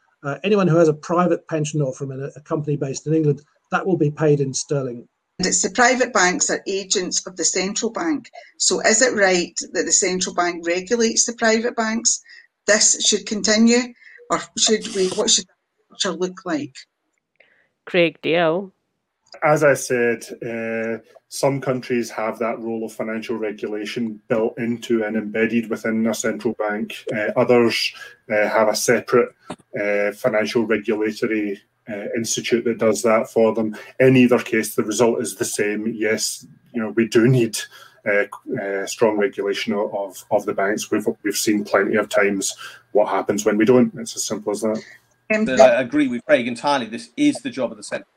Anyone 0.44 0.68
who 0.68 0.76
has 0.76 0.86
a 0.86 0.94
private 0.94 1.48
pension 1.48 1.82
or 1.82 1.92
from 1.92 2.12
a, 2.12 2.28
a 2.36 2.40
company 2.42 2.76
based 2.76 3.08
in 3.08 3.14
England, 3.14 3.42
that 3.72 3.84
will 3.84 3.96
be 3.96 4.12
paid 4.12 4.38
in 4.38 4.54
sterling 4.54 5.08
and 5.42 5.48
it's 5.48 5.62
the 5.62 5.70
private 5.70 6.12
banks 6.12 6.50
are 6.50 6.62
agents 6.68 7.26
of 7.26 7.36
the 7.36 7.44
central 7.44 7.90
bank. 7.90 8.30
So 8.58 8.78
is 8.80 9.02
it 9.02 9.16
right 9.16 9.58
that 9.72 9.82
the 9.84 9.90
central 9.90 10.36
bank 10.36 10.64
regulates 10.64 11.26
the 11.26 11.32
private 11.32 11.74
banks? 11.74 12.22
This 12.68 13.04
should 13.04 13.26
continue, 13.26 13.92
or 14.30 14.38
should 14.56 14.86
we? 14.94 15.08
What 15.08 15.30
should 15.30 15.46
the 15.46 15.96
structure 15.96 16.16
look 16.16 16.42
like? 16.44 16.76
Craig 17.86 18.20
Dalziel. 18.22 18.70
As 19.42 19.64
I 19.64 19.74
said, 19.74 20.22
uh, 20.46 21.02
some 21.28 21.60
countries 21.60 22.08
have 22.10 22.38
that 22.38 22.60
role 22.60 22.84
of 22.84 22.92
financial 22.92 23.36
regulation 23.36 24.20
built 24.28 24.56
into 24.58 25.02
and 25.02 25.16
embedded 25.16 25.68
within 25.70 26.06
a 26.06 26.14
central 26.14 26.54
bank. 26.54 27.04
Uh, 27.12 27.32
others 27.34 27.92
uh, 28.30 28.48
have 28.48 28.68
a 28.68 28.76
separate 28.76 29.30
uh, 29.50 30.12
financial 30.12 30.66
regulatory 30.66 31.60
uh, 31.88 32.06
institute 32.16 32.64
that 32.64 32.78
does 32.78 33.02
that 33.02 33.30
for 33.30 33.54
them. 33.54 33.76
In 33.98 34.16
either 34.16 34.38
case, 34.38 34.74
the 34.74 34.84
result 34.84 35.20
is 35.20 35.36
the 35.36 35.44
same. 35.44 35.86
Yes, 35.88 36.46
you 36.72 36.80
know 36.80 36.90
we 36.90 37.08
do 37.08 37.28
need 37.28 37.58
uh, 38.06 38.24
uh, 38.60 38.86
strong 38.86 39.16
regulation 39.16 39.74
of, 39.74 40.24
of 40.30 40.44
the 40.44 40.54
banks. 40.54 40.90
We've 40.90 41.06
we've 41.22 41.36
seen 41.36 41.64
plenty 41.64 41.96
of 41.96 42.08
times 42.08 42.56
what 42.92 43.08
happens 43.08 43.44
when 43.44 43.56
we 43.56 43.64
don't. 43.64 43.92
It's 43.96 44.16
as 44.16 44.24
simple 44.24 44.52
as 44.52 44.60
that. 44.62 44.82
I 45.30 45.80
agree 45.80 46.08
with 46.08 46.24
Craig 46.26 46.46
entirely. 46.46 46.86
This 46.86 47.10
is 47.16 47.36
the 47.36 47.50
job 47.50 47.70
of 47.70 47.78
the 47.78 47.82
central 47.82 48.08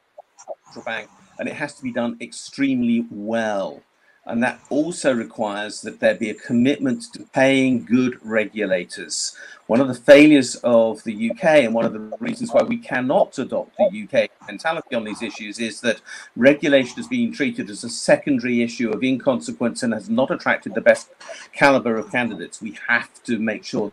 bank, 0.86 1.10
and 1.40 1.48
it 1.48 1.56
has 1.56 1.74
to 1.76 1.84
be 1.84 1.94
done 1.94 2.18
extremely 2.20 3.06
well. 3.10 3.82
And 4.28 4.42
that 4.42 4.60
also 4.70 5.14
requires 5.14 5.82
that 5.82 6.00
there 6.00 6.16
be 6.16 6.32
a 6.32 6.34
commitment 6.34 7.04
to 7.14 7.24
paying 7.32 7.86
good 7.86 8.18
regulators. 8.24 9.38
One 9.68 9.80
of 9.80 9.88
the 9.88 9.94
failures 9.94 10.56
of 10.64 11.04
the 11.04 11.30
UK, 11.30 11.44
and 11.64 11.76
one 11.76 11.86
of 11.86 11.94
the 11.94 12.00
reasons 12.20 12.52
why 12.52 12.64
we 12.64 12.78
cannot 12.78 13.38
adopt 13.38 13.78
the 13.78 14.04
UK 14.04 14.32
mentality 14.48 14.96
on 14.96 15.04
these 15.04 15.22
issues, 15.22 15.60
is 15.60 15.80
that 15.82 16.02
regulation 16.36 17.00
is 17.00 17.08
being 17.08 17.32
treated 17.32 17.70
as 17.70 17.84
a 17.84 17.90
secondary 17.90 18.64
issue 18.64 18.90
of 18.90 19.04
inconsequence 19.04 19.84
and 19.84 19.94
has 19.94 20.10
not 20.10 20.32
attracted 20.32 20.74
the 20.74 20.82
best 20.82 21.12
caliber 21.54 21.96
of 21.96 22.12
candidates. 22.12 22.62
We 22.62 22.78
have 22.88 23.24
to 23.26 23.38
make 23.38 23.64
sure 23.64 23.92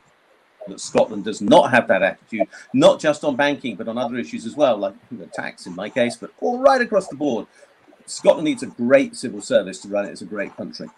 that 0.66 0.80
Scotland 0.80 1.24
does 1.24 1.42
not 1.42 1.70
have 1.72 1.88
that 1.88 2.02
attitude, 2.02 2.48
not 2.72 3.00
just 3.00 3.22
on 3.24 3.36
banking, 3.36 3.76
but 3.76 3.88
on 3.88 3.98
other 3.98 4.16
issues 4.16 4.46
as 4.46 4.56
well, 4.56 4.78
like 4.78 4.94
tax 5.32 5.66
in 5.66 5.74
my 5.74 5.90
case, 5.90 6.16
but 6.16 6.30
all 6.40 6.60
right 6.60 6.80
across 6.80 7.08
the 7.08 7.16
board. 7.16 7.46
Scotland 8.12 8.44
needs 8.44 8.62
a 8.62 8.66
great 8.66 9.16
civil 9.16 9.40
service 9.40 9.80
to 9.80 9.88
run 9.88 10.04
it 10.04 10.10
as 10.10 10.22
a 10.22 10.26
great 10.26 10.54
country. 10.56 10.88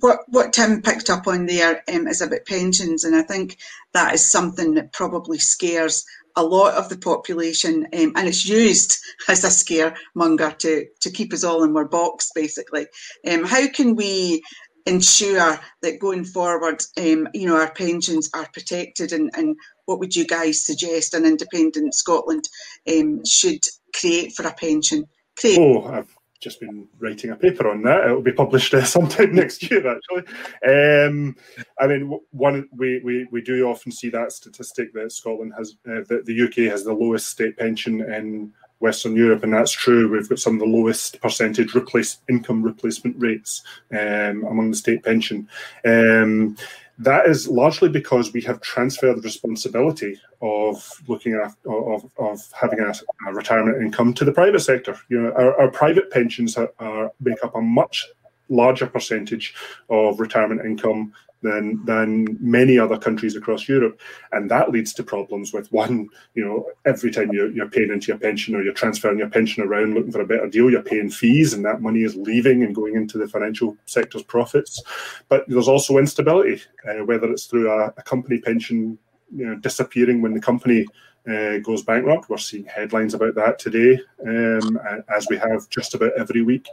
What 0.00 0.20
what 0.28 0.52
Tim 0.52 0.80
picked 0.80 1.10
up 1.10 1.26
on 1.26 1.46
there 1.46 1.82
um, 1.92 2.06
is 2.06 2.20
about 2.22 2.46
pensions, 2.46 3.04
and 3.04 3.16
I 3.16 3.22
think 3.22 3.58
that 3.92 4.14
is 4.14 4.30
something 4.30 4.74
that 4.74 4.92
probably 4.92 5.38
scares 5.38 6.04
a 6.36 6.44
lot 6.44 6.74
of 6.74 6.88
the 6.88 6.96
population, 6.96 7.86
um, 7.92 8.12
and 8.14 8.28
it's 8.28 8.46
used 8.46 8.96
as 9.28 9.44
a 9.44 9.48
scaremonger 9.48 10.56
to 10.58 10.86
to 11.00 11.10
keep 11.10 11.32
us 11.32 11.44
all 11.44 11.64
in 11.64 11.76
our 11.76 11.84
box, 11.84 12.30
basically. 12.34 12.86
Um, 13.28 13.44
how 13.44 13.66
can 13.68 13.96
we 13.96 14.42
ensure 14.86 15.60
that 15.82 16.00
going 16.00 16.24
forward, 16.24 16.82
um, 16.96 17.28
you 17.34 17.46
know, 17.46 17.56
our 17.56 17.72
pensions 17.72 18.30
are 18.34 18.48
protected, 18.52 19.12
and, 19.12 19.30
and 19.34 19.56
what 19.86 19.98
would 19.98 20.14
you 20.14 20.26
guys 20.26 20.64
suggest 20.64 21.14
an 21.14 21.24
independent 21.24 21.94
Scotland 21.94 22.48
um, 22.88 23.24
should 23.24 23.64
create 23.94 24.32
for 24.32 24.46
a 24.46 24.54
pension? 24.54 25.04
Craig? 25.36 25.58
Oh, 25.58 25.84
I've 25.84 26.16
just 26.42 26.60
been 26.60 26.88
writing 26.98 27.30
a 27.30 27.36
paper 27.36 27.70
on 27.70 27.82
that. 27.82 28.06
It 28.06 28.12
will 28.12 28.20
be 28.20 28.32
published 28.32 28.74
uh, 28.74 28.84
sometime 28.96 29.34
next 29.34 29.70
year, 29.70 29.86
actually. 29.86 30.24
Um, 30.68 31.36
I 31.80 31.86
mean, 31.86 32.18
one 32.32 32.68
we, 32.76 33.00
we, 33.04 33.26
we 33.30 33.40
do 33.40 33.68
often 33.68 33.92
see 33.92 34.10
that 34.10 34.32
statistic 34.32 34.92
that 34.92 35.12
Scotland 35.12 35.52
has, 35.56 35.76
uh, 35.88 36.02
that 36.08 36.26
the 36.26 36.42
UK 36.42 36.70
has 36.70 36.84
the 36.84 36.92
lowest 36.92 37.28
state 37.28 37.56
pension 37.56 38.00
in 38.00 38.52
Western 38.80 39.14
Europe, 39.14 39.44
and 39.44 39.54
that's 39.54 39.70
true. 39.70 40.10
We've 40.10 40.28
got 40.28 40.40
some 40.40 40.54
of 40.54 40.60
the 40.60 40.66
lowest 40.66 41.20
percentage 41.20 41.74
replace 41.76 42.18
income 42.28 42.62
replacement 42.62 43.16
rates 43.18 43.62
um, 43.92 44.44
among 44.44 44.72
the 44.72 44.76
state 44.76 45.04
pension. 45.04 45.48
Um, 45.84 46.56
that 47.04 47.26
is 47.26 47.48
largely 47.48 47.88
because 47.88 48.32
we 48.32 48.40
have 48.42 48.60
transferred 48.60 49.16
the 49.16 49.22
responsibility 49.22 50.20
of 50.40 50.88
looking 51.08 51.34
at 51.34 51.52
of, 51.70 52.10
of 52.18 52.40
having 52.58 52.80
a, 52.80 52.92
a 53.28 53.34
retirement 53.34 53.82
income 53.82 54.14
to 54.14 54.24
the 54.24 54.32
private 54.32 54.60
sector. 54.60 54.96
You 55.08 55.22
know, 55.22 55.32
our, 55.32 55.60
our 55.60 55.70
private 55.70 56.10
pensions 56.10 56.56
are, 56.56 56.72
are, 56.78 57.12
make 57.20 57.42
up 57.44 57.54
a 57.54 57.60
much 57.60 58.06
larger 58.48 58.86
percentage 58.86 59.54
of 59.88 60.20
retirement 60.20 60.60
income 60.64 61.12
than 61.42 61.84
than 61.84 62.36
many 62.40 62.78
other 62.78 62.98
countries 62.98 63.36
across 63.36 63.68
Europe, 63.68 64.00
and 64.32 64.50
that 64.50 64.70
leads 64.70 64.92
to 64.94 65.02
problems 65.02 65.52
with 65.52 65.70
one. 65.72 66.08
You 66.34 66.44
know, 66.44 66.66
every 66.84 67.10
time 67.10 67.32
you're, 67.32 67.50
you're 67.50 67.68
paying 67.68 67.90
into 67.90 68.08
your 68.08 68.18
pension 68.18 68.54
or 68.54 68.62
you're 68.62 68.72
transferring 68.72 69.18
your 69.18 69.28
pension 69.28 69.62
around 69.62 69.94
looking 69.94 70.12
for 70.12 70.20
a 70.20 70.26
better 70.26 70.48
deal, 70.48 70.70
you're 70.70 70.82
paying 70.82 71.10
fees, 71.10 71.52
and 71.52 71.64
that 71.64 71.82
money 71.82 72.02
is 72.02 72.16
leaving 72.16 72.62
and 72.62 72.74
going 72.74 72.96
into 72.96 73.18
the 73.18 73.28
financial 73.28 73.76
sector's 73.86 74.22
profits. 74.22 74.82
But 75.28 75.44
there's 75.48 75.68
also 75.68 75.98
instability, 75.98 76.62
uh, 76.88 77.04
whether 77.04 77.30
it's 77.30 77.46
through 77.46 77.70
a, 77.70 77.92
a 77.96 78.02
company 78.02 78.38
pension 78.38 78.98
you 79.34 79.46
know, 79.46 79.56
disappearing 79.56 80.22
when 80.22 80.34
the 80.34 80.40
company 80.40 80.86
uh, 81.28 81.58
goes 81.58 81.82
bankrupt. 81.82 82.28
We're 82.28 82.38
seeing 82.38 82.64
headlines 82.64 83.14
about 83.14 83.34
that 83.36 83.58
today, 83.58 84.00
um, 84.26 84.78
as 85.14 85.26
we 85.28 85.38
have 85.38 85.68
just 85.68 85.94
about 85.94 86.12
every 86.18 86.42
week, 86.42 86.66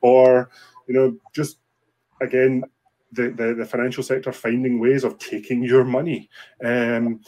or 0.00 0.50
you 0.86 0.94
know, 0.94 1.16
just 1.34 1.58
again 2.20 2.62
the, 3.12 3.30
the, 3.30 3.54
the 3.54 3.64
financial 3.64 4.02
sector 4.02 4.32
finding 4.32 4.78
ways 4.78 5.04
of 5.04 5.18
taking 5.18 5.62
your 5.62 5.84
money. 5.84 6.28
Um, 6.64 7.20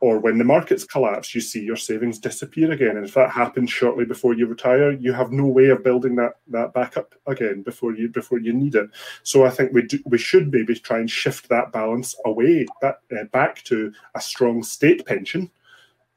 or 0.00 0.18
when 0.18 0.38
the 0.38 0.44
markets 0.44 0.84
collapse, 0.84 1.34
you 1.34 1.40
see 1.40 1.62
your 1.62 1.76
savings 1.76 2.18
disappear 2.18 2.70
again. 2.72 2.96
And 2.96 3.06
if 3.06 3.14
that 3.14 3.30
happens 3.30 3.70
shortly 3.70 4.04
before 4.04 4.34
you 4.34 4.46
retire, 4.46 4.92
you 4.92 5.12
have 5.12 5.32
no 5.32 5.46
way 5.46 5.68
of 5.68 5.82
building 5.82 6.14
that 6.16 6.34
that 6.48 6.74
back 6.74 6.96
up 6.96 7.14
again 7.26 7.62
before 7.62 7.94
you 7.94 8.08
before 8.08 8.38
you 8.38 8.52
need 8.52 8.74
it. 8.74 8.90
So 9.22 9.44
I 9.44 9.50
think 9.50 9.72
we 9.72 9.82
do, 9.82 9.98
we 10.04 10.18
should 10.18 10.52
maybe 10.52 10.74
try 10.74 10.98
and 10.98 11.10
shift 11.10 11.48
that 11.48 11.72
balance 11.72 12.14
away 12.24 12.66
back, 12.82 12.96
uh, 13.10 13.24
back 13.32 13.62
to 13.64 13.92
a 14.14 14.20
strong 14.20 14.62
state 14.62 15.06
pension 15.06 15.50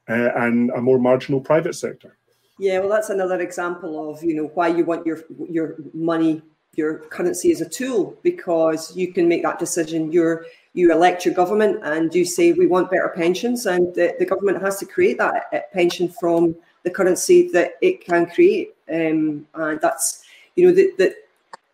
uh, 0.08 0.30
and 0.36 0.70
a 0.70 0.80
more 0.80 0.98
marginal 0.98 1.40
private 1.40 1.74
sector. 1.74 2.18
Yeah, 2.58 2.80
well, 2.80 2.90
that's 2.90 3.08
another 3.08 3.40
example 3.40 4.10
of 4.10 4.22
you 4.22 4.34
know 4.34 4.50
why 4.54 4.68
you 4.68 4.84
want 4.84 5.06
your 5.06 5.24
your 5.48 5.76
money 5.94 6.42
your 6.76 6.98
currency 6.98 7.50
as 7.50 7.60
a 7.60 7.68
tool 7.68 8.16
because 8.22 8.96
you 8.96 9.12
can 9.12 9.28
make 9.28 9.42
that 9.42 9.58
decision. 9.58 10.12
You're 10.12 10.46
you 10.72 10.92
elect 10.92 11.24
your 11.24 11.34
government 11.34 11.80
and 11.82 12.14
you 12.14 12.24
say 12.24 12.52
we 12.52 12.66
want 12.66 12.90
better 12.90 13.12
pensions, 13.14 13.66
and 13.66 13.92
the, 13.94 14.14
the 14.18 14.26
government 14.26 14.62
has 14.62 14.78
to 14.78 14.86
create 14.86 15.18
that 15.18 15.46
uh, 15.52 15.58
pension 15.72 16.08
from 16.08 16.54
the 16.84 16.90
currency 16.90 17.48
that 17.52 17.72
it 17.80 18.04
can 18.04 18.26
create. 18.26 18.74
Um, 18.88 19.46
and 19.54 19.80
that's 19.80 20.24
you 20.56 20.66
know 20.66 20.72
the, 20.72 20.92
the 20.96 21.14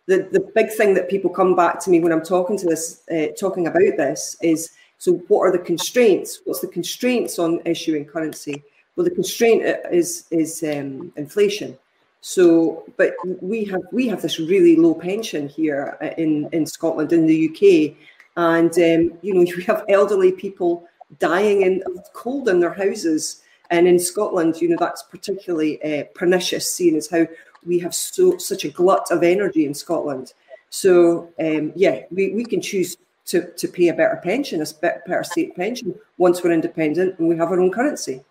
the 0.07 0.29
the 0.31 0.39
big 0.55 0.71
thing 0.71 0.93
that 0.95 1.09
people 1.09 1.29
come 1.29 1.55
back 1.55 1.79
to 1.81 1.89
me 1.89 1.99
when 1.99 2.11
I'm 2.11 2.23
talking 2.23 2.57
to 2.57 2.65
this 2.65 3.03
uh, 3.11 3.27
talking 3.39 3.67
about 3.67 3.97
this 3.97 4.35
is 4.41 4.71
so 4.97 5.13
what 5.27 5.41
are 5.41 5.51
the 5.51 5.59
constraints? 5.59 6.41
What's 6.45 6.61
the 6.61 6.67
constraints 6.67 7.37
on 7.37 7.61
issuing 7.65 8.05
currency? 8.05 8.63
Well, 8.95 9.03
the 9.03 9.11
constraint 9.11 9.63
uh, 9.63 9.89
is 9.91 10.25
is 10.31 10.63
um, 10.63 11.13
inflation. 11.17 11.77
So, 12.21 12.83
but 12.97 13.13
we 13.41 13.63
have 13.65 13.81
we 13.91 14.07
have 14.07 14.21
this 14.21 14.39
really 14.39 14.75
low 14.75 14.95
pension 14.95 15.47
here 15.47 15.97
uh, 16.01 16.09
in 16.17 16.49
in 16.51 16.65
Scotland 16.65 17.13
in 17.13 17.25
the 17.27 17.49
UK, 17.49 17.95
and 18.35 18.71
um, 18.71 19.17
you 19.21 19.33
know 19.33 19.41
we 19.57 19.63
have 19.63 19.85
elderly 19.87 20.31
people 20.31 20.87
dying 21.19 21.61
in 21.61 21.83
cold 22.13 22.49
in 22.49 22.59
their 22.59 22.73
houses, 22.73 23.41
and 23.69 23.87
in 23.87 23.99
Scotland, 23.99 24.61
you 24.61 24.69
know 24.69 24.77
that's 24.79 25.03
particularly 25.03 25.81
uh, 25.83 26.03
pernicious, 26.15 26.73
seeing 26.73 26.95
as 26.95 27.09
how 27.09 27.27
we 27.65 27.79
have 27.79 27.93
so 27.93 28.37
such 28.37 28.65
a 28.65 28.69
glut 28.69 29.11
of 29.11 29.23
energy 29.23 29.65
in 29.65 29.73
Scotland. 29.73 30.33
So, 30.69 31.29
um, 31.39 31.71
yeah, 31.75 32.01
we, 32.11 32.33
we 32.33 32.43
can 32.43 32.61
choose 32.61 32.97
to, 33.27 33.51
to 33.53 33.67
pay 33.67 33.89
a 33.89 33.93
better 33.93 34.19
pension, 34.23 34.61
a 34.61 34.65
better 34.81 35.23
state 35.23 35.55
pension, 35.55 35.95
once 36.17 36.43
we're 36.43 36.51
independent 36.51 37.19
and 37.19 37.27
we 37.27 37.37
have 37.37 37.51
our 37.51 37.59
own 37.59 37.71
currency. 37.71 38.23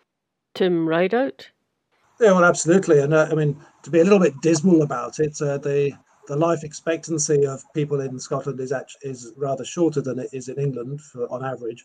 Tim 0.54 0.88
Rideout. 0.88 1.50
Yeah, 2.20 2.32
well, 2.32 2.44
absolutely. 2.44 3.00
And 3.00 3.12
uh, 3.12 3.28
I 3.30 3.34
mean, 3.34 3.60
to 3.82 3.90
be 3.90 4.00
a 4.00 4.04
little 4.04 4.18
bit 4.18 4.40
dismal 4.40 4.82
about 4.82 5.18
it, 5.20 5.40
uh, 5.40 5.58
the 5.58 5.92
the 6.28 6.36
life 6.36 6.64
expectancy 6.64 7.46
of 7.46 7.62
people 7.72 8.00
in 8.00 8.18
Scotland 8.18 8.58
is 8.60 8.72
actually 8.72 9.10
is 9.10 9.32
rather 9.36 9.64
shorter 9.64 10.00
than 10.00 10.18
it 10.18 10.30
is 10.32 10.48
in 10.48 10.58
England 10.58 11.00
for, 11.00 11.30
on 11.30 11.44
average. 11.44 11.84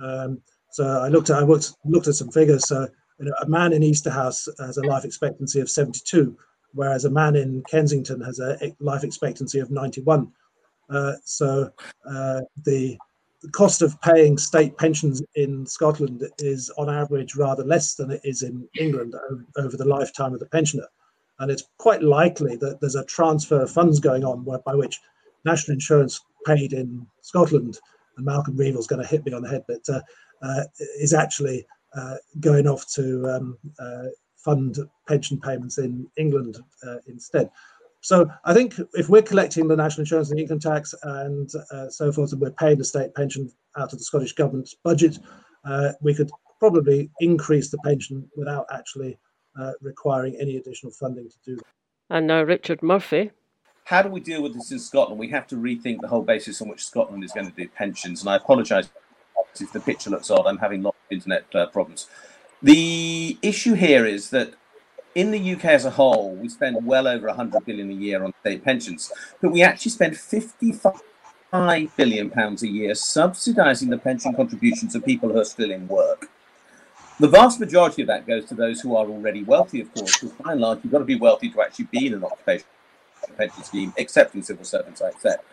Um, 0.00 0.42
so 0.70 0.84
I 0.84 1.08
looked 1.08 1.30
at 1.30 1.38
I 1.38 1.44
looked, 1.44 1.72
looked 1.84 2.08
at 2.08 2.14
some 2.14 2.30
figures. 2.30 2.66
So 2.68 2.86
you 3.18 3.26
know, 3.26 3.34
a 3.40 3.48
man 3.48 3.72
in 3.72 3.82
Easterhouse 3.82 4.48
has 4.58 4.76
a 4.76 4.86
life 4.86 5.04
expectancy 5.04 5.60
of 5.60 5.70
72, 5.70 6.36
whereas 6.72 7.04
a 7.04 7.10
man 7.10 7.36
in 7.36 7.62
Kensington 7.70 8.20
has 8.20 8.38
a 8.40 8.58
life 8.80 9.04
expectancy 9.04 9.58
of 9.60 9.70
91. 9.70 10.30
Uh, 10.90 11.12
so 11.24 11.70
uh, 12.08 12.40
the 12.64 12.98
the 13.42 13.50
cost 13.50 13.82
of 13.82 14.00
paying 14.00 14.36
state 14.36 14.76
pensions 14.78 15.22
in 15.34 15.64
Scotland 15.66 16.28
is 16.38 16.70
on 16.76 16.90
average 16.90 17.36
rather 17.36 17.64
less 17.64 17.94
than 17.94 18.10
it 18.10 18.20
is 18.24 18.42
in 18.42 18.68
England 18.78 19.14
over 19.56 19.76
the 19.76 19.84
lifetime 19.84 20.34
of 20.34 20.40
the 20.40 20.46
pensioner. 20.46 20.86
And 21.38 21.50
it's 21.50 21.64
quite 21.78 22.02
likely 22.02 22.56
that 22.56 22.80
there's 22.80 22.96
a 22.96 23.04
transfer 23.04 23.62
of 23.62 23.70
funds 23.70 24.00
going 24.00 24.24
on 24.24 24.44
by 24.44 24.74
which 24.74 24.98
national 25.44 25.74
insurance 25.74 26.20
paid 26.44 26.72
in 26.72 27.06
Scotland, 27.20 27.78
and 28.16 28.26
Malcolm 28.26 28.56
Reevill's 28.56 28.88
going 28.88 29.02
to 29.02 29.08
hit 29.08 29.24
me 29.24 29.32
on 29.32 29.42
the 29.42 29.48
head, 29.48 29.64
but 29.68 29.88
uh, 29.88 30.00
uh, 30.42 30.64
is 30.98 31.14
actually 31.14 31.64
uh, 31.96 32.16
going 32.40 32.66
off 32.66 32.86
to 32.94 33.28
um, 33.28 33.58
uh, 33.78 34.06
fund 34.36 34.78
pension 35.06 35.38
payments 35.40 35.78
in 35.78 36.08
England 36.16 36.58
uh, 36.86 36.96
instead. 37.06 37.50
So 38.00 38.30
I 38.44 38.54
think 38.54 38.74
if 38.94 39.08
we're 39.08 39.22
collecting 39.22 39.68
the 39.68 39.76
national 39.76 40.02
insurance 40.02 40.30
and 40.30 40.38
income 40.38 40.60
tax 40.60 40.94
and 41.02 41.50
uh, 41.72 41.88
so 41.88 42.12
forth, 42.12 42.32
and 42.32 42.40
we're 42.40 42.52
paying 42.52 42.78
the 42.78 42.84
state 42.84 43.14
pension 43.14 43.50
out 43.76 43.92
of 43.92 43.98
the 43.98 44.04
Scottish 44.04 44.32
government's 44.32 44.74
budget, 44.84 45.18
uh, 45.64 45.92
we 46.00 46.14
could 46.14 46.30
probably 46.58 47.10
increase 47.20 47.70
the 47.70 47.78
pension 47.78 48.28
without 48.36 48.66
actually 48.72 49.18
uh, 49.58 49.72
requiring 49.80 50.36
any 50.40 50.56
additional 50.56 50.92
funding 50.92 51.28
to 51.28 51.36
do 51.44 51.56
that. 51.56 51.64
And 52.10 52.26
now 52.26 52.42
Richard 52.42 52.82
Murphy. 52.82 53.30
How 53.84 54.02
do 54.02 54.08
we 54.10 54.20
deal 54.20 54.42
with 54.42 54.54
this 54.54 54.70
in 54.70 54.78
Scotland? 54.78 55.18
We 55.18 55.28
have 55.28 55.46
to 55.48 55.56
rethink 55.56 56.00
the 56.00 56.08
whole 56.08 56.22
basis 56.22 56.60
on 56.60 56.68
which 56.68 56.84
Scotland 56.84 57.24
is 57.24 57.32
going 57.32 57.46
to 57.46 57.56
do 57.56 57.68
pensions. 57.68 58.20
And 58.20 58.28
I 58.30 58.36
apologise 58.36 58.90
if 59.60 59.72
the 59.72 59.80
picture 59.80 60.10
looks 60.10 60.30
odd. 60.30 60.46
I'm 60.46 60.58
having 60.58 60.82
lots 60.82 60.98
of 61.06 61.12
internet 61.12 61.44
uh, 61.54 61.66
problems. 61.66 62.06
The 62.62 63.38
issue 63.40 63.74
here 63.74 64.04
is 64.04 64.30
that 64.30 64.54
in 65.14 65.30
the 65.30 65.54
UK 65.54 65.64
as 65.66 65.84
a 65.84 65.90
whole, 65.90 66.34
we 66.34 66.48
spend 66.48 66.84
well 66.84 67.08
over 67.08 67.26
100 67.26 67.64
billion 67.64 67.90
a 67.90 67.94
year 67.94 68.22
on 68.22 68.32
state 68.40 68.64
pensions, 68.64 69.12
but 69.40 69.50
we 69.50 69.62
actually 69.62 69.90
spend 69.90 70.16
55 70.16 71.96
billion 71.96 72.30
pounds 72.30 72.62
a 72.62 72.68
year 72.68 72.92
subsidising 72.92 73.90
the 73.90 73.98
pension 73.98 74.34
contributions 74.34 74.94
of 74.94 75.04
people 75.04 75.30
who 75.30 75.38
are 75.38 75.44
still 75.44 75.70
in 75.70 75.88
work. 75.88 76.30
The 77.20 77.28
vast 77.28 77.58
majority 77.58 78.02
of 78.02 78.08
that 78.08 78.26
goes 78.26 78.44
to 78.46 78.54
those 78.54 78.80
who 78.80 78.94
are 78.94 79.06
already 79.06 79.42
wealthy, 79.42 79.80
of 79.80 79.92
course, 79.92 80.18
because 80.18 80.36
by 80.36 80.52
and 80.52 80.60
large, 80.60 80.80
you've 80.84 80.92
got 80.92 81.00
to 81.00 81.04
be 81.04 81.16
wealthy 81.16 81.50
to 81.50 81.62
actually 81.62 81.86
be 81.86 82.06
in 82.06 82.14
an 82.14 82.22
occupational 82.22 82.70
pension 83.36 83.64
scheme, 83.64 83.92
except 83.96 84.34
in 84.34 84.42
civil 84.42 84.64
servants, 84.64 85.02
I 85.02 85.08
accept. 85.08 85.44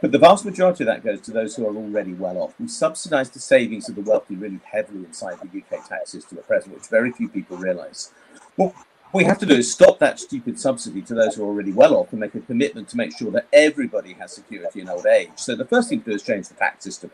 But 0.00 0.10
the 0.10 0.18
vast 0.18 0.44
majority 0.44 0.82
of 0.82 0.88
that 0.88 1.04
goes 1.04 1.20
to 1.20 1.30
those 1.30 1.54
who 1.54 1.64
are 1.64 1.76
already 1.76 2.12
well 2.12 2.38
off. 2.38 2.54
We 2.58 2.66
subsidise 2.66 3.30
the 3.30 3.38
savings 3.38 3.88
of 3.88 3.94
the 3.94 4.00
wealthy 4.00 4.34
really 4.34 4.58
heavily 4.64 5.04
inside 5.04 5.38
the 5.40 5.60
UK 5.60 5.88
tax 5.88 6.10
system 6.10 6.38
at 6.38 6.48
present, 6.48 6.74
which 6.74 6.88
very 6.88 7.12
few 7.12 7.28
people 7.28 7.56
realise. 7.56 8.10
What 8.56 8.74
we 9.12 9.24
have 9.24 9.38
to 9.38 9.46
do 9.46 9.54
is 9.54 9.70
stop 9.70 9.98
that 9.98 10.18
stupid 10.18 10.58
subsidy 10.58 11.02
to 11.02 11.14
those 11.14 11.34
who 11.34 11.44
are 11.44 11.46
already 11.46 11.72
well 11.72 11.94
off 11.94 12.12
and 12.12 12.20
make 12.20 12.34
a 12.34 12.40
commitment 12.40 12.88
to 12.88 12.96
make 12.96 13.16
sure 13.16 13.30
that 13.30 13.46
everybody 13.52 14.14
has 14.14 14.32
security 14.32 14.80
in 14.80 14.88
old 14.88 15.06
age. 15.06 15.30
So 15.36 15.54
the 15.54 15.66
first 15.66 15.88
thing 15.88 16.00
to 16.00 16.10
do 16.10 16.16
is 16.16 16.22
change 16.22 16.48
the 16.48 16.54
tax 16.54 16.84
system. 16.84 17.10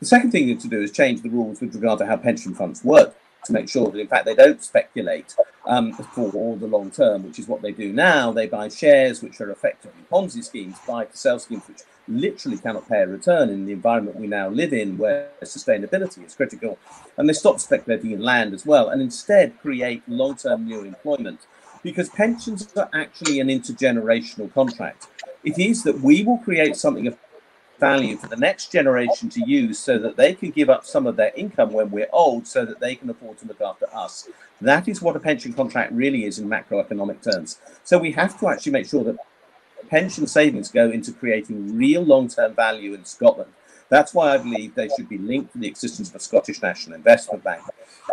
The 0.00 0.06
second 0.06 0.30
thing 0.30 0.56
to 0.56 0.68
do 0.68 0.80
is 0.80 0.92
change 0.92 1.22
the 1.22 1.30
rules 1.30 1.60
with 1.60 1.74
regard 1.74 1.98
to 1.98 2.06
how 2.06 2.16
pension 2.16 2.54
funds 2.54 2.84
work 2.84 3.16
to 3.44 3.52
make 3.52 3.68
sure 3.68 3.90
that, 3.90 3.98
in 3.98 4.08
fact, 4.08 4.24
they 4.24 4.34
don't 4.34 4.62
speculate 4.62 5.34
um, 5.66 5.92
for 5.92 6.30
all 6.32 6.56
the 6.56 6.66
long 6.66 6.90
term, 6.90 7.22
which 7.24 7.38
is 7.38 7.48
what 7.48 7.62
they 7.62 7.72
do 7.72 7.92
now. 7.92 8.32
They 8.32 8.46
buy 8.46 8.68
shares, 8.68 9.22
which 9.22 9.40
are 9.40 9.50
effectively 9.50 10.02
Ponzi 10.10 10.44
schemes, 10.44 10.76
buy 10.86 11.04
to 11.06 11.16
sell 11.16 11.38
schemes, 11.38 11.62
which 11.68 11.82
literally 12.06 12.58
cannot 12.58 12.88
pay 12.88 13.02
a 13.02 13.06
return 13.06 13.48
in 13.48 13.66
the 13.66 13.72
environment 13.72 14.16
we 14.16 14.26
now 14.26 14.48
live 14.48 14.72
in, 14.72 14.98
where 14.98 15.30
sustainability 15.42 16.24
is 16.24 16.34
critical. 16.34 16.78
And 17.16 17.28
they 17.28 17.32
stop 17.32 17.60
speculating 17.60 18.10
in 18.12 18.20
land 18.20 18.54
as 18.54 18.66
well, 18.66 18.88
and 18.88 19.00
instead 19.00 19.58
create 19.60 20.02
long 20.08 20.36
term 20.36 20.66
new 20.66 20.82
employment. 20.82 21.40
Because 21.82 22.08
pensions 22.08 22.72
are 22.76 22.88
actually 22.94 23.40
an 23.40 23.48
intergenerational 23.48 24.52
contract. 24.54 25.06
It 25.44 25.58
is 25.58 25.82
that 25.82 26.00
we 26.00 26.24
will 26.24 26.38
create 26.38 26.76
something 26.76 27.06
of 27.06 27.18
value 27.78 28.16
for 28.16 28.28
the 28.28 28.36
next 28.36 28.72
generation 28.72 29.28
to 29.30 29.44
use 29.44 29.78
so 29.78 29.98
that 29.98 30.16
they 30.16 30.34
can 30.34 30.50
give 30.50 30.70
up 30.70 30.84
some 30.84 31.06
of 31.06 31.16
their 31.16 31.32
income 31.36 31.72
when 31.72 31.90
we're 31.90 32.08
old 32.12 32.46
so 32.46 32.64
that 32.64 32.80
they 32.80 32.94
can 32.94 33.10
afford 33.10 33.38
to 33.38 33.46
look 33.46 33.60
after 33.60 33.86
us. 33.94 34.28
That 34.60 34.88
is 34.88 35.02
what 35.02 35.16
a 35.16 35.20
pension 35.20 35.52
contract 35.52 35.92
really 35.92 36.24
is 36.24 36.38
in 36.38 36.48
macroeconomic 36.48 37.22
terms. 37.22 37.58
So 37.82 37.98
we 37.98 38.12
have 38.12 38.38
to 38.40 38.48
actually 38.48 38.72
make 38.72 38.86
sure 38.86 39.04
that 39.04 39.16
pension 39.88 40.26
savings 40.26 40.70
go 40.70 40.90
into 40.90 41.12
creating 41.12 41.76
real 41.76 42.02
long 42.02 42.28
term 42.28 42.54
value 42.54 42.94
in 42.94 43.04
Scotland. 43.04 43.52
That's 43.88 44.14
why 44.14 44.34
I 44.34 44.38
believe 44.38 44.74
they 44.74 44.88
should 44.96 45.08
be 45.08 45.18
linked 45.18 45.52
to 45.52 45.58
the 45.58 45.68
existence 45.68 46.08
of 46.08 46.16
a 46.16 46.20
Scottish 46.20 46.62
National 46.62 46.96
Investment 46.96 47.44
Bank. 47.44 47.62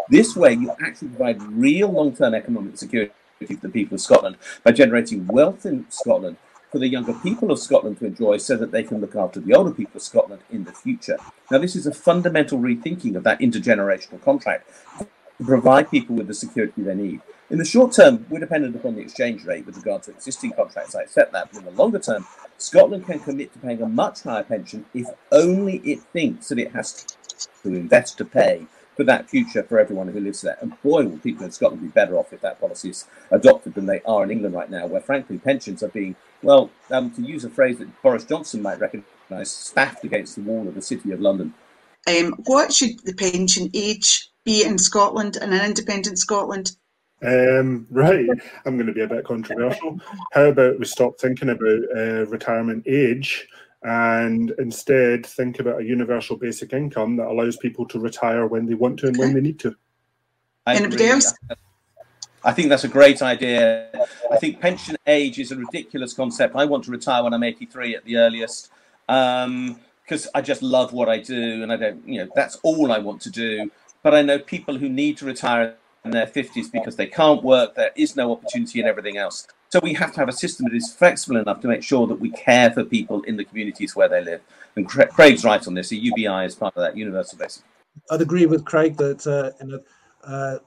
This 0.09 0.35
way, 0.35 0.53
you 0.53 0.71
actually 0.85 1.09
provide 1.09 1.41
real 1.41 1.89
long 1.89 2.15
term 2.15 2.33
economic 2.35 2.77
security 2.77 3.13
for 3.39 3.53
the 3.55 3.69
people 3.69 3.95
of 3.95 4.01
Scotland 4.01 4.37
by 4.63 4.71
generating 4.71 5.25
wealth 5.27 5.65
in 5.65 5.89
Scotland 5.89 6.37
for 6.71 6.79
the 6.79 6.87
younger 6.87 7.13
people 7.13 7.51
of 7.51 7.59
Scotland 7.59 7.99
to 7.99 8.05
enjoy 8.05 8.37
so 8.37 8.55
that 8.55 8.71
they 8.71 8.83
can 8.83 9.01
look 9.01 9.15
after 9.15 9.39
the 9.39 9.53
older 9.53 9.71
people 9.71 9.97
of 9.97 10.01
Scotland 10.01 10.41
in 10.49 10.63
the 10.63 10.71
future. 10.71 11.17
Now, 11.49 11.57
this 11.57 11.75
is 11.75 11.85
a 11.85 11.93
fundamental 11.93 12.59
rethinking 12.59 13.15
of 13.15 13.23
that 13.23 13.39
intergenerational 13.39 14.23
contract 14.23 14.69
to 14.99 15.07
provide 15.43 15.91
people 15.91 16.15
with 16.15 16.27
the 16.27 16.33
security 16.33 16.81
they 16.81 16.95
need. 16.95 17.21
In 17.49 17.57
the 17.57 17.65
short 17.65 17.91
term, 17.91 18.25
we're 18.29 18.39
dependent 18.39 18.75
upon 18.75 18.95
the 18.95 19.01
exchange 19.01 19.43
rate 19.43 19.65
with 19.65 19.75
regard 19.75 20.03
to 20.03 20.11
existing 20.11 20.51
contracts. 20.51 20.95
I 20.95 21.01
accept 21.01 21.33
that. 21.33 21.49
But 21.51 21.59
in 21.59 21.65
the 21.65 21.71
longer 21.71 21.99
term, 21.99 22.25
Scotland 22.57 23.05
can 23.05 23.19
commit 23.19 23.51
to 23.51 23.59
paying 23.59 23.81
a 23.81 23.89
much 23.89 24.21
higher 24.21 24.43
pension 24.43 24.85
if 24.93 25.07
only 25.33 25.77
it 25.79 25.99
thinks 26.13 26.47
that 26.47 26.59
it 26.59 26.71
has 26.71 27.05
to 27.63 27.73
invest 27.73 28.17
to 28.19 28.25
pay 28.25 28.67
for 29.01 29.05
that 29.05 29.27
future 29.27 29.63
for 29.63 29.79
everyone 29.79 30.07
who 30.07 30.19
lives 30.19 30.41
there. 30.41 30.59
And 30.61 30.79
boy, 30.83 31.07
will 31.07 31.17
people 31.17 31.43
in 31.43 31.51
Scotland 31.51 31.81
be 31.81 31.87
better 31.87 32.17
off 32.17 32.31
if 32.31 32.41
that 32.41 32.59
policy 32.59 32.91
is 32.91 33.07
adopted 33.31 33.73
than 33.73 33.87
they 33.87 33.99
are 34.01 34.23
in 34.23 34.29
England 34.29 34.53
right 34.53 34.69
now, 34.69 34.85
where 34.85 35.01
frankly 35.01 35.39
pensions 35.39 35.81
are 35.81 35.87
being, 35.87 36.15
well, 36.43 36.69
um, 36.91 37.09
to 37.15 37.23
use 37.23 37.43
a 37.43 37.49
phrase 37.49 37.79
that 37.79 38.01
Boris 38.03 38.25
Johnson 38.25 38.61
might 38.61 38.79
recognise, 38.79 39.49
staffed 39.49 40.03
against 40.03 40.35
the 40.35 40.43
wall 40.43 40.67
of 40.67 40.75
the 40.75 40.83
City 40.83 41.11
of 41.11 41.19
London. 41.19 41.51
Um, 42.07 42.35
what 42.45 42.71
should 42.71 42.99
the 43.03 43.15
pension 43.15 43.71
age 43.73 44.29
be 44.45 44.63
in 44.63 44.77
Scotland 44.77 45.37
and 45.41 45.51
an 45.51 45.65
independent 45.65 46.19
Scotland? 46.19 46.73
Um, 47.23 47.87
right, 47.89 48.29
I'm 48.65 48.77
going 48.77 48.85
to 48.85 48.93
be 48.93 49.01
a 49.01 49.07
bit 49.07 49.25
controversial. 49.25 49.99
How 50.33 50.45
about 50.45 50.77
we 50.77 50.85
stop 50.85 51.19
thinking 51.19 51.49
about 51.49 51.79
uh, 51.95 52.25
retirement 52.27 52.83
age 52.85 53.47
and 53.83 54.51
instead 54.59 55.25
think 55.25 55.59
about 55.59 55.81
a 55.81 55.83
universal 55.83 56.35
basic 56.35 56.73
income 56.73 57.15
that 57.17 57.27
allows 57.27 57.57
people 57.57 57.85
to 57.87 57.99
retire 57.99 58.45
when 58.45 58.65
they 58.65 58.75
want 58.75 58.99
to 58.99 59.07
and 59.07 59.17
when 59.17 59.33
they 59.33 59.41
need 59.41 59.59
to? 59.59 59.75
I 60.67 60.75
Anybody 60.75 61.07
else? 61.07 61.33
I 62.43 62.51
think 62.51 62.69
that's 62.69 62.83
a 62.83 62.87
great 62.87 63.21
idea. 63.21 63.89
I 64.31 64.37
think 64.37 64.59
pension 64.59 64.97
age 65.05 65.39
is 65.39 65.51
a 65.51 65.55
ridiculous 65.55 66.13
concept. 66.13 66.55
I 66.55 66.65
want 66.65 66.83
to 66.85 66.91
retire 66.91 67.23
when 67.23 67.33
I'm 67.33 67.43
83 67.43 67.95
at 67.95 68.05
the 68.05 68.17
earliest 68.17 68.71
because 69.07 69.45
um, 70.25 70.31
I 70.33 70.41
just 70.41 70.63
love 70.63 70.93
what 70.93 71.09
I 71.09 71.19
do 71.19 71.61
and 71.61 71.71
I 71.71 71.75
don't, 71.75 72.07
you 72.07 72.23
know, 72.23 72.31
that's 72.35 72.57
all 72.63 72.91
I 72.91 72.97
want 72.97 73.21
to 73.21 73.29
do. 73.29 73.69
But 74.03 74.15
I 74.15 74.21
know 74.23 74.39
people 74.39 74.77
who 74.77 74.89
need 74.89 75.17
to 75.17 75.25
retire 75.25 75.75
in 76.03 76.11
their 76.11 76.25
50s 76.25 76.71
because 76.71 76.95
they 76.95 77.05
can't 77.05 77.43
work, 77.43 77.75
there 77.75 77.91
is 77.95 78.15
no 78.15 78.31
opportunity, 78.31 78.79
and 78.79 78.89
everything 78.89 79.17
else. 79.17 79.47
So 79.71 79.79
we 79.81 79.93
have 79.93 80.11
to 80.13 80.19
have 80.19 80.27
a 80.27 80.33
system 80.33 80.65
that 80.65 80.75
is 80.75 80.93
flexible 80.93 81.37
enough 81.37 81.61
to 81.61 81.67
make 81.67 81.81
sure 81.81 82.05
that 82.05 82.19
we 82.19 82.29
care 82.31 82.71
for 82.71 82.83
people 82.83 83.21
in 83.21 83.37
the 83.37 83.45
communities 83.45 83.95
where 83.95 84.09
they 84.09 84.21
live. 84.21 84.41
And 84.75 84.87
Craig's 84.87 85.45
right 85.45 85.65
on 85.65 85.73
this. 85.73 85.89
The 85.89 85.97
UBI 85.97 86.45
is 86.45 86.55
part 86.55 86.75
of 86.75 86.81
that 86.81 86.97
universal 86.97 87.37
basic. 87.37 87.63
I'd 88.09 88.21
agree 88.21 88.45
with 88.45 88.65
Craig 88.65 88.97
that 88.97 89.25
uh, 89.25 89.51
you 89.63 89.71
know, 89.71 89.79
uh, 90.25 90.57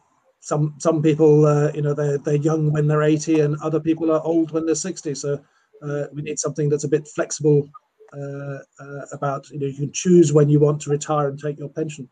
some 0.41 0.75
some 0.79 1.03
people 1.03 1.45
uh, 1.45 1.71
you 1.75 1.83
know 1.83 1.93
they're 1.93 2.19
they're 2.19 2.37
young 2.37 2.73
when 2.73 2.87
they're 2.87 3.03
80 3.03 3.41
and 3.41 3.57
other 3.63 3.81
people 3.81 4.11
are 4.11 4.23
old 4.23 4.53
when 4.53 4.65
they're 4.65 4.75
60. 4.75 5.15
So 5.15 5.39
uh, 5.83 6.05
we 6.13 6.23
need 6.23 6.39
something 6.39 6.71
that's 6.71 6.85
a 6.85 6.89
bit 6.89 7.07
flexible 7.09 7.69
uh, 8.15 8.59
uh, 8.81 9.07
about 9.13 9.51
you 9.51 9.59
know 9.59 9.67
you 9.67 9.75
can 9.75 9.93
choose 9.93 10.33
when 10.33 10.49
you 10.49 10.61
want 10.61 10.81
to 10.83 10.91
retire 10.91 11.29
and 11.29 11.39
take 11.39 11.59
your 11.59 11.69
pension. 11.69 12.09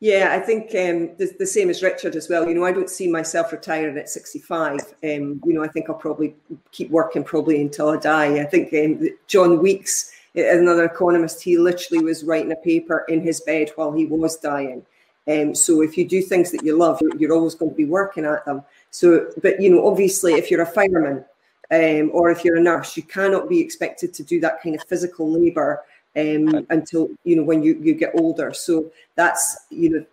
Yeah, 0.00 0.30
I 0.32 0.38
think 0.40 0.64
um, 0.74 1.16
the, 1.16 1.34
the, 1.38 1.46
same 1.46 1.70
as 1.70 1.82
Richard 1.82 2.16
as 2.16 2.28
well. 2.28 2.46
You 2.46 2.54
know, 2.54 2.64
I 2.64 2.72
don't 2.72 2.90
see 2.90 3.08
myself 3.08 3.52
retiring 3.52 3.96
at 3.96 4.10
65. 4.10 4.80
Um, 5.02 5.40
you 5.44 5.52
know, 5.54 5.62
I 5.62 5.68
think 5.68 5.88
I'll 5.88 5.94
probably 5.94 6.34
keep 6.72 6.90
working 6.90 7.24
probably 7.24 7.60
until 7.60 7.90
I 7.90 7.96
die. 7.96 8.40
I 8.40 8.44
think 8.44 8.74
um, 8.74 9.08
John 9.28 9.62
Weeks, 9.62 10.12
another 10.34 10.84
economist, 10.84 11.42
he 11.42 11.56
literally 11.56 12.04
was 12.04 12.24
writing 12.24 12.52
a 12.52 12.56
paper 12.56 13.06
in 13.08 13.22
his 13.22 13.40
bed 13.40 13.70
while 13.76 13.92
he 13.92 14.04
was 14.04 14.36
dying. 14.36 14.84
Um, 15.26 15.54
so 15.54 15.80
if 15.80 15.96
you 15.96 16.06
do 16.06 16.20
things 16.20 16.50
that 16.50 16.64
you 16.64 16.76
love, 16.76 17.00
you're, 17.18 17.32
always 17.32 17.54
going 17.54 17.70
to 17.70 17.76
be 17.76 17.86
working 17.86 18.26
at 18.26 18.44
them. 18.44 18.62
So, 18.90 19.30
but 19.42 19.60
you 19.60 19.70
know, 19.70 19.86
obviously, 19.86 20.34
if 20.34 20.50
you're 20.50 20.62
a 20.62 20.66
fireman 20.66 21.24
um, 21.70 22.10
or 22.12 22.30
if 22.30 22.44
you're 22.44 22.56
a 22.56 22.60
nurse, 22.60 22.96
you 22.96 23.04
cannot 23.04 23.48
be 23.48 23.60
expected 23.60 24.12
to 24.14 24.22
do 24.22 24.38
that 24.40 24.62
kind 24.62 24.74
of 24.74 24.86
physical 24.86 25.30
labour 25.30 25.82
um, 26.16 26.66
until 26.70 27.10
you 27.24 27.36
know 27.36 27.42
when 27.42 27.62
you 27.62 27.78
you 27.80 27.94
get 27.94 28.12
older. 28.14 28.52
So 28.52 28.90
that's 29.16 29.56
you 29.70 29.90
know, 29.90 30.06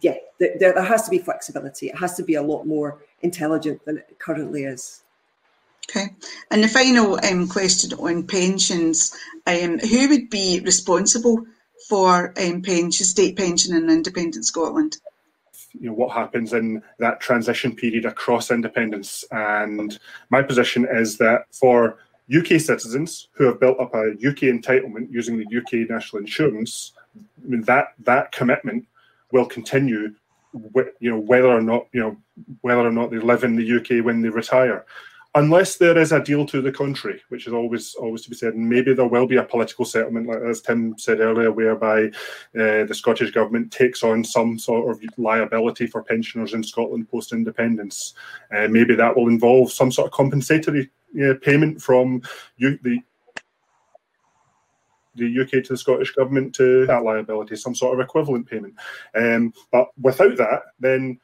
yeah, 0.00 0.16
there, 0.38 0.56
there 0.58 0.82
has 0.82 1.04
to 1.04 1.10
be 1.10 1.18
flexibility. 1.18 1.88
It 1.88 1.98
has 1.98 2.16
to 2.16 2.22
be 2.22 2.34
a 2.34 2.42
lot 2.42 2.66
more 2.66 2.98
intelligent 3.22 3.84
than 3.84 3.98
it 3.98 4.18
currently 4.18 4.64
is. 4.64 5.02
Okay, 5.90 6.14
and 6.50 6.62
the 6.62 6.68
final 6.68 7.18
um, 7.24 7.48
question 7.48 7.92
on 7.98 8.26
pensions: 8.26 9.14
um, 9.46 9.78
Who 9.78 10.08
would 10.08 10.30
be 10.30 10.60
responsible 10.64 11.44
for 11.88 12.32
um, 12.38 12.62
pension, 12.62 13.04
state 13.04 13.36
pension 13.36 13.74
in 13.74 13.90
independent 13.90 14.46
Scotland? 14.46 14.98
you 15.78 15.88
know 15.88 15.94
what 15.94 16.12
happens 16.12 16.52
in 16.52 16.82
that 16.98 17.20
transition 17.20 17.74
period 17.74 18.04
across 18.04 18.50
independence 18.50 19.24
and 19.32 19.98
my 20.30 20.42
position 20.42 20.86
is 20.88 21.18
that 21.18 21.46
for 21.52 21.98
UK 22.32 22.60
citizens 22.60 23.28
who 23.32 23.44
have 23.44 23.60
built 23.60 23.78
up 23.78 23.94
a 23.94 24.12
UK 24.12 24.48
entitlement 24.48 25.10
using 25.10 25.36
the 25.36 25.58
UK 25.58 25.88
national 25.90 26.20
insurance, 26.20 26.92
I 27.16 27.46
mean, 27.46 27.62
that 27.62 27.88
that 28.00 28.32
commitment 28.32 28.86
will 29.30 29.46
continue, 29.46 30.14
you 31.00 31.10
know, 31.10 31.18
whether 31.18 31.48
or 31.48 31.60
not 31.60 31.86
you 31.92 32.00
know 32.00 32.16
whether 32.62 32.86
or 32.86 32.92
not 32.92 33.10
they 33.10 33.18
live 33.18 33.44
in 33.44 33.56
the 33.56 33.76
UK 33.76 34.04
when 34.04 34.22
they 34.22 34.30
retire, 34.30 34.86
unless 35.34 35.76
there 35.76 35.98
is 35.98 36.12
a 36.12 36.22
deal 36.22 36.46
to 36.46 36.62
the 36.62 36.72
contrary, 36.72 37.20
which 37.28 37.46
is 37.46 37.52
always 37.52 37.94
always 37.96 38.22
to 38.22 38.30
be 38.30 38.36
said. 38.36 38.54
And 38.54 38.68
maybe 38.68 38.94
there 38.94 39.06
will 39.06 39.26
be 39.26 39.36
a 39.36 39.42
political 39.42 39.84
settlement, 39.84 40.26
like 40.26 40.40
as 40.42 40.62
Tim 40.62 40.96
said 40.96 41.20
earlier, 41.20 41.52
whereby 41.52 42.06
uh, 42.58 42.84
the 42.84 42.94
Scottish 42.94 43.32
government 43.32 43.70
takes 43.70 44.02
on 44.02 44.24
some 44.24 44.58
sort 44.58 44.90
of 44.90 45.18
liability 45.18 45.86
for 45.86 46.02
pensioners 46.02 46.54
in 46.54 46.62
Scotland 46.62 47.10
post 47.10 47.32
independence. 47.32 48.14
Uh, 48.50 48.68
maybe 48.68 48.94
that 48.94 49.14
will 49.14 49.28
involve 49.28 49.70
some 49.70 49.92
sort 49.92 50.06
of 50.06 50.12
compensatory 50.12 50.90
uh, 51.22 51.34
payment 51.42 51.80
from 51.80 52.22
you, 52.56 52.78
the 52.82 53.00
the 55.16 55.40
UK 55.40 55.64
to 55.64 55.74
the 55.74 55.76
Scottish 55.76 56.12
government 56.12 56.54
to 56.56 56.86
that 56.86 57.04
liability, 57.04 57.56
some 57.56 57.74
sort 57.74 57.94
of 57.94 58.04
equivalent 58.04 58.48
payment. 58.48 58.74
Um, 59.14 59.52
but 59.70 59.88
without 60.00 60.36
that, 60.38 60.62
then 60.80 61.20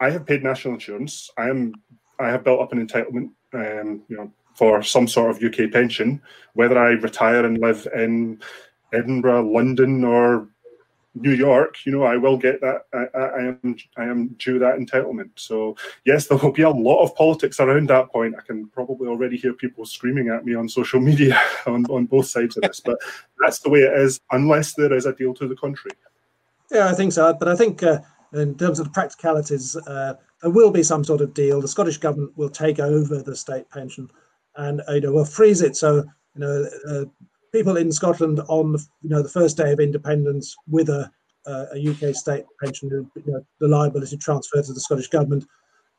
I 0.00 0.10
have 0.10 0.26
paid 0.26 0.42
national 0.42 0.74
insurance. 0.74 1.30
I 1.38 1.48
am 1.48 1.74
I 2.18 2.28
have 2.28 2.44
built 2.44 2.60
up 2.60 2.72
an 2.72 2.84
entitlement, 2.84 3.30
um, 3.54 4.02
you 4.08 4.16
know, 4.16 4.32
for 4.54 4.82
some 4.82 5.06
sort 5.06 5.30
of 5.30 5.42
UK 5.42 5.70
pension, 5.70 6.20
whether 6.54 6.78
I 6.78 6.90
retire 6.90 7.44
and 7.44 7.58
live 7.58 7.86
in 7.94 8.40
Edinburgh, 8.92 9.52
London, 9.52 10.02
or 10.02 10.48
New 11.20 11.32
York, 11.32 11.84
you 11.84 11.92
know, 11.92 12.02
I 12.02 12.16
will 12.16 12.36
get 12.36 12.60
that. 12.60 12.82
I, 12.92 13.18
I, 13.18 13.40
am 13.40 13.76
I 13.96 14.04
am 14.04 14.28
due 14.38 14.58
that 14.58 14.78
entitlement. 14.78 15.30
So 15.36 15.76
yes, 16.04 16.26
there 16.26 16.38
will 16.38 16.52
be 16.52 16.62
a 16.62 16.70
lot 16.70 17.02
of 17.02 17.14
politics 17.14 17.60
around 17.60 17.88
that 17.88 18.10
point. 18.10 18.34
I 18.38 18.42
can 18.42 18.68
probably 18.68 19.08
already 19.08 19.36
hear 19.36 19.52
people 19.52 19.84
screaming 19.84 20.28
at 20.28 20.44
me 20.44 20.54
on 20.54 20.68
social 20.68 21.00
media 21.00 21.40
on, 21.66 21.84
on 21.86 22.06
both 22.06 22.26
sides 22.26 22.56
of 22.56 22.62
this, 22.62 22.80
but 22.80 22.98
that's 23.40 23.60
the 23.60 23.70
way 23.70 23.80
it 23.80 23.92
is, 23.92 24.20
unless 24.30 24.74
there 24.74 24.92
is 24.92 25.06
a 25.06 25.12
deal 25.12 25.34
to 25.34 25.48
the 25.48 25.56
contrary. 25.56 25.96
Yeah, 26.70 26.88
I 26.88 26.94
think 26.94 27.12
so. 27.12 27.34
But 27.34 27.48
I 27.48 27.56
think 27.56 27.82
uh, 27.82 28.00
in 28.34 28.56
terms 28.56 28.78
of 28.78 28.86
the 28.86 28.92
practicalities, 28.92 29.76
uh, 29.76 30.14
there 30.42 30.50
will 30.50 30.70
be 30.70 30.82
some 30.82 31.04
sort 31.04 31.20
of 31.20 31.34
deal. 31.34 31.60
The 31.60 31.68
Scottish 31.68 31.98
government 31.98 32.36
will 32.36 32.50
take 32.50 32.78
over 32.78 33.22
the 33.22 33.36
state 33.36 33.68
pension, 33.70 34.10
and 34.56 34.82
you 34.88 35.00
know 35.00 35.12
will 35.12 35.24
freeze 35.24 35.62
it 35.62 35.76
so 35.76 36.04
you 36.34 36.40
know 36.40 36.66
uh, 36.88 37.04
people 37.52 37.76
in 37.76 37.92
Scotland 37.92 38.40
on 38.48 38.72
the, 38.72 38.86
you 39.02 39.10
know 39.10 39.22
the 39.22 39.28
first 39.28 39.56
day 39.56 39.72
of 39.72 39.80
independence 39.80 40.54
with 40.66 40.88
a 40.88 41.10
uh, 41.48 41.66
a 41.74 41.88
UK 41.88 42.14
state 42.14 42.44
pension, 42.62 42.90
you 42.90 43.32
know, 43.32 43.44
the 43.58 43.68
liability 43.68 44.16
transferred 44.18 44.64
to 44.66 44.72
the 44.72 44.80
Scottish 44.80 45.08
government. 45.08 45.46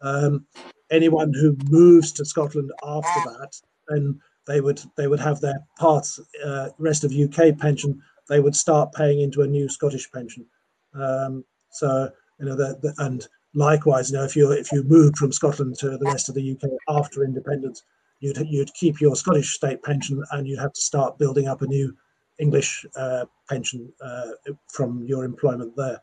Um, 0.02 0.46
anyone 0.92 1.34
who 1.34 1.58
moves 1.70 2.12
to 2.14 2.26
Scotland 2.26 2.72
after 2.84 3.30
that, 3.32 3.52
then 3.88 4.20
they 4.48 4.62
would 4.62 4.82
they 4.96 5.08
would 5.08 5.20
have 5.20 5.42
their 5.42 5.60
part 5.78 6.08
uh, 6.46 6.70
rest 6.78 7.04
of 7.04 7.14
UK 7.14 7.58
pension. 7.58 8.02
They 8.30 8.40
would 8.40 8.56
start 8.56 8.94
paying 8.94 9.22
into 9.22 9.42
a 9.42 9.48
new 9.48 9.68
Scottish 9.70 10.10
pension. 10.12 10.46
Um, 10.94 11.44
so 11.72 12.10
you 12.40 12.46
know 12.46 12.56
the, 12.56 12.78
the, 12.82 12.94
and 13.00 13.28
likewise, 13.54 14.12
you 14.12 14.18
know 14.18 14.24
if 14.24 14.36
you 14.36 14.52
if 14.52 14.72
you 14.72 14.84
moved 14.84 15.18
from 15.18 15.32
Scotland 15.32 15.78
to 15.80 15.98
the 15.98 16.06
rest 16.06 16.30
of 16.30 16.36
the 16.36 16.52
UK 16.52 16.70
after 16.88 17.24
independence, 17.24 17.84
you'd 18.20 18.38
you'd 18.50 18.74
keep 18.74 19.00
your 19.00 19.16
Scottish 19.16 19.54
state 19.54 19.82
pension 19.84 20.24
and 20.32 20.48
you'd 20.48 20.60
have 20.60 20.74
to 20.74 20.82
start 20.82 21.18
building 21.18 21.48
up 21.48 21.62
a 21.62 21.68
new 21.68 21.96
English 22.40 22.86
uh, 22.96 23.26
pension 23.50 23.92
uh, 24.02 24.32
from 24.72 25.06
your 25.06 25.24
employment 25.24 25.74
there. 25.76 26.00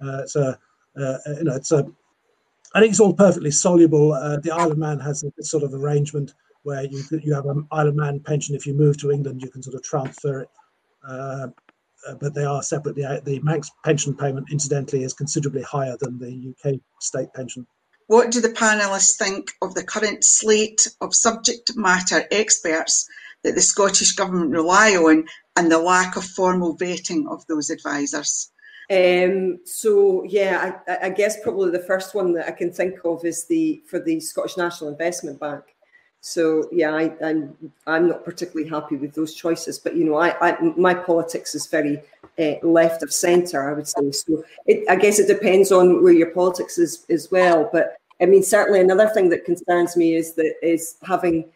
Uh, 0.00 0.26
so 0.26 0.54
uh, 1.00 1.18
you 1.38 1.44
know 1.44 1.54
it's 1.54 1.72
a 1.72 1.86
I 2.74 2.80
think 2.80 2.90
it's 2.90 3.00
all 3.00 3.14
perfectly 3.14 3.50
soluble. 3.50 4.12
Uh, 4.12 4.38
the 4.38 4.52
Isle 4.52 4.72
of 4.72 4.78
Man 4.78 5.00
has 5.00 5.24
a 5.24 5.42
sort 5.42 5.64
of 5.64 5.74
arrangement 5.74 6.34
where 6.62 6.84
you 6.84 7.02
you 7.22 7.34
have 7.34 7.46
an 7.46 7.66
Isle 7.72 7.88
of 7.88 7.94
Man 7.96 8.20
pension. 8.20 8.54
If 8.54 8.66
you 8.66 8.74
move 8.74 8.98
to 8.98 9.10
England, 9.10 9.42
you 9.42 9.50
can 9.50 9.62
sort 9.62 9.76
of 9.76 9.82
transfer 9.82 10.40
it. 10.40 10.48
Uh, 11.06 11.48
but 12.20 12.34
they 12.34 12.44
are 12.44 12.62
separate. 12.62 12.96
The, 12.96 13.20
the 13.24 13.40
Manx 13.40 13.70
pension 13.84 14.16
payment, 14.16 14.48
incidentally, 14.50 15.02
is 15.02 15.12
considerably 15.12 15.62
higher 15.62 15.96
than 16.00 16.18
the 16.18 16.54
UK 16.54 16.80
state 17.00 17.32
pension. 17.34 17.66
What 18.10 18.32
do 18.32 18.40
the 18.40 18.48
panelists 18.48 19.16
think 19.16 19.52
of 19.62 19.74
the 19.74 19.84
current 19.84 20.24
slate 20.24 20.88
of 21.00 21.14
subject 21.14 21.76
matter 21.76 22.24
experts 22.32 23.08
that 23.44 23.54
the 23.54 23.60
Scottish 23.60 24.16
Government 24.16 24.50
rely 24.50 24.96
on 24.96 25.26
and 25.54 25.70
the 25.70 25.78
lack 25.78 26.16
of 26.16 26.24
formal 26.24 26.76
vetting 26.76 27.30
of 27.30 27.46
those 27.46 27.70
advisors? 27.70 28.50
Um, 28.90 29.60
so 29.64 30.24
yeah, 30.24 30.72
I, 30.88 31.06
I, 31.06 31.10
guess 31.10 31.40
probably 31.40 31.70
the 31.70 31.86
first 31.86 32.16
one 32.16 32.32
that 32.32 32.48
I 32.48 32.50
can 32.50 32.72
think 32.72 32.96
of 33.04 33.24
is 33.24 33.46
the 33.46 33.80
for 33.86 34.00
the 34.00 34.18
Scottish 34.18 34.56
National 34.56 34.90
Investment 34.90 35.38
Bank. 35.38 35.62
So 36.20 36.68
yeah, 36.72 36.92
I, 36.92 37.02
am 37.02 37.16
I'm, 37.22 37.72
I'm 37.86 38.08
not 38.08 38.24
particularly 38.24 38.68
happy 38.68 38.96
with 38.96 39.14
those 39.14 39.34
choices. 39.34 39.78
But 39.78 39.94
you 39.94 40.04
know, 40.04 40.16
I, 40.16 40.34
I 40.40 40.60
my 40.76 40.94
politics 40.94 41.54
is 41.54 41.68
very 41.68 42.02
uh, 42.40 42.54
left 42.64 43.04
of 43.04 43.12
centre. 43.12 43.70
I 43.70 43.74
would 43.74 43.86
say 43.86 44.10
so. 44.10 44.42
It, 44.66 44.84
I 44.90 44.96
guess 44.96 45.20
it 45.20 45.28
depends 45.28 45.70
on 45.70 46.02
where 46.02 46.12
your 46.12 46.32
politics 46.32 46.76
is 46.76 47.06
as 47.08 47.30
well. 47.30 47.70
But 47.72 47.99
I 48.20 48.26
mean, 48.26 48.42
certainly 48.42 48.80
another 48.80 49.08
thing 49.08 49.30
that 49.30 49.44
concerns 49.44 49.96
me 49.96 50.14
is 50.14 50.34
that 50.34 50.54
is 50.62 50.96
having 51.02 51.50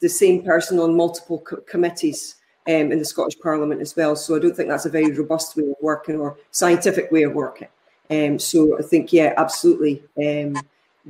the 0.00 0.08
same 0.08 0.42
person 0.42 0.78
on 0.78 0.96
multiple 0.96 1.40
co- 1.40 1.60
committees 1.62 2.36
um, 2.68 2.92
in 2.92 2.98
the 2.98 3.04
Scottish 3.04 3.38
Parliament 3.40 3.80
as 3.80 3.96
well. 3.96 4.16
So 4.16 4.36
I 4.36 4.38
don't 4.38 4.54
think 4.54 4.68
that's 4.68 4.86
a 4.86 4.90
very 4.90 5.12
robust 5.12 5.56
way 5.56 5.64
of 5.64 5.76
working 5.80 6.16
or 6.16 6.36
scientific 6.50 7.10
way 7.10 7.22
of 7.22 7.32
working. 7.34 7.68
Um, 8.10 8.38
so 8.38 8.78
I 8.78 8.82
think, 8.82 9.12
yeah, 9.12 9.34
absolutely. 9.36 10.02
Um, 10.18 10.60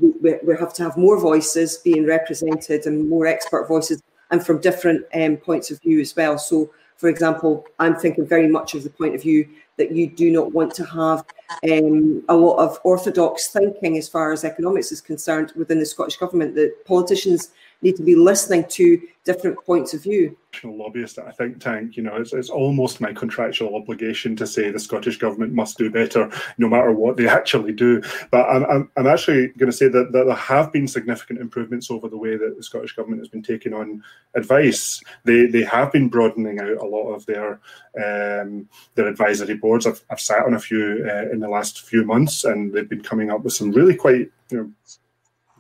we, 0.01 0.37
we, 0.45 0.57
have 0.57 0.73
to 0.75 0.85
have 0.85 0.97
more 0.97 1.19
voices 1.19 1.79
being 1.79 2.07
represented 2.07 2.87
and 2.87 3.09
more 3.09 3.27
expert 3.27 3.67
voices 3.67 4.03
and 4.31 4.45
from 4.45 4.61
different 4.61 5.05
um, 5.15 5.37
points 5.37 5.71
of 5.71 5.81
view 5.81 6.01
as 6.01 6.15
well. 6.15 6.39
So, 6.39 6.71
for 6.97 7.09
example, 7.09 7.67
I'm 7.79 7.97
thinking 7.97 8.27
very 8.27 8.49
much 8.49 8.75
of 8.75 8.85
the 8.85 8.91
point 8.91 9.15
of 9.15 9.23
view 9.23 9.49
that 9.79 9.93
you 9.93 10.09
do 10.09 10.31
not 10.31 10.53
want 10.53 10.75
to 10.75 10.85
have 10.85 11.25
um, 11.71 12.23
a 12.29 12.35
lot 12.35 12.59
of 12.59 12.79
orthodox 12.85 13.49
thinking 13.49 13.99
as 13.99 14.09
far 14.09 14.33
as 14.33 14.45
economics 14.45 14.93
is 14.93 15.01
concerned 15.01 15.53
within 15.57 15.79
the 15.79 15.87
Scottish 15.87 16.17
Government, 16.17 16.55
that 16.55 16.85
politicians 16.85 17.51
need 17.83 17.97
to 17.97 18.03
be 18.03 18.15
listening 18.15 18.65
to 18.69 19.01
different 19.25 19.57
points 19.65 19.95
of 19.95 20.03
view 20.03 20.37
lobbyist 20.65 21.19
at 21.19 21.29
a 21.29 21.33
think 21.33 21.61
tank, 21.61 21.97
you 21.97 22.03
know, 22.03 22.17
it's, 22.17 22.33
it's 22.33 22.51
almost 22.51 23.01
my 23.01 23.13
contractual 23.13 23.77
obligation 23.77 24.37
to 24.37 24.47
say 24.47 24.71
the 24.71 24.79
Scottish 24.79 25.19
government 25.19 25.53
must 25.53 25.79
do 25.79 25.91
better, 25.91 26.31
no 26.59 26.69
matter 26.69 26.93
what 26.93 27.17
they 27.17 27.29
actually 27.39 27.73
do. 27.73 28.03
But 28.31 28.49
I'm, 28.49 28.65
I'm, 28.65 28.91
I'm 28.97 29.07
actually 29.07 29.49
going 29.49 29.71
to 29.71 29.77
say 29.77 29.89
that, 29.89 30.13
that 30.13 30.27
there 30.27 30.35
have 30.35 30.73
been 30.73 30.89
significant 30.89 31.41
improvements 31.41 31.91
over 31.91 32.09
the 32.09 32.17
way 32.17 32.37
that 32.37 32.57
the 32.57 32.63
Scottish 32.63 32.95
government 32.95 33.21
has 33.21 33.29
been 33.29 33.43
taking 33.43 33.73
on 33.73 34.03
advice. 34.35 35.03
They 35.25 35.47
they 35.47 35.63
have 35.63 35.93
been 35.93 36.09
broadening 36.09 36.61
out 36.61 36.79
a 36.79 36.87
lot 36.87 37.13
of 37.13 37.27
their 37.27 37.61
um, 37.97 38.69
their 38.95 39.09
advisory 39.09 39.57
boards. 39.57 39.87
I've, 39.87 40.03
I've 40.11 40.21
sat 40.21 40.45
on 40.45 40.55
a 40.55 40.61
few 40.61 41.07
uh, 41.09 41.31
in 41.31 41.41
the 41.41 41.49
last 41.49 41.83
few 41.83 42.05
months, 42.05 42.45
and 42.45 42.73
they've 42.73 42.89
been 42.89 43.03
coming 43.03 43.31
up 43.31 43.43
with 43.43 43.53
some 43.53 43.71
really 43.71 43.95
quite 43.95 44.31
you 44.51 44.57
know 44.57 44.71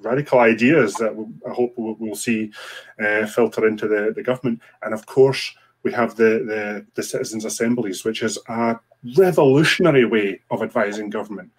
radical 0.02 0.40
ideas 0.40 0.94
that 0.94 1.12
I 1.48 1.52
hope 1.52 1.74
we'll, 1.76 2.14
see 2.14 2.52
uh, 3.02 3.26
filter 3.26 3.66
into 3.66 3.88
the, 3.88 4.12
the 4.14 4.22
government. 4.22 4.60
And 4.82 4.94
of 4.94 5.06
course, 5.06 5.54
we 5.82 5.92
have 5.92 6.16
the, 6.16 6.44
the, 6.46 6.86
the 6.94 7.02
citizens' 7.02 7.44
assemblies, 7.44 8.04
which 8.04 8.22
is 8.22 8.38
a 8.48 8.78
revolutionary 9.16 10.04
way 10.04 10.40
of 10.50 10.62
advising 10.62 11.10
government 11.10 11.50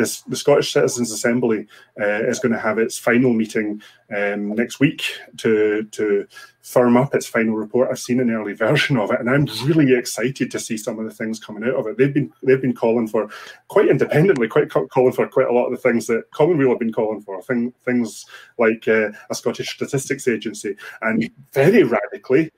this, 0.00 0.22
the 0.22 0.36
Scottish 0.36 0.72
Citizens 0.72 1.12
Assembly 1.12 1.66
uh, 2.00 2.24
is 2.24 2.38
going 2.38 2.52
to 2.52 2.58
have 2.58 2.78
its 2.78 2.98
final 2.98 3.34
meeting 3.34 3.82
um, 4.16 4.54
next 4.54 4.80
week 4.80 5.04
to 5.36 5.84
to 5.92 6.26
firm 6.62 6.96
up 6.96 7.14
its 7.14 7.26
final 7.26 7.54
report. 7.54 7.88
I've 7.90 7.98
seen 7.98 8.20
an 8.20 8.30
early 8.30 8.52
version 8.66 8.96
of 8.96 9.10
it, 9.10 9.20
and 9.20 9.28
I'm 9.28 9.46
really 9.66 9.94
excited 9.94 10.50
to 10.50 10.58
see 10.58 10.78
some 10.78 10.98
of 10.98 11.04
the 11.04 11.14
things 11.14 11.38
coming 11.38 11.64
out 11.64 11.74
of 11.74 11.86
it. 11.86 11.98
They've 11.98 12.12
been 12.12 12.32
they've 12.42 12.60
been 12.60 12.74
calling 12.74 13.08
for 13.08 13.28
quite 13.68 13.88
independently, 13.88 14.48
quite 14.48 14.70
calling 14.70 15.12
for 15.12 15.28
quite 15.28 15.48
a 15.48 15.52
lot 15.52 15.66
of 15.66 15.72
the 15.72 15.88
things 15.88 16.06
that 16.06 16.30
Common 16.32 16.56
Weal 16.56 16.70
have 16.70 16.78
been 16.78 16.92
calling 16.92 17.20
for. 17.20 17.40
Thing, 17.42 17.72
things 17.84 18.24
like 18.58 18.88
uh, 18.88 19.10
a 19.28 19.34
Scottish 19.34 19.74
Statistics 19.74 20.26
Agency, 20.26 20.76
and 21.02 21.30
very 21.52 21.82
radically 21.82 22.50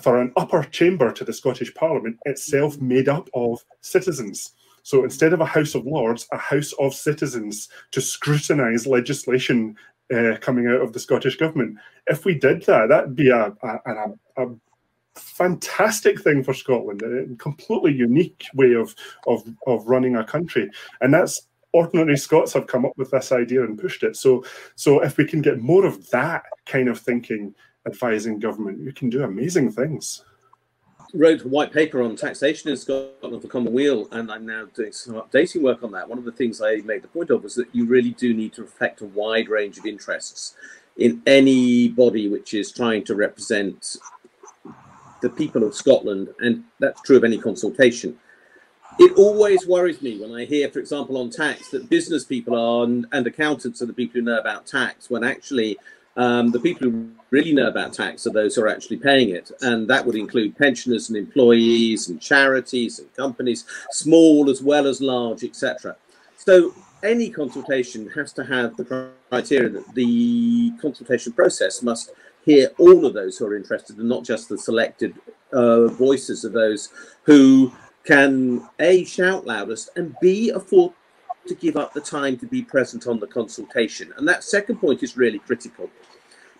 for 0.00 0.20
an 0.20 0.32
upper 0.36 0.64
chamber 0.64 1.12
to 1.12 1.24
the 1.24 1.32
Scottish 1.32 1.72
Parliament 1.74 2.18
itself 2.24 2.80
made 2.80 3.08
up 3.08 3.28
of 3.34 3.64
citizens. 3.82 4.54
So 4.82 5.04
instead 5.04 5.32
of 5.32 5.40
a 5.40 5.46
House 5.46 5.74
of 5.74 5.86
Lords, 5.86 6.26
a 6.32 6.38
House 6.38 6.72
of 6.78 6.94
Citizens 6.94 7.68
to 7.92 8.00
scrutinise 8.00 8.86
legislation 8.86 9.76
uh, 10.12 10.36
coming 10.40 10.66
out 10.66 10.82
of 10.82 10.92
the 10.92 11.00
Scottish 11.00 11.36
Government. 11.36 11.78
If 12.06 12.24
we 12.24 12.34
did 12.34 12.64
that, 12.64 12.88
that'd 12.88 13.16
be 13.16 13.30
a, 13.30 13.52
a, 13.62 13.78
a, 13.86 14.44
a 14.44 14.54
fantastic 15.14 16.20
thing 16.20 16.42
for 16.42 16.54
Scotland, 16.54 17.02
a 17.02 17.34
completely 17.36 17.92
unique 17.92 18.44
way 18.54 18.74
of, 18.74 18.94
of, 19.26 19.42
of 19.66 19.86
running 19.86 20.16
a 20.16 20.24
country. 20.24 20.70
And 21.00 21.14
that's 21.14 21.46
ordinary 21.72 22.18
Scots 22.18 22.52
have 22.52 22.66
come 22.66 22.84
up 22.84 22.92
with 22.96 23.10
this 23.10 23.32
idea 23.32 23.64
and 23.64 23.78
pushed 23.78 24.02
it. 24.02 24.16
So, 24.16 24.44
so 24.74 25.02
if 25.02 25.16
we 25.16 25.26
can 25.26 25.40
get 25.40 25.60
more 25.60 25.86
of 25.86 26.10
that 26.10 26.42
kind 26.66 26.88
of 26.88 26.98
thinking 26.98 27.54
advising 27.86 28.38
government, 28.38 28.84
we 28.84 28.92
can 28.92 29.08
do 29.08 29.22
amazing 29.22 29.72
things 29.72 30.22
wrote 31.14 31.42
a 31.42 31.48
white 31.48 31.72
paper 31.72 32.02
on 32.02 32.16
taxation 32.16 32.70
in 32.70 32.76
Scotland 32.76 33.42
for 33.42 33.48
Common 33.48 33.72
Weal, 33.72 34.08
and 34.12 34.32
I'm 34.32 34.46
now 34.46 34.66
doing 34.74 34.92
some 34.92 35.14
updating 35.14 35.62
work 35.62 35.82
on 35.82 35.92
that. 35.92 36.08
One 36.08 36.18
of 36.18 36.24
the 36.24 36.32
things 36.32 36.62
I 36.62 36.76
made 36.76 37.02
the 37.02 37.08
point 37.08 37.30
of 37.30 37.42
was 37.42 37.54
that 37.56 37.74
you 37.74 37.86
really 37.86 38.12
do 38.12 38.32
need 38.32 38.54
to 38.54 38.62
reflect 38.62 39.02
a 39.02 39.06
wide 39.06 39.48
range 39.48 39.78
of 39.78 39.84
interests 39.84 40.54
in 40.96 41.22
any 41.26 41.88
body 41.88 42.28
which 42.28 42.54
is 42.54 42.72
trying 42.72 43.04
to 43.04 43.14
represent 43.14 43.96
the 45.20 45.30
people 45.30 45.64
of 45.64 45.74
Scotland, 45.74 46.28
and 46.40 46.64
that's 46.80 47.00
true 47.02 47.16
of 47.16 47.24
any 47.24 47.38
consultation. 47.38 48.18
It 48.98 49.16
always 49.16 49.66
worries 49.66 50.02
me 50.02 50.20
when 50.20 50.34
I 50.34 50.44
hear, 50.44 50.70
for 50.70 50.78
example, 50.78 51.16
on 51.16 51.30
tax, 51.30 51.70
that 51.70 51.88
business 51.88 52.24
people 52.24 52.54
are 52.58 52.84
and 52.84 53.26
accountants 53.26 53.80
are 53.80 53.86
the 53.86 53.92
people 53.92 54.14
who 54.14 54.22
know 54.22 54.38
about 54.38 54.66
tax, 54.66 55.08
when 55.08 55.24
actually 55.24 55.78
um, 56.16 56.50
the 56.50 56.60
people 56.60 56.90
who 56.90 57.10
really 57.30 57.52
know 57.52 57.68
about 57.68 57.94
tax 57.94 58.26
are 58.26 58.32
those 58.32 58.54
who 58.54 58.62
are 58.62 58.68
actually 58.68 58.98
paying 58.98 59.30
it. 59.30 59.50
And 59.62 59.88
that 59.88 60.04
would 60.04 60.16
include 60.16 60.56
pensioners 60.56 61.08
and 61.08 61.16
employees 61.16 62.08
and 62.08 62.20
charities 62.20 62.98
and 62.98 63.12
companies, 63.14 63.64
small 63.90 64.50
as 64.50 64.62
well 64.62 64.86
as 64.86 65.00
large, 65.00 65.42
etc. 65.42 65.96
So 66.36 66.74
any 67.02 67.30
consultation 67.30 68.08
has 68.10 68.32
to 68.34 68.44
have 68.44 68.76
the 68.76 69.10
criteria 69.30 69.70
that 69.70 69.94
the 69.94 70.72
consultation 70.80 71.32
process 71.32 71.82
must 71.82 72.12
hear 72.44 72.70
all 72.78 73.06
of 73.06 73.14
those 73.14 73.38
who 73.38 73.46
are 73.46 73.56
interested 73.56 73.98
and 73.98 74.08
not 74.08 74.24
just 74.24 74.48
the 74.48 74.58
selected 74.58 75.14
uh, 75.52 75.86
voices 75.88 76.44
of 76.44 76.52
those 76.52 76.90
who 77.22 77.72
can 78.04 78.68
A, 78.80 79.04
shout 79.04 79.46
loudest 79.46 79.90
and 79.96 80.14
B, 80.20 80.50
afford 80.50 80.92
to 81.46 81.54
give 81.54 81.76
up 81.76 81.92
the 81.92 82.00
time 82.00 82.36
to 82.38 82.46
be 82.46 82.62
present 82.62 83.06
on 83.06 83.20
the 83.20 83.26
consultation. 83.26 84.12
And 84.16 84.26
that 84.28 84.44
second 84.44 84.76
point 84.76 85.02
is 85.02 85.16
really 85.16 85.38
critical 85.38 85.90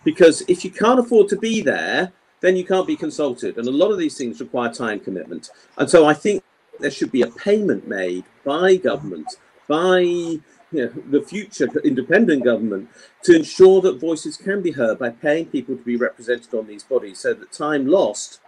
because 0.03 0.43
if 0.47 0.65
you 0.65 0.71
can't 0.71 0.99
afford 0.99 1.29
to 1.29 1.37
be 1.37 1.61
there, 1.61 2.11
then 2.41 2.57
you 2.57 2.65
can't 2.65 2.85
be 2.85 2.95
consulted. 2.95 3.57
And 3.57 3.67
a 3.67 3.71
lot 3.71 3.91
of 3.91 3.97
these 3.97 4.17
things 4.17 4.41
require 4.41 4.71
time 4.71 4.99
commitment. 4.99 5.49
And 5.77 5.89
so 5.89 6.05
I 6.05 6.13
think 6.13 6.43
there 6.79 6.91
should 6.91 7.11
be 7.11 7.21
a 7.21 7.27
payment 7.27 7.87
made 7.87 8.25
by 8.43 8.75
government, 8.75 9.27
by 9.67 9.99
you 9.99 10.41
know, 10.71 10.91
the 11.09 11.21
future 11.21 11.69
independent 11.83 12.43
government, 12.43 12.89
to 13.23 13.35
ensure 13.35 13.79
that 13.81 13.99
voices 13.99 14.35
can 14.35 14.61
be 14.61 14.71
heard 14.71 14.99
by 14.99 15.09
paying 15.09 15.45
people 15.45 15.77
to 15.77 15.83
be 15.83 15.95
represented 15.95 16.53
on 16.53 16.67
these 16.67 16.83
bodies 16.83 17.19
so 17.19 17.33
that 17.33 17.51
time 17.53 17.87
lost 17.87 18.41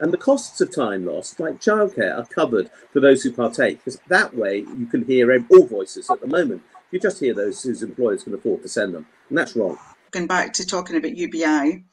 and 0.00 0.12
the 0.12 0.18
costs 0.18 0.60
of 0.60 0.74
time 0.74 1.04
lost, 1.06 1.38
like 1.38 1.60
childcare, 1.60 2.18
are 2.18 2.26
covered 2.26 2.70
for 2.92 3.00
those 3.00 3.22
who 3.22 3.32
partake. 3.32 3.78
Because 3.78 4.00
that 4.08 4.34
way 4.34 4.58
you 4.58 4.86
can 4.86 5.04
hear 5.04 5.30
all 5.50 5.66
voices. 5.66 6.10
At 6.10 6.20
the 6.20 6.26
moment, 6.26 6.62
you 6.90 6.98
just 6.98 7.20
hear 7.20 7.34
those 7.34 7.62
whose 7.62 7.82
employers 7.82 8.24
can 8.24 8.34
afford 8.34 8.62
to 8.62 8.68
send 8.68 8.94
them, 8.94 9.06
and 9.28 9.38
that's 9.38 9.54
wrong. 9.54 9.78
Going 10.10 10.26
back 10.26 10.52
to 10.54 10.66
talking 10.66 10.96
about 10.96 11.16
UBI, 11.16 11.84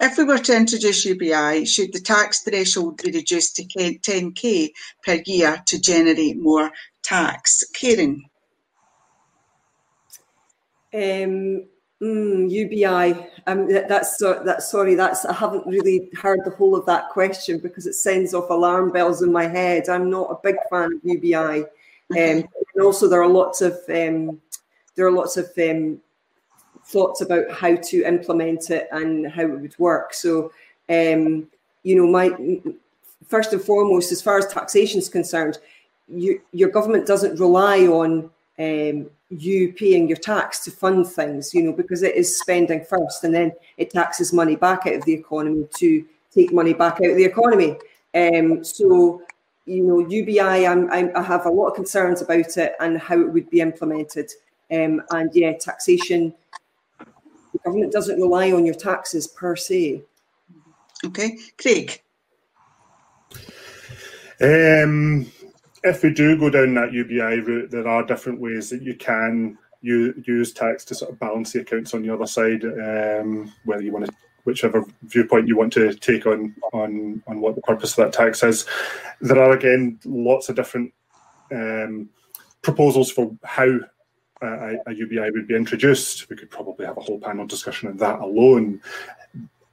if 0.00 0.16
we 0.16 0.24
were 0.24 0.38
to 0.38 0.56
introduce 0.56 1.04
UBI, 1.04 1.64
should 1.64 1.92
the 1.92 2.00
tax 2.00 2.42
threshold 2.42 3.02
be 3.02 3.10
reduced 3.10 3.56
to 3.56 3.64
10k 3.64 4.70
per 5.04 5.20
year 5.26 5.62
to 5.66 5.80
generate 5.80 6.40
more 6.40 6.70
tax? 7.02 7.64
Karen? 7.74 8.24
Um, 10.94 11.66
mm, 12.02 12.50
UBI. 12.50 13.28
Um, 13.46 13.68
that's 13.68 14.18
that's 14.18 14.70
sorry. 14.70 14.94
That's 14.94 15.24
I 15.24 15.32
haven't 15.32 15.66
really 15.66 16.10
heard 16.20 16.40
the 16.44 16.50
whole 16.50 16.76
of 16.76 16.86
that 16.86 17.10
question 17.10 17.58
because 17.58 17.86
it 17.86 17.94
sends 17.94 18.34
off 18.34 18.50
alarm 18.50 18.90
bells 18.90 19.22
in 19.22 19.32
my 19.32 19.46
head. 19.46 19.88
I'm 19.88 20.10
not 20.10 20.30
a 20.30 20.40
big 20.42 20.56
fan 20.70 20.94
of 20.94 21.00
UBI, 21.02 21.62
um, 21.62 21.68
and 22.10 22.48
also 22.82 23.08
there 23.08 23.22
are 23.22 23.28
lots 23.28 23.62
of 23.62 23.78
um, 23.88 24.40
there 24.94 25.06
are 25.06 25.12
lots 25.12 25.36
of 25.36 25.50
um, 25.58 26.00
thoughts 26.88 27.20
about 27.20 27.50
how 27.50 27.76
to 27.76 28.02
implement 28.04 28.70
it 28.70 28.88
and 28.92 29.30
how 29.30 29.42
it 29.42 29.60
would 29.60 29.78
work. 29.78 30.14
So, 30.14 30.52
um, 30.88 31.46
you 31.82 31.94
know, 31.94 32.06
my 32.06 32.30
first 33.26 33.52
and 33.52 33.62
foremost, 33.62 34.10
as 34.10 34.22
far 34.22 34.38
as 34.38 34.46
taxation 34.46 34.98
is 34.98 35.08
concerned, 35.08 35.58
you, 36.08 36.40
your 36.52 36.70
government 36.70 37.06
doesn't 37.06 37.38
rely 37.38 37.80
on 37.86 38.30
um, 38.58 39.10
you 39.30 39.72
paying 39.74 40.08
your 40.08 40.16
tax 40.16 40.60
to 40.60 40.70
fund 40.70 41.06
things, 41.06 41.52
you 41.52 41.62
know, 41.62 41.72
because 41.72 42.02
it 42.02 42.14
is 42.14 42.38
spending 42.38 42.84
first, 42.84 43.24
and 43.24 43.34
then 43.34 43.52
it 43.76 43.90
taxes 43.90 44.32
money 44.32 44.56
back 44.56 44.86
out 44.86 44.94
of 44.94 45.04
the 45.04 45.12
economy 45.12 45.66
to 45.76 46.04
take 46.32 46.52
money 46.52 46.72
back 46.72 46.94
out 46.94 47.10
of 47.10 47.16
the 47.16 47.24
economy. 47.24 47.76
Um, 48.14 48.64
so, 48.64 49.22
you 49.66 49.84
know, 49.84 49.98
UBI, 50.00 50.66
I'm, 50.66 50.90
I'm, 50.90 51.10
i 51.14 51.22
have 51.22 51.46
a 51.46 51.50
lot 51.50 51.68
of 51.68 51.74
concerns 51.74 52.22
about 52.22 52.56
it 52.56 52.74
and 52.80 52.98
how 52.98 53.20
it 53.20 53.32
would 53.32 53.50
be 53.50 53.60
implemented. 53.60 54.30
Um, 54.70 55.02
and 55.10 55.30
yeah, 55.34 55.52
taxation 55.52 56.34
the 57.52 57.58
government 57.70 57.92
doesn't 57.92 58.20
rely 58.20 58.52
on 58.52 58.64
your 58.64 58.74
taxes 58.74 59.26
per 59.26 59.56
se. 59.56 60.02
Okay, 61.04 61.38
Craig. 61.56 62.02
Um, 64.40 65.26
if 65.84 66.02
we 66.02 66.12
do 66.12 66.38
go 66.38 66.50
down 66.50 66.74
that 66.74 66.92
UBI 66.92 67.40
route, 67.40 67.70
there 67.70 67.88
are 67.88 68.04
different 68.04 68.40
ways 68.40 68.70
that 68.70 68.82
you 68.82 68.94
can 68.94 69.58
use 69.80 70.52
tax 70.52 70.84
to 70.84 70.94
sort 70.94 71.12
of 71.12 71.20
balance 71.20 71.52
the 71.52 71.60
accounts 71.60 71.94
on 71.94 72.02
the 72.02 72.12
other 72.12 72.26
side. 72.26 72.64
Um, 72.64 73.52
whether 73.64 73.82
you 73.82 73.92
want 73.92 74.06
to, 74.06 74.12
whichever 74.44 74.84
viewpoint 75.02 75.46
you 75.46 75.56
want 75.56 75.72
to 75.74 75.94
take 75.94 76.26
on 76.26 76.54
on 76.72 77.22
on 77.26 77.40
what 77.40 77.54
the 77.54 77.62
purpose 77.62 77.92
of 77.92 77.96
that 77.96 78.12
tax 78.12 78.42
is, 78.42 78.66
there 79.20 79.40
are 79.42 79.52
again 79.52 79.98
lots 80.04 80.48
of 80.48 80.56
different 80.56 80.92
um, 81.52 82.08
proposals 82.62 83.10
for 83.10 83.34
how 83.44 83.78
a, 84.42 84.74
a 84.86 84.94
UBI 84.94 85.30
would 85.30 85.46
be 85.46 85.56
introduced. 85.56 86.28
We 86.28 86.36
could 86.36 86.50
probably 86.50 86.86
have 86.86 86.96
a 86.96 87.02
whole 87.02 87.20
panel 87.20 87.46
discussion 87.46 87.88
on 87.88 87.96
that 87.98 88.20
alone. 88.20 88.80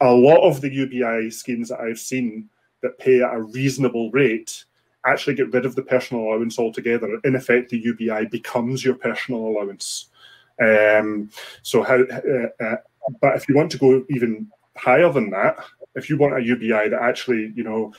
A 0.02 0.12
lot 0.12 0.42
of 0.42 0.62
the 0.62 0.72
UBI 0.72 1.32
schemes 1.32 1.70
that 1.70 1.80
I've 1.80 2.00
seen 2.00 2.50
that 2.82 3.00
pay 3.00 3.22
at 3.22 3.34
a 3.34 3.42
reasonable 3.42 4.12
rate 4.12 4.66
actually 5.06 5.36
get 5.36 5.54
rid 5.54 5.66
of 5.66 5.76
the 5.76 5.84
personal 5.84 6.24
allowance 6.24 6.58
altogether. 6.60 7.20
In 7.24 7.36
effect, 7.36 7.70
the 7.70 7.80
UBI 7.80 8.26
becomes 8.26 8.84
your 8.84 8.96
personal 8.96 9.42
allowance. 9.48 10.10
Um, 10.62 11.30
so 11.62 11.84
how? 11.84 12.02
Uh, 12.02 12.64
uh, 12.64 12.76
but 13.22 13.36
if 13.36 13.48
you 13.48 13.56
want 13.56 13.72
to 13.72 13.78
go 13.78 14.04
even 14.10 14.48
higher 14.78 15.12
than 15.12 15.30
that, 15.32 15.58
if 15.96 16.10
you 16.10 16.18
want 16.18 16.38
a 16.38 16.44
UBI 16.44 16.90
that 16.90 17.02
actually, 17.02 17.52
you 17.56 17.64
know, 17.64 17.94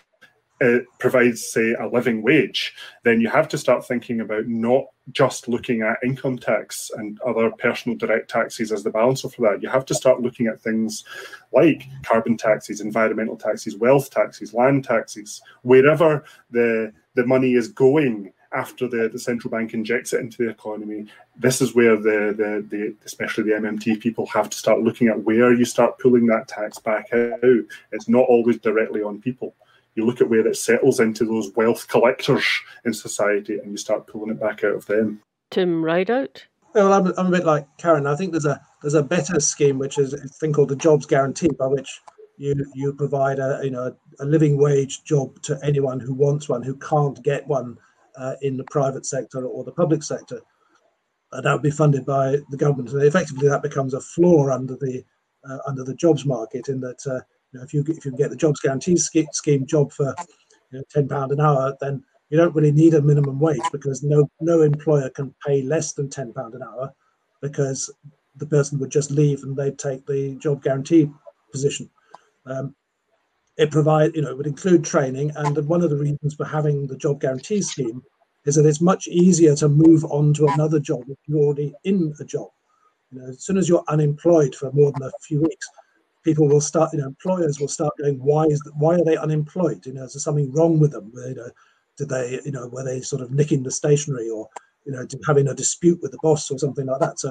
it 0.60 0.86
provides, 0.98 1.46
say, 1.46 1.74
a 1.74 1.86
living 1.86 2.22
wage, 2.22 2.74
then 3.02 3.20
you 3.20 3.28
have 3.28 3.48
to 3.48 3.58
start 3.58 3.86
thinking 3.86 4.20
about 4.20 4.46
not 4.46 4.84
just 5.12 5.48
looking 5.48 5.82
at 5.82 5.98
income 6.02 6.38
tax 6.38 6.90
and 6.96 7.20
other 7.20 7.50
personal 7.58 7.96
direct 7.96 8.30
taxes 8.30 8.72
as 8.72 8.82
the 8.82 8.90
balancer 8.90 9.28
for 9.28 9.42
that. 9.42 9.62
You 9.62 9.68
have 9.68 9.84
to 9.86 9.94
start 9.94 10.22
looking 10.22 10.46
at 10.46 10.60
things 10.60 11.04
like 11.52 11.84
carbon 12.02 12.36
taxes, 12.36 12.80
environmental 12.80 13.36
taxes, 13.36 13.76
wealth 13.76 14.10
taxes, 14.10 14.54
land 14.54 14.84
taxes, 14.84 15.42
wherever 15.62 16.24
the 16.50 16.92
the 17.14 17.26
money 17.26 17.54
is 17.54 17.68
going 17.68 18.32
after 18.52 18.86
the, 18.88 19.08
the 19.08 19.18
central 19.18 19.50
bank 19.50 19.74
injects 19.74 20.12
it 20.12 20.20
into 20.20 20.44
the 20.44 20.50
economy. 20.50 21.06
This 21.36 21.60
is 21.60 21.74
where 21.74 21.96
the, 21.96 22.34
the, 22.36 22.66
the 22.68 22.94
especially 23.04 23.44
the 23.44 23.56
MMT 23.56 24.00
people 24.00 24.26
have 24.26 24.50
to 24.50 24.56
start 24.56 24.80
looking 24.80 25.08
at 25.08 25.22
where 25.22 25.52
you 25.52 25.64
start 25.64 25.98
pulling 25.98 26.26
that 26.26 26.48
tax 26.48 26.78
back 26.78 27.08
out. 27.12 27.64
It's 27.92 28.08
not 28.08 28.26
always 28.28 28.58
directly 28.58 29.02
on 29.02 29.20
people 29.20 29.54
you 29.96 30.04
look 30.06 30.20
at 30.20 30.28
where 30.28 30.46
it 30.46 30.56
settles 30.56 31.00
into 31.00 31.24
those 31.24 31.50
wealth 31.56 31.88
collectors 31.88 32.44
in 32.84 32.92
society 32.92 33.58
and 33.58 33.70
you 33.70 33.76
start 33.76 34.06
pulling 34.06 34.30
it 34.30 34.40
back 34.40 34.62
out 34.62 34.74
of 34.74 34.86
them. 34.86 35.20
Tim 35.50 35.82
Rideout? 35.82 36.44
Well, 36.74 36.92
I'm, 36.92 37.06
I'm 37.16 37.28
a 37.28 37.30
bit 37.30 37.46
like 37.46 37.66
Karen. 37.78 38.06
I 38.06 38.14
think 38.14 38.32
there's 38.32 38.44
a 38.44 38.60
there's 38.82 38.94
a 38.94 39.02
better 39.02 39.40
scheme 39.40 39.78
which 39.78 39.98
is 39.98 40.12
a 40.12 40.18
thing 40.28 40.52
called 40.52 40.68
the 40.68 40.76
jobs 40.76 41.06
guarantee, 41.06 41.48
by 41.58 41.66
which 41.66 42.00
you 42.36 42.54
you 42.74 42.92
provide 42.92 43.38
a 43.38 43.60
you 43.64 43.70
know 43.70 43.96
a 44.20 44.24
living 44.26 44.58
wage 44.58 45.02
job 45.04 45.40
to 45.42 45.58
anyone 45.62 45.98
who 45.98 46.12
wants 46.12 46.48
one 46.48 46.62
who 46.62 46.76
can't 46.76 47.22
get 47.22 47.46
one 47.46 47.78
uh, 48.18 48.34
in 48.42 48.58
the 48.58 48.64
private 48.64 49.06
sector 49.06 49.46
or 49.46 49.64
the 49.64 49.72
public 49.72 50.02
sector. 50.02 50.42
Uh, 51.32 51.40
that 51.40 51.52
would 51.52 51.62
be 51.62 51.70
funded 51.70 52.04
by 52.04 52.36
the 52.50 52.56
government, 52.58 52.92
and 52.92 53.02
effectively 53.02 53.48
that 53.48 53.62
becomes 53.62 53.94
a 53.94 54.00
floor 54.00 54.50
under 54.50 54.76
the 54.76 55.02
uh, 55.48 55.58
under 55.66 55.82
the 55.82 55.94
jobs 55.94 56.26
market 56.26 56.68
in 56.68 56.80
that 56.80 57.00
uh, 57.54 57.58
know, 57.58 57.64
if 57.64 57.74
you 57.74 57.84
if 57.88 58.04
you 58.04 58.12
get 58.12 58.30
the 58.30 58.36
jobs 58.36 58.60
guarantee 58.60 58.96
scheme 58.96 59.66
job 59.66 59.92
for 59.92 60.14
you 60.72 60.78
know, 60.78 60.84
ten 60.90 61.08
pound 61.08 61.32
an 61.32 61.40
hour, 61.40 61.76
then 61.80 62.02
you 62.30 62.36
don't 62.36 62.54
really 62.54 62.72
need 62.72 62.94
a 62.94 63.02
minimum 63.02 63.38
wage 63.38 63.62
because 63.72 64.02
no 64.02 64.28
no 64.40 64.62
employer 64.62 65.10
can 65.10 65.34
pay 65.46 65.62
less 65.62 65.92
than 65.92 66.08
ten 66.08 66.32
pound 66.32 66.54
an 66.54 66.62
hour 66.62 66.92
because 67.40 67.90
the 68.36 68.46
person 68.46 68.78
would 68.78 68.90
just 68.90 69.10
leave 69.10 69.42
and 69.42 69.56
they'd 69.56 69.78
take 69.78 70.06
the 70.06 70.34
job 70.36 70.62
guarantee 70.62 71.10
position. 71.50 71.88
Um, 72.44 72.74
it 73.56 73.70
provide 73.70 74.14
you 74.14 74.22
know 74.22 74.30
it 74.30 74.36
would 74.36 74.46
include 74.46 74.84
training, 74.84 75.32
and 75.36 75.56
one 75.68 75.82
of 75.82 75.90
the 75.90 75.96
reasons 75.96 76.34
for 76.34 76.44
having 76.44 76.86
the 76.86 76.96
job 76.96 77.20
guarantee 77.20 77.62
scheme 77.62 78.02
is 78.44 78.54
that 78.54 78.66
it's 78.66 78.80
much 78.80 79.08
easier 79.08 79.56
to 79.56 79.68
move 79.68 80.04
on 80.04 80.32
to 80.34 80.46
another 80.46 80.78
job 80.78 81.02
if 81.08 81.18
you're 81.26 81.42
already 81.42 81.74
in 81.84 82.14
a 82.20 82.24
job. 82.24 82.48
You 83.10 83.20
know, 83.20 83.28
as 83.28 83.44
soon 83.44 83.56
as 83.56 83.68
you're 83.68 83.84
unemployed 83.88 84.54
for 84.54 84.70
more 84.72 84.92
than 84.92 85.02
a 85.02 85.10
few 85.20 85.40
weeks, 85.40 85.66
people 86.26 86.48
will 86.48 86.60
start, 86.60 86.92
you 86.92 86.98
know, 86.98 87.06
employers 87.06 87.60
will 87.60 87.68
start 87.68 87.94
going, 87.98 88.16
why 88.16 88.44
is 88.46 88.58
that, 88.60 88.72
why 88.76 88.96
are 88.96 89.04
they 89.04 89.16
unemployed? 89.16 89.86
You 89.86 89.92
know, 89.92 90.02
is 90.02 90.14
there 90.14 90.20
something 90.20 90.52
wrong 90.52 90.80
with 90.80 90.90
them? 90.90 91.12
You 91.14 91.36
know, 91.36 91.50
did 91.96 92.08
they, 92.08 92.40
you 92.44 92.50
know, 92.50 92.66
were 92.66 92.82
they 92.84 93.00
sort 93.00 93.22
of 93.22 93.30
nicking 93.30 93.62
the 93.62 93.70
stationery 93.70 94.28
or, 94.28 94.48
you 94.84 94.90
know, 94.90 95.06
having 95.24 95.46
a 95.46 95.54
dispute 95.54 96.00
with 96.02 96.10
the 96.10 96.18
boss 96.22 96.50
or 96.50 96.58
something 96.58 96.84
like 96.84 96.98
that? 96.98 97.20
So, 97.20 97.28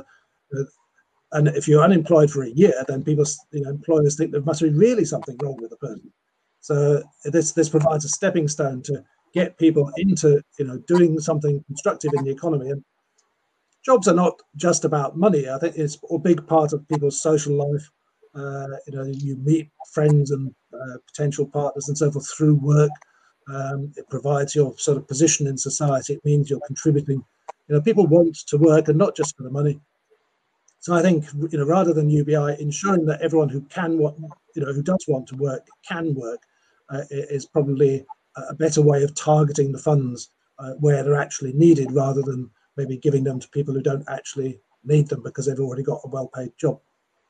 uh, 0.57 0.63
and 1.33 1.49
if 1.49 1.67
you're 1.67 1.83
unemployed 1.83 2.31
for 2.31 2.43
a 2.43 2.49
year, 2.49 2.85
then 2.87 3.03
people, 3.03 3.25
you 3.51 3.63
know, 3.63 3.69
employers 3.71 4.15
think 4.15 4.31
there 4.31 4.41
must 4.41 4.61
be 4.61 4.69
really 4.69 5.03
something 5.03 5.35
wrong 5.43 5.57
with 5.61 5.71
the 5.71 5.77
person. 5.77 6.09
So 6.61 7.03
this 7.25 7.51
this 7.51 7.67
provides 7.67 8.05
a 8.05 8.09
stepping 8.09 8.47
stone 8.47 8.81
to 8.83 9.03
get 9.33 9.57
people 9.57 9.91
into, 9.97 10.41
you 10.57 10.65
know, 10.65 10.77
doing 10.87 11.19
something 11.19 11.61
constructive 11.67 12.13
in 12.15 12.23
the 12.23 12.31
economy. 12.31 12.69
And 12.69 12.83
jobs 13.83 14.07
are 14.07 14.15
not 14.15 14.41
just 14.55 14.85
about 14.85 15.17
money. 15.17 15.49
I 15.49 15.59
think 15.59 15.75
it's 15.75 15.97
a 16.09 16.17
big 16.17 16.47
part 16.47 16.71
of 16.71 16.87
people's 16.87 17.21
social 17.21 17.55
life 17.55 17.91
uh, 18.35 18.67
you 18.87 18.95
know, 18.95 19.05
you 19.05 19.37
meet 19.37 19.69
friends 19.91 20.31
and 20.31 20.53
uh, 20.73 20.97
potential 21.07 21.45
partners 21.45 21.87
and 21.87 21.97
so 21.97 22.11
forth 22.11 22.29
through 22.35 22.55
work. 22.55 22.91
Um, 23.47 23.93
it 23.95 24.09
provides 24.09 24.55
your 24.55 24.77
sort 24.77 24.97
of 24.97 25.07
position 25.07 25.47
in 25.47 25.57
society. 25.57 26.13
It 26.13 26.25
means 26.25 26.49
you're 26.49 26.59
contributing. 26.67 27.23
You 27.67 27.75
know, 27.75 27.81
people 27.81 28.07
want 28.07 28.35
to 28.47 28.57
work 28.57 28.87
and 28.87 28.97
not 28.97 29.15
just 29.15 29.37
for 29.37 29.43
the 29.43 29.49
money. 29.49 29.79
So 30.79 30.93
I 30.93 31.01
think 31.01 31.25
you 31.49 31.57
know, 31.57 31.65
rather 31.65 31.93
than 31.93 32.09
UBI, 32.09 32.57
ensuring 32.59 33.05
that 33.05 33.21
everyone 33.21 33.49
who 33.49 33.61
can, 33.61 33.93
you 33.93 34.29
know, 34.57 34.73
who 34.73 34.83
does 34.83 35.05
want 35.07 35.27
to 35.29 35.35
work 35.35 35.65
can 35.87 36.13
work, 36.13 36.39
uh, 36.89 37.03
is 37.09 37.45
probably 37.45 38.05
a 38.49 38.53
better 38.53 38.81
way 38.81 39.01
of 39.01 39.15
targeting 39.15 39.71
the 39.71 39.79
funds 39.79 40.29
uh, 40.59 40.73
where 40.73 41.03
they're 41.03 41.15
actually 41.15 41.53
needed, 41.53 41.91
rather 41.91 42.21
than 42.21 42.49
maybe 42.77 42.97
giving 42.97 43.23
them 43.23 43.39
to 43.39 43.49
people 43.49 43.73
who 43.73 43.81
don't 43.81 44.07
actually 44.09 44.59
need 44.83 45.07
them 45.07 45.23
because 45.23 45.45
they've 45.45 45.59
already 45.59 45.81
got 45.81 46.01
a 46.03 46.09
well-paid 46.09 46.51
job 46.59 46.79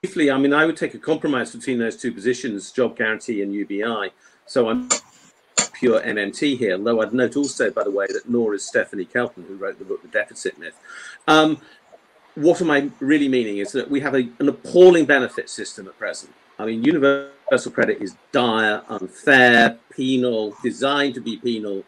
briefly, 0.06 0.30
I 0.30 0.38
mean, 0.38 0.54
I 0.54 0.68
would 0.68 0.78
take 0.78 0.94
a 0.94 1.00
compromise 1.00 1.56
between 1.56 1.80
those 1.80 1.98
two 1.98 2.12
positions, 2.12 2.72
job 2.72 2.96
guarantee 2.96 3.42
and 3.42 3.52
UBI. 3.52 4.12
So 4.46 4.70
I'm 4.70 4.88
pure 5.74 6.00
MMT 6.00 6.60
here, 6.60 6.78
though 6.78 7.02
I'd 7.02 7.12
note 7.12 7.36
also, 7.36 7.72
by 7.72 7.84
the 7.84 7.90
way, 7.90 8.06
that 8.10 8.30
nor 8.30 8.54
is 8.54 8.64
Stephanie 8.64 9.06
Kelton, 9.06 9.46
who 9.48 9.56
wrote 9.56 9.80
the 9.80 9.86
book 9.86 10.04
The 10.04 10.08
Deficit 10.10 10.60
Myth. 10.60 10.78
Um, 11.28 11.60
what 12.36 12.62
am 12.62 12.70
I 12.70 12.92
really 13.00 13.28
meaning 13.28 13.58
is 13.58 13.72
that 13.72 13.90
we 13.90 14.00
have 14.02 14.14
a, 14.14 14.30
an 14.38 14.48
appalling 14.48 15.06
benefit 15.06 15.50
system 15.50 15.88
at 15.88 15.98
present. 15.98 16.32
I 16.60 16.68
mean, 16.68 16.84
universal 16.84 17.72
credit 17.72 18.00
is 18.00 18.16
dire, 18.32 18.84
unfair, 18.88 19.80
penal, 19.90 20.54
designed 20.62 21.16
to 21.16 21.22
be 21.22 21.38
penal, 21.38 21.84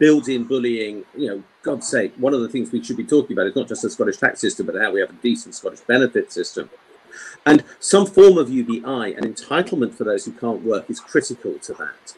built 0.00 0.28
in 0.28 0.42
bullying. 0.42 1.04
You 1.16 1.26
know, 1.28 1.42
God's 1.62 1.86
sake, 1.86 2.14
one 2.16 2.34
of 2.34 2.40
the 2.40 2.48
things 2.48 2.72
we 2.72 2.82
should 2.82 2.96
be 2.96 3.04
talking 3.04 3.36
about 3.36 3.46
is 3.46 3.54
not 3.54 3.68
just 3.68 3.82
the 3.82 3.90
Scottish 3.90 4.16
tax 4.16 4.40
system, 4.40 4.66
but 4.66 4.74
how 4.74 4.90
we 4.90 4.98
have 4.98 5.10
a 5.10 5.22
decent 5.22 5.54
Scottish 5.54 5.80
benefit 5.80 6.32
system. 6.32 6.68
And 7.46 7.64
some 7.78 8.06
form 8.06 8.38
of 8.38 8.50
UBI, 8.50 9.14
an 9.14 9.24
entitlement 9.24 9.94
for 9.94 10.04
those 10.04 10.24
who 10.24 10.32
can't 10.32 10.62
work, 10.62 10.90
is 10.90 11.00
critical 11.00 11.54
to 11.58 11.72
that. 11.74 12.14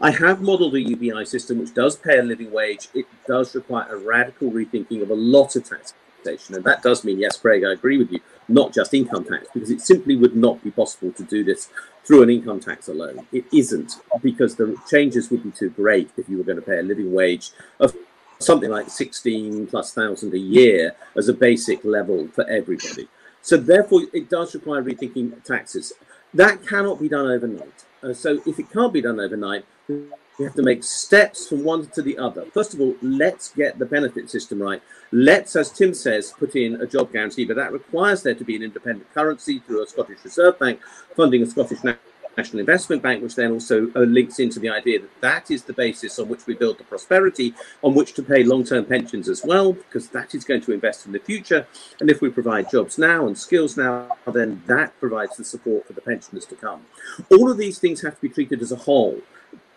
I 0.00 0.10
have 0.10 0.40
modelled 0.40 0.74
a 0.74 0.80
UBI 0.80 1.24
system 1.24 1.58
which 1.58 1.74
does 1.74 1.96
pay 1.96 2.18
a 2.18 2.22
living 2.22 2.50
wage. 2.50 2.88
It 2.94 3.06
does 3.26 3.54
require 3.54 3.94
a 3.94 3.96
radical 3.96 4.50
rethinking 4.50 5.02
of 5.02 5.10
a 5.10 5.14
lot 5.14 5.54
of 5.54 5.62
taxation. 5.62 6.54
And 6.54 6.64
that 6.64 6.82
does 6.82 7.04
mean, 7.04 7.20
yes, 7.20 7.36
Craig, 7.36 7.64
I 7.64 7.72
agree 7.72 7.98
with 7.98 8.10
you, 8.10 8.20
not 8.48 8.72
just 8.72 8.94
income 8.94 9.24
tax, 9.24 9.46
because 9.52 9.70
it 9.70 9.80
simply 9.80 10.16
would 10.16 10.36
not 10.36 10.62
be 10.62 10.70
possible 10.70 11.12
to 11.12 11.22
do 11.22 11.44
this 11.44 11.68
through 12.04 12.22
an 12.22 12.30
income 12.30 12.60
tax 12.60 12.88
alone. 12.88 13.26
It 13.32 13.44
isn't, 13.52 14.00
because 14.22 14.56
the 14.56 14.76
changes 14.90 15.30
would 15.30 15.44
be 15.44 15.52
too 15.52 15.70
great 15.70 16.10
if 16.16 16.28
you 16.28 16.38
were 16.38 16.44
going 16.44 16.56
to 16.56 16.62
pay 16.62 16.78
a 16.78 16.82
living 16.82 17.12
wage 17.12 17.50
of 17.78 17.94
something 18.40 18.70
like 18.70 18.90
16 18.90 19.68
plus 19.68 19.92
thousand 19.92 20.34
a 20.34 20.38
year 20.38 20.96
as 21.16 21.28
a 21.28 21.32
basic 21.32 21.84
level 21.84 22.28
for 22.28 22.44
everybody. 22.48 23.08
So 23.42 23.56
therefore, 23.56 24.02
it 24.12 24.30
does 24.30 24.54
require 24.54 24.82
rethinking 24.82 25.42
taxes. 25.44 25.92
That 26.32 26.66
cannot 26.66 27.00
be 27.00 27.08
done 27.08 27.26
overnight. 27.26 27.84
Uh, 28.02 28.14
so 28.14 28.40
if 28.46 28.58
it 28.58 28.70
can't 28.70 28.92
be 28.92 29.02
done 29.02 29.20
overnight, 29.20 29.64
we 29.88 30.44
have 30.44 30.54
to 30.54 30.62
make 30.62 30.82
steps 30.82 31.48
from 31.48 31.62
one 31.62 31.86
to 31.88 32.02
the 32.02 32.16
other. 32.18 32.46
First 32.46 32.74
of 32.74 32.80
all, 32.80 32.94
let's 33.02 33.50
get 33.52 33.78
the 33.78 33.84
benefit 33.84 34.30
system 34.30 34.62
right. 34.62 34.82
Let's, 35.12 35.54
as 35.56 35.70
Tim 35.70 35.92
says, 35.92 36.32
put 36.38 36.56
in 36.56 36.80
a 36.80 36.86
job 36.86 37.12
guarantee, 37.12 37.44
but 37.44 37.56
that 37.56 37.72
requires 37.72 38.22
there 38.22 38.34
to 38.34 38.44
be 38.44 38.56
an 38.56 38.62
independent 38.62 39.12
currency 39.12 39.58
through 39.60 39.82
a 39.82 39.86
Scottish 39.86 40.24
Reserve 40.24 40.58
Bank 40.58 40.80
funding 41.14 41.42
a 41.42 41.46
Scottish 41.46 41.84
National 41.84 42.11
Investment 42.36 43.02
Bank, 43.02 43.22
which 43.22 43.34
then 43.34 43.52
also 43.52 43.90
uh, 43.94 44.00
links 44.00 44.38
into 44.38 44.58
the 44.58 44.68
idea 44.68 45.00
that 45.00 45.20
that 45.20 45.50
is 45.50 45.64
the 45.64 45.72
basis 45.72 46.18
on 46.18 46.28
which 46.28 46.46
we 46.46 46.54
build 46.54 46.78
the 46.78 46.84
prosperity, 46.84 47.54
on 47.82 47.94
which 47.94 48.14
to 48.14 48.22
pay 48.22 48.42
long 48.42 48.64
term 48.64 48.84
pensions 48.84 49.28
as 49.28 49.44
well, 49.44 49.72
because 49.72 50.08
that 50.08 50.34
is 50.34 50.44
going 50.44 50.62
to 50.62 50.72
invest 50.72 51.06
in 51.06 51.12
the 51.12 51.18
future. 51.18 51.66
And 52.00 52.10
if 52.10 52.20
we 52.20 52.30
provide 52.30 52.70
jobs 52.70 52.98
now 52.98 53.26
and 53.26 53.36
skills 53.36 53.76
now, 53.76 54.16
then 54.26 54.62
that 54.66 54.98
provides 54.98 55.36
the 55.36 55.44
support 55.44 55.86
for 55.86 55.92
the 55.92 56.00
pensioners 56.00 56.46
to 56.46 56.56
come. 56.56 56.82
All 57.30 57.50
of 57.50 57.58
these 57.58 57.78
things 57.78 58.02
have 58.02 58.16
to 58.16 58.22
be 58.22 58.28
treated 58.28 58.62
as 58.62 58.72
a 58.72 58.76
whole. 58.76 59.20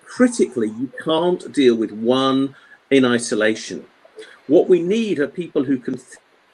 Critically, 0.06 0.70
you 0.70 0.91
can't 1.03 1.51
deal 1.51 1.76
with 1.76 1.91
one 1.91 2.56
in 2.89 3.03
isolation. 3.03 3.86
What 4.47 4.70
we 4.70 4.82
need 4.82 5.20
are 5.20 5.28
people 5.28 5.64
who 5.64 5.80
can 5.80 5.99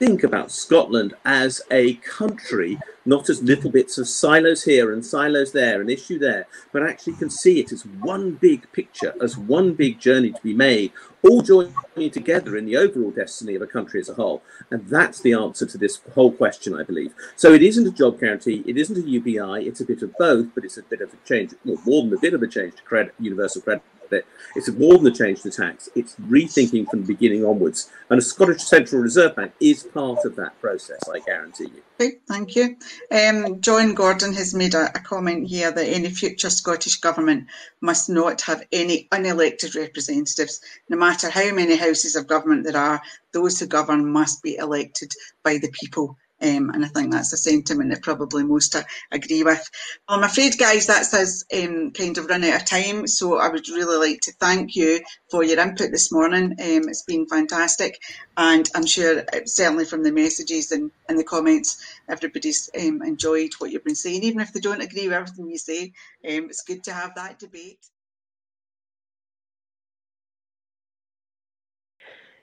think 0.02 0.24
about 0.24 0.52
Scotland 0.52 1.14
as 1.26 1.62
a 1.70 1.93
country, 1.97 2.80
not 3.06 3.30
as 3.30 3.43
little 3.43 3.70
bits 3.70 3.99
of 3.99 4.08
silos 4.08 4.64
here 4.64 4.93
and 4.93 5.06
silos 5.06 5.52
there, 5.52 5.80
an 5.80 5.91
issue 5.91 6.18
there, 6.18 6.47
but 6.74 6.82
actually 6.82 7.14
can 7.14 7.30
see 7.30 7.60
it 7.60 7.72
as 7.72 7.86
one 7.86 8.32
big 8.32 8.66
picture, 8.72 9.14
as 9.22 9.38
one 9.38 9.76
big 9.76 9.99
journey 9.99 10.32
to 10.32 10.41
be 10.41 10.56
made, 10.56 10.91
all 11.22 11.43
joining 11.43 12.10
together 12.10 12.58
in 12.58 12.66
the 12.66 12.76
overall 12.76 13.12
destiny 13.12 13.54
of 13.54 13.62
a 13.62 13.68
country 13.68 13.99
as 13.99 14.10
a 14.10 14.16
whole. 14.16 14.41
And 14.72 14.84
that's 14.88 15.22
the 15.22 15.34
answer 15.34 15.68
to 15.68 15.78
this 15.78 16.02
whole 16.16 16.32
question, 16.32 16.74
I 16.74 16.82
believe. 16.82 17.14
So 17.36 17.54
it 17.54 17.62
isn't 17.62 17.86
a 17.86 17.91
job 17.91 18.20
guarantee, 18.20 18.64
it 18.66 18.78
isn't 18.78 18.97
a 18.97 19.08
UBI, 19.08 19.68
it's 19.68 19.82
a 19.82 19.86
bit 19.86 20.02
of 20.02 20.18
both, 20.18 20.47
but 20.56 20.66
it's 20.66 20.80
a 20.80 20.84
bit 20.84 21.02
of 21.02 21.14
a 21.14 21.18
change, 21.28 21.54
well, 21.64 21.80
more 21.86 22.02
than 22.02 22.14
a 22.14 22.20
bit 22.20 22.34
of 22.34 22.41
a 22.41 22.47
change 22.47 22.74
to 22.78 22.82
credit, 22.82 23.14
universal 23.20 23.62
credit 23.62 23.84
it. 24.14 24.26
It's 24.55 24.70
more 24.70 24.97
than 24.97 25.07
a 25.07 25.12
change 25.12 25.41
to 25.43 25.51
tax. 25.51 25.89
It's 25.95 26.16
rethinking 26.16 26.89
from 26.89 27.01
the 27.01 27.07
beginning 27.07 27.45
onwards. 27.45 27.89
And 28.09 28.20
a 28.20 28.22
Scottish 28.22 28.64
Central 28.64 29.01
Reserve 29.01 29.36
Bank 29.36 29.53
is 29.59 29.84
part 29.84 30.20
of 30.26 30.36
that 30.36 30.59
process, 30.59 30.99
I 31.09 31.20
guarantee 31.20 31.66
you. 31.66 31.82
Okay, 31.99 32.18
thank 32.28 32.55
you. 32.55 32.76
Um, 33.12 33.62
John 33.62 33.93
Gordon 33.93 34.34
has 34.34 34.53
made 34.53 34.74
a, 34.74 34.86
a, 34.95 34.99
comment 34.99 35.47
here 35.47 35.72
that 35.72 35.86
any 35.86 36.09
future 36.09 36.49
Scottish 36.49 36.99
government 36.99 37.47
must 37.82 38.09
not 38.09 38.41
have 38.41 38.66
any 38.72 39.07
unelected 39.12 39.76
representatives. 39.76 40.62
No 40.89 40.97
matter 40.97 41.30
how 41.30 41.53
many 41.53 41.76
houses 41.76 42.16
of 42.16 42.28
government 42.28 42.66
there 42.66 42.78
are, 42.78 43.01
those 43.34 43.59
who 43.59 43.68
govern 43.68 44.12
must 44.12 44.41
be 44.41 44.55
elected 44.55 45.14
by 45.43 45.57
the 45.59 45.72
people. 45.72 46.18
Um, 46.42 46.70
and 46.72 46.84
I 46.84 46.88
think 46.88 47.12
that's 47.12 47.34
a 47.34 47.38
sentiment 47.38 47.92
that 47.92 48.02
probably 48.02 48.44
most 48.44 48.76
agree 49.12 49.44
with. 49.44 49.70
Well, 50.08 50.18
I'm 50.18 50.24
afraid, 50.24 50.58
guys, 50.58 50.88
that's 50.88 51.14
us 51.14 51.44
um, 51.54 51.92
kind 51.92 52.18
of 52.18 52.26
run 52.26 52.44
out 52.44 52.62
of 52.62 52.66
time. 52.66 53.08
So 53.08 53.38
I 53.38 53.50
would 53.50 53.68
really 53.70 54.10
like 54.10 54.22
to 54.22 54.34
thank 54.34 54.76
you 54.76 55.02
for 55.30 55.44
your 55.44 55.60
input 55.60 55.92
this 55.92 56.12
morning. 56.12 56.54
Um, 56.60 56.89
it's 56.89 57.04
been 57.04 57.28
fantastic. 57.28 58.00
And 58.38 58.68
I'm 58.76 58.86
sure, 58.86 59.20
uh, 59.20 59.46
certainly 59.46 59.86
from 59.86 60.04
the 60.04 60.12
messages 60.12 60.72
and, 60.72 60.92
and 61.08 61.20
the 61.20 61.24
comments, 61.24 61.84
everybody's 62.10 62.70
um, 62.80 63.02
enjoyed 63.04 63.52
what 63.60 63.72
you've 63.72 63.84
been 63.84 63.96
saying. 63.96 64.24
Even 64.24 64.42
if 64.42 64.54
they 64.54 64.60
don't 64.60 64.82
agree 64.82 65.08
with 65.08 65.14
everything 65.14 65.50
you 65.50 65.58
say, 65.58 65.94
um, 66.28 66.46
it's 66.46 66.64
good 66.64 66.84
to 66.86 66.94
have 66.94 67.16
that 67.16 67.39
debate. 67.39 67.80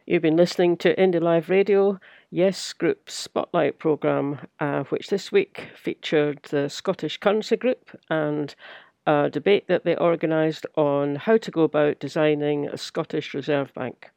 You've 0.06 0.22
been 0.22 0.36
listening 0.36 0.78
to 0.78 0.98
Indy 0.98 1.20
Live 1.20 1.50
Radio. 1.50 2.00
Yes 2.30 2.72
Group 2.74 3.08
Spotlight 3.10 3.78
programme, 3.78 4.40
uh, 4.60 4.84
which 4.84 5.08
this 5.08 5.32
week 5.32 5.68
featured 5.74 6.42
the 6.50 6.68
Scottish 6.68 7.18
Currency 7.18 7.56
Group 7.56 7.98
and 8.10 8.54
a 9.06 9.30
debate 9.30 9.66
that 9.68 9.84
they 9.84 9.96
organised 9.96 10.66
on 10.76 11.16
how 11.16 11.38
to 11.38 11.50
go 11.50 11.62
about 11.62 12.00
designing 12.00 12.68
a 12.68 12.76
Scottish 12.76 13.32
Reserve 13.32 13.72
Bank. 13.72 14.10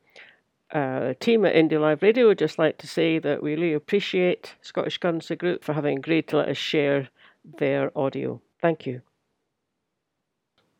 Uh, 0.72 1.14
team 1.20 1.45
at 1.45 1.55
Indy 1.55 1.78
Live 1.78 2.01
Radio 2.01 2.28
would 2.28 2.39
just 2.39 2.59
like 2.59 2.78
to 2.80 2.88
say 2.88 3.20
that 3.20 3.41
we 3.41 3.51
really 3.51 3.74
appreciate 3.74 4.55
Scottish 4.62 4.97
Currency 4.97 5.36
Group 5.36 5.64
for 5.64 5.74
having 5.74 5.97
agreed 5.97 6.28
to 6.30 6.38
let 6.38 6.49
us 6.49 6.57
share 6.57 7.09
their 7.59 7.97
audio. 7.97 8.41
Thank 8.62 8.86
you. 8.86 9.01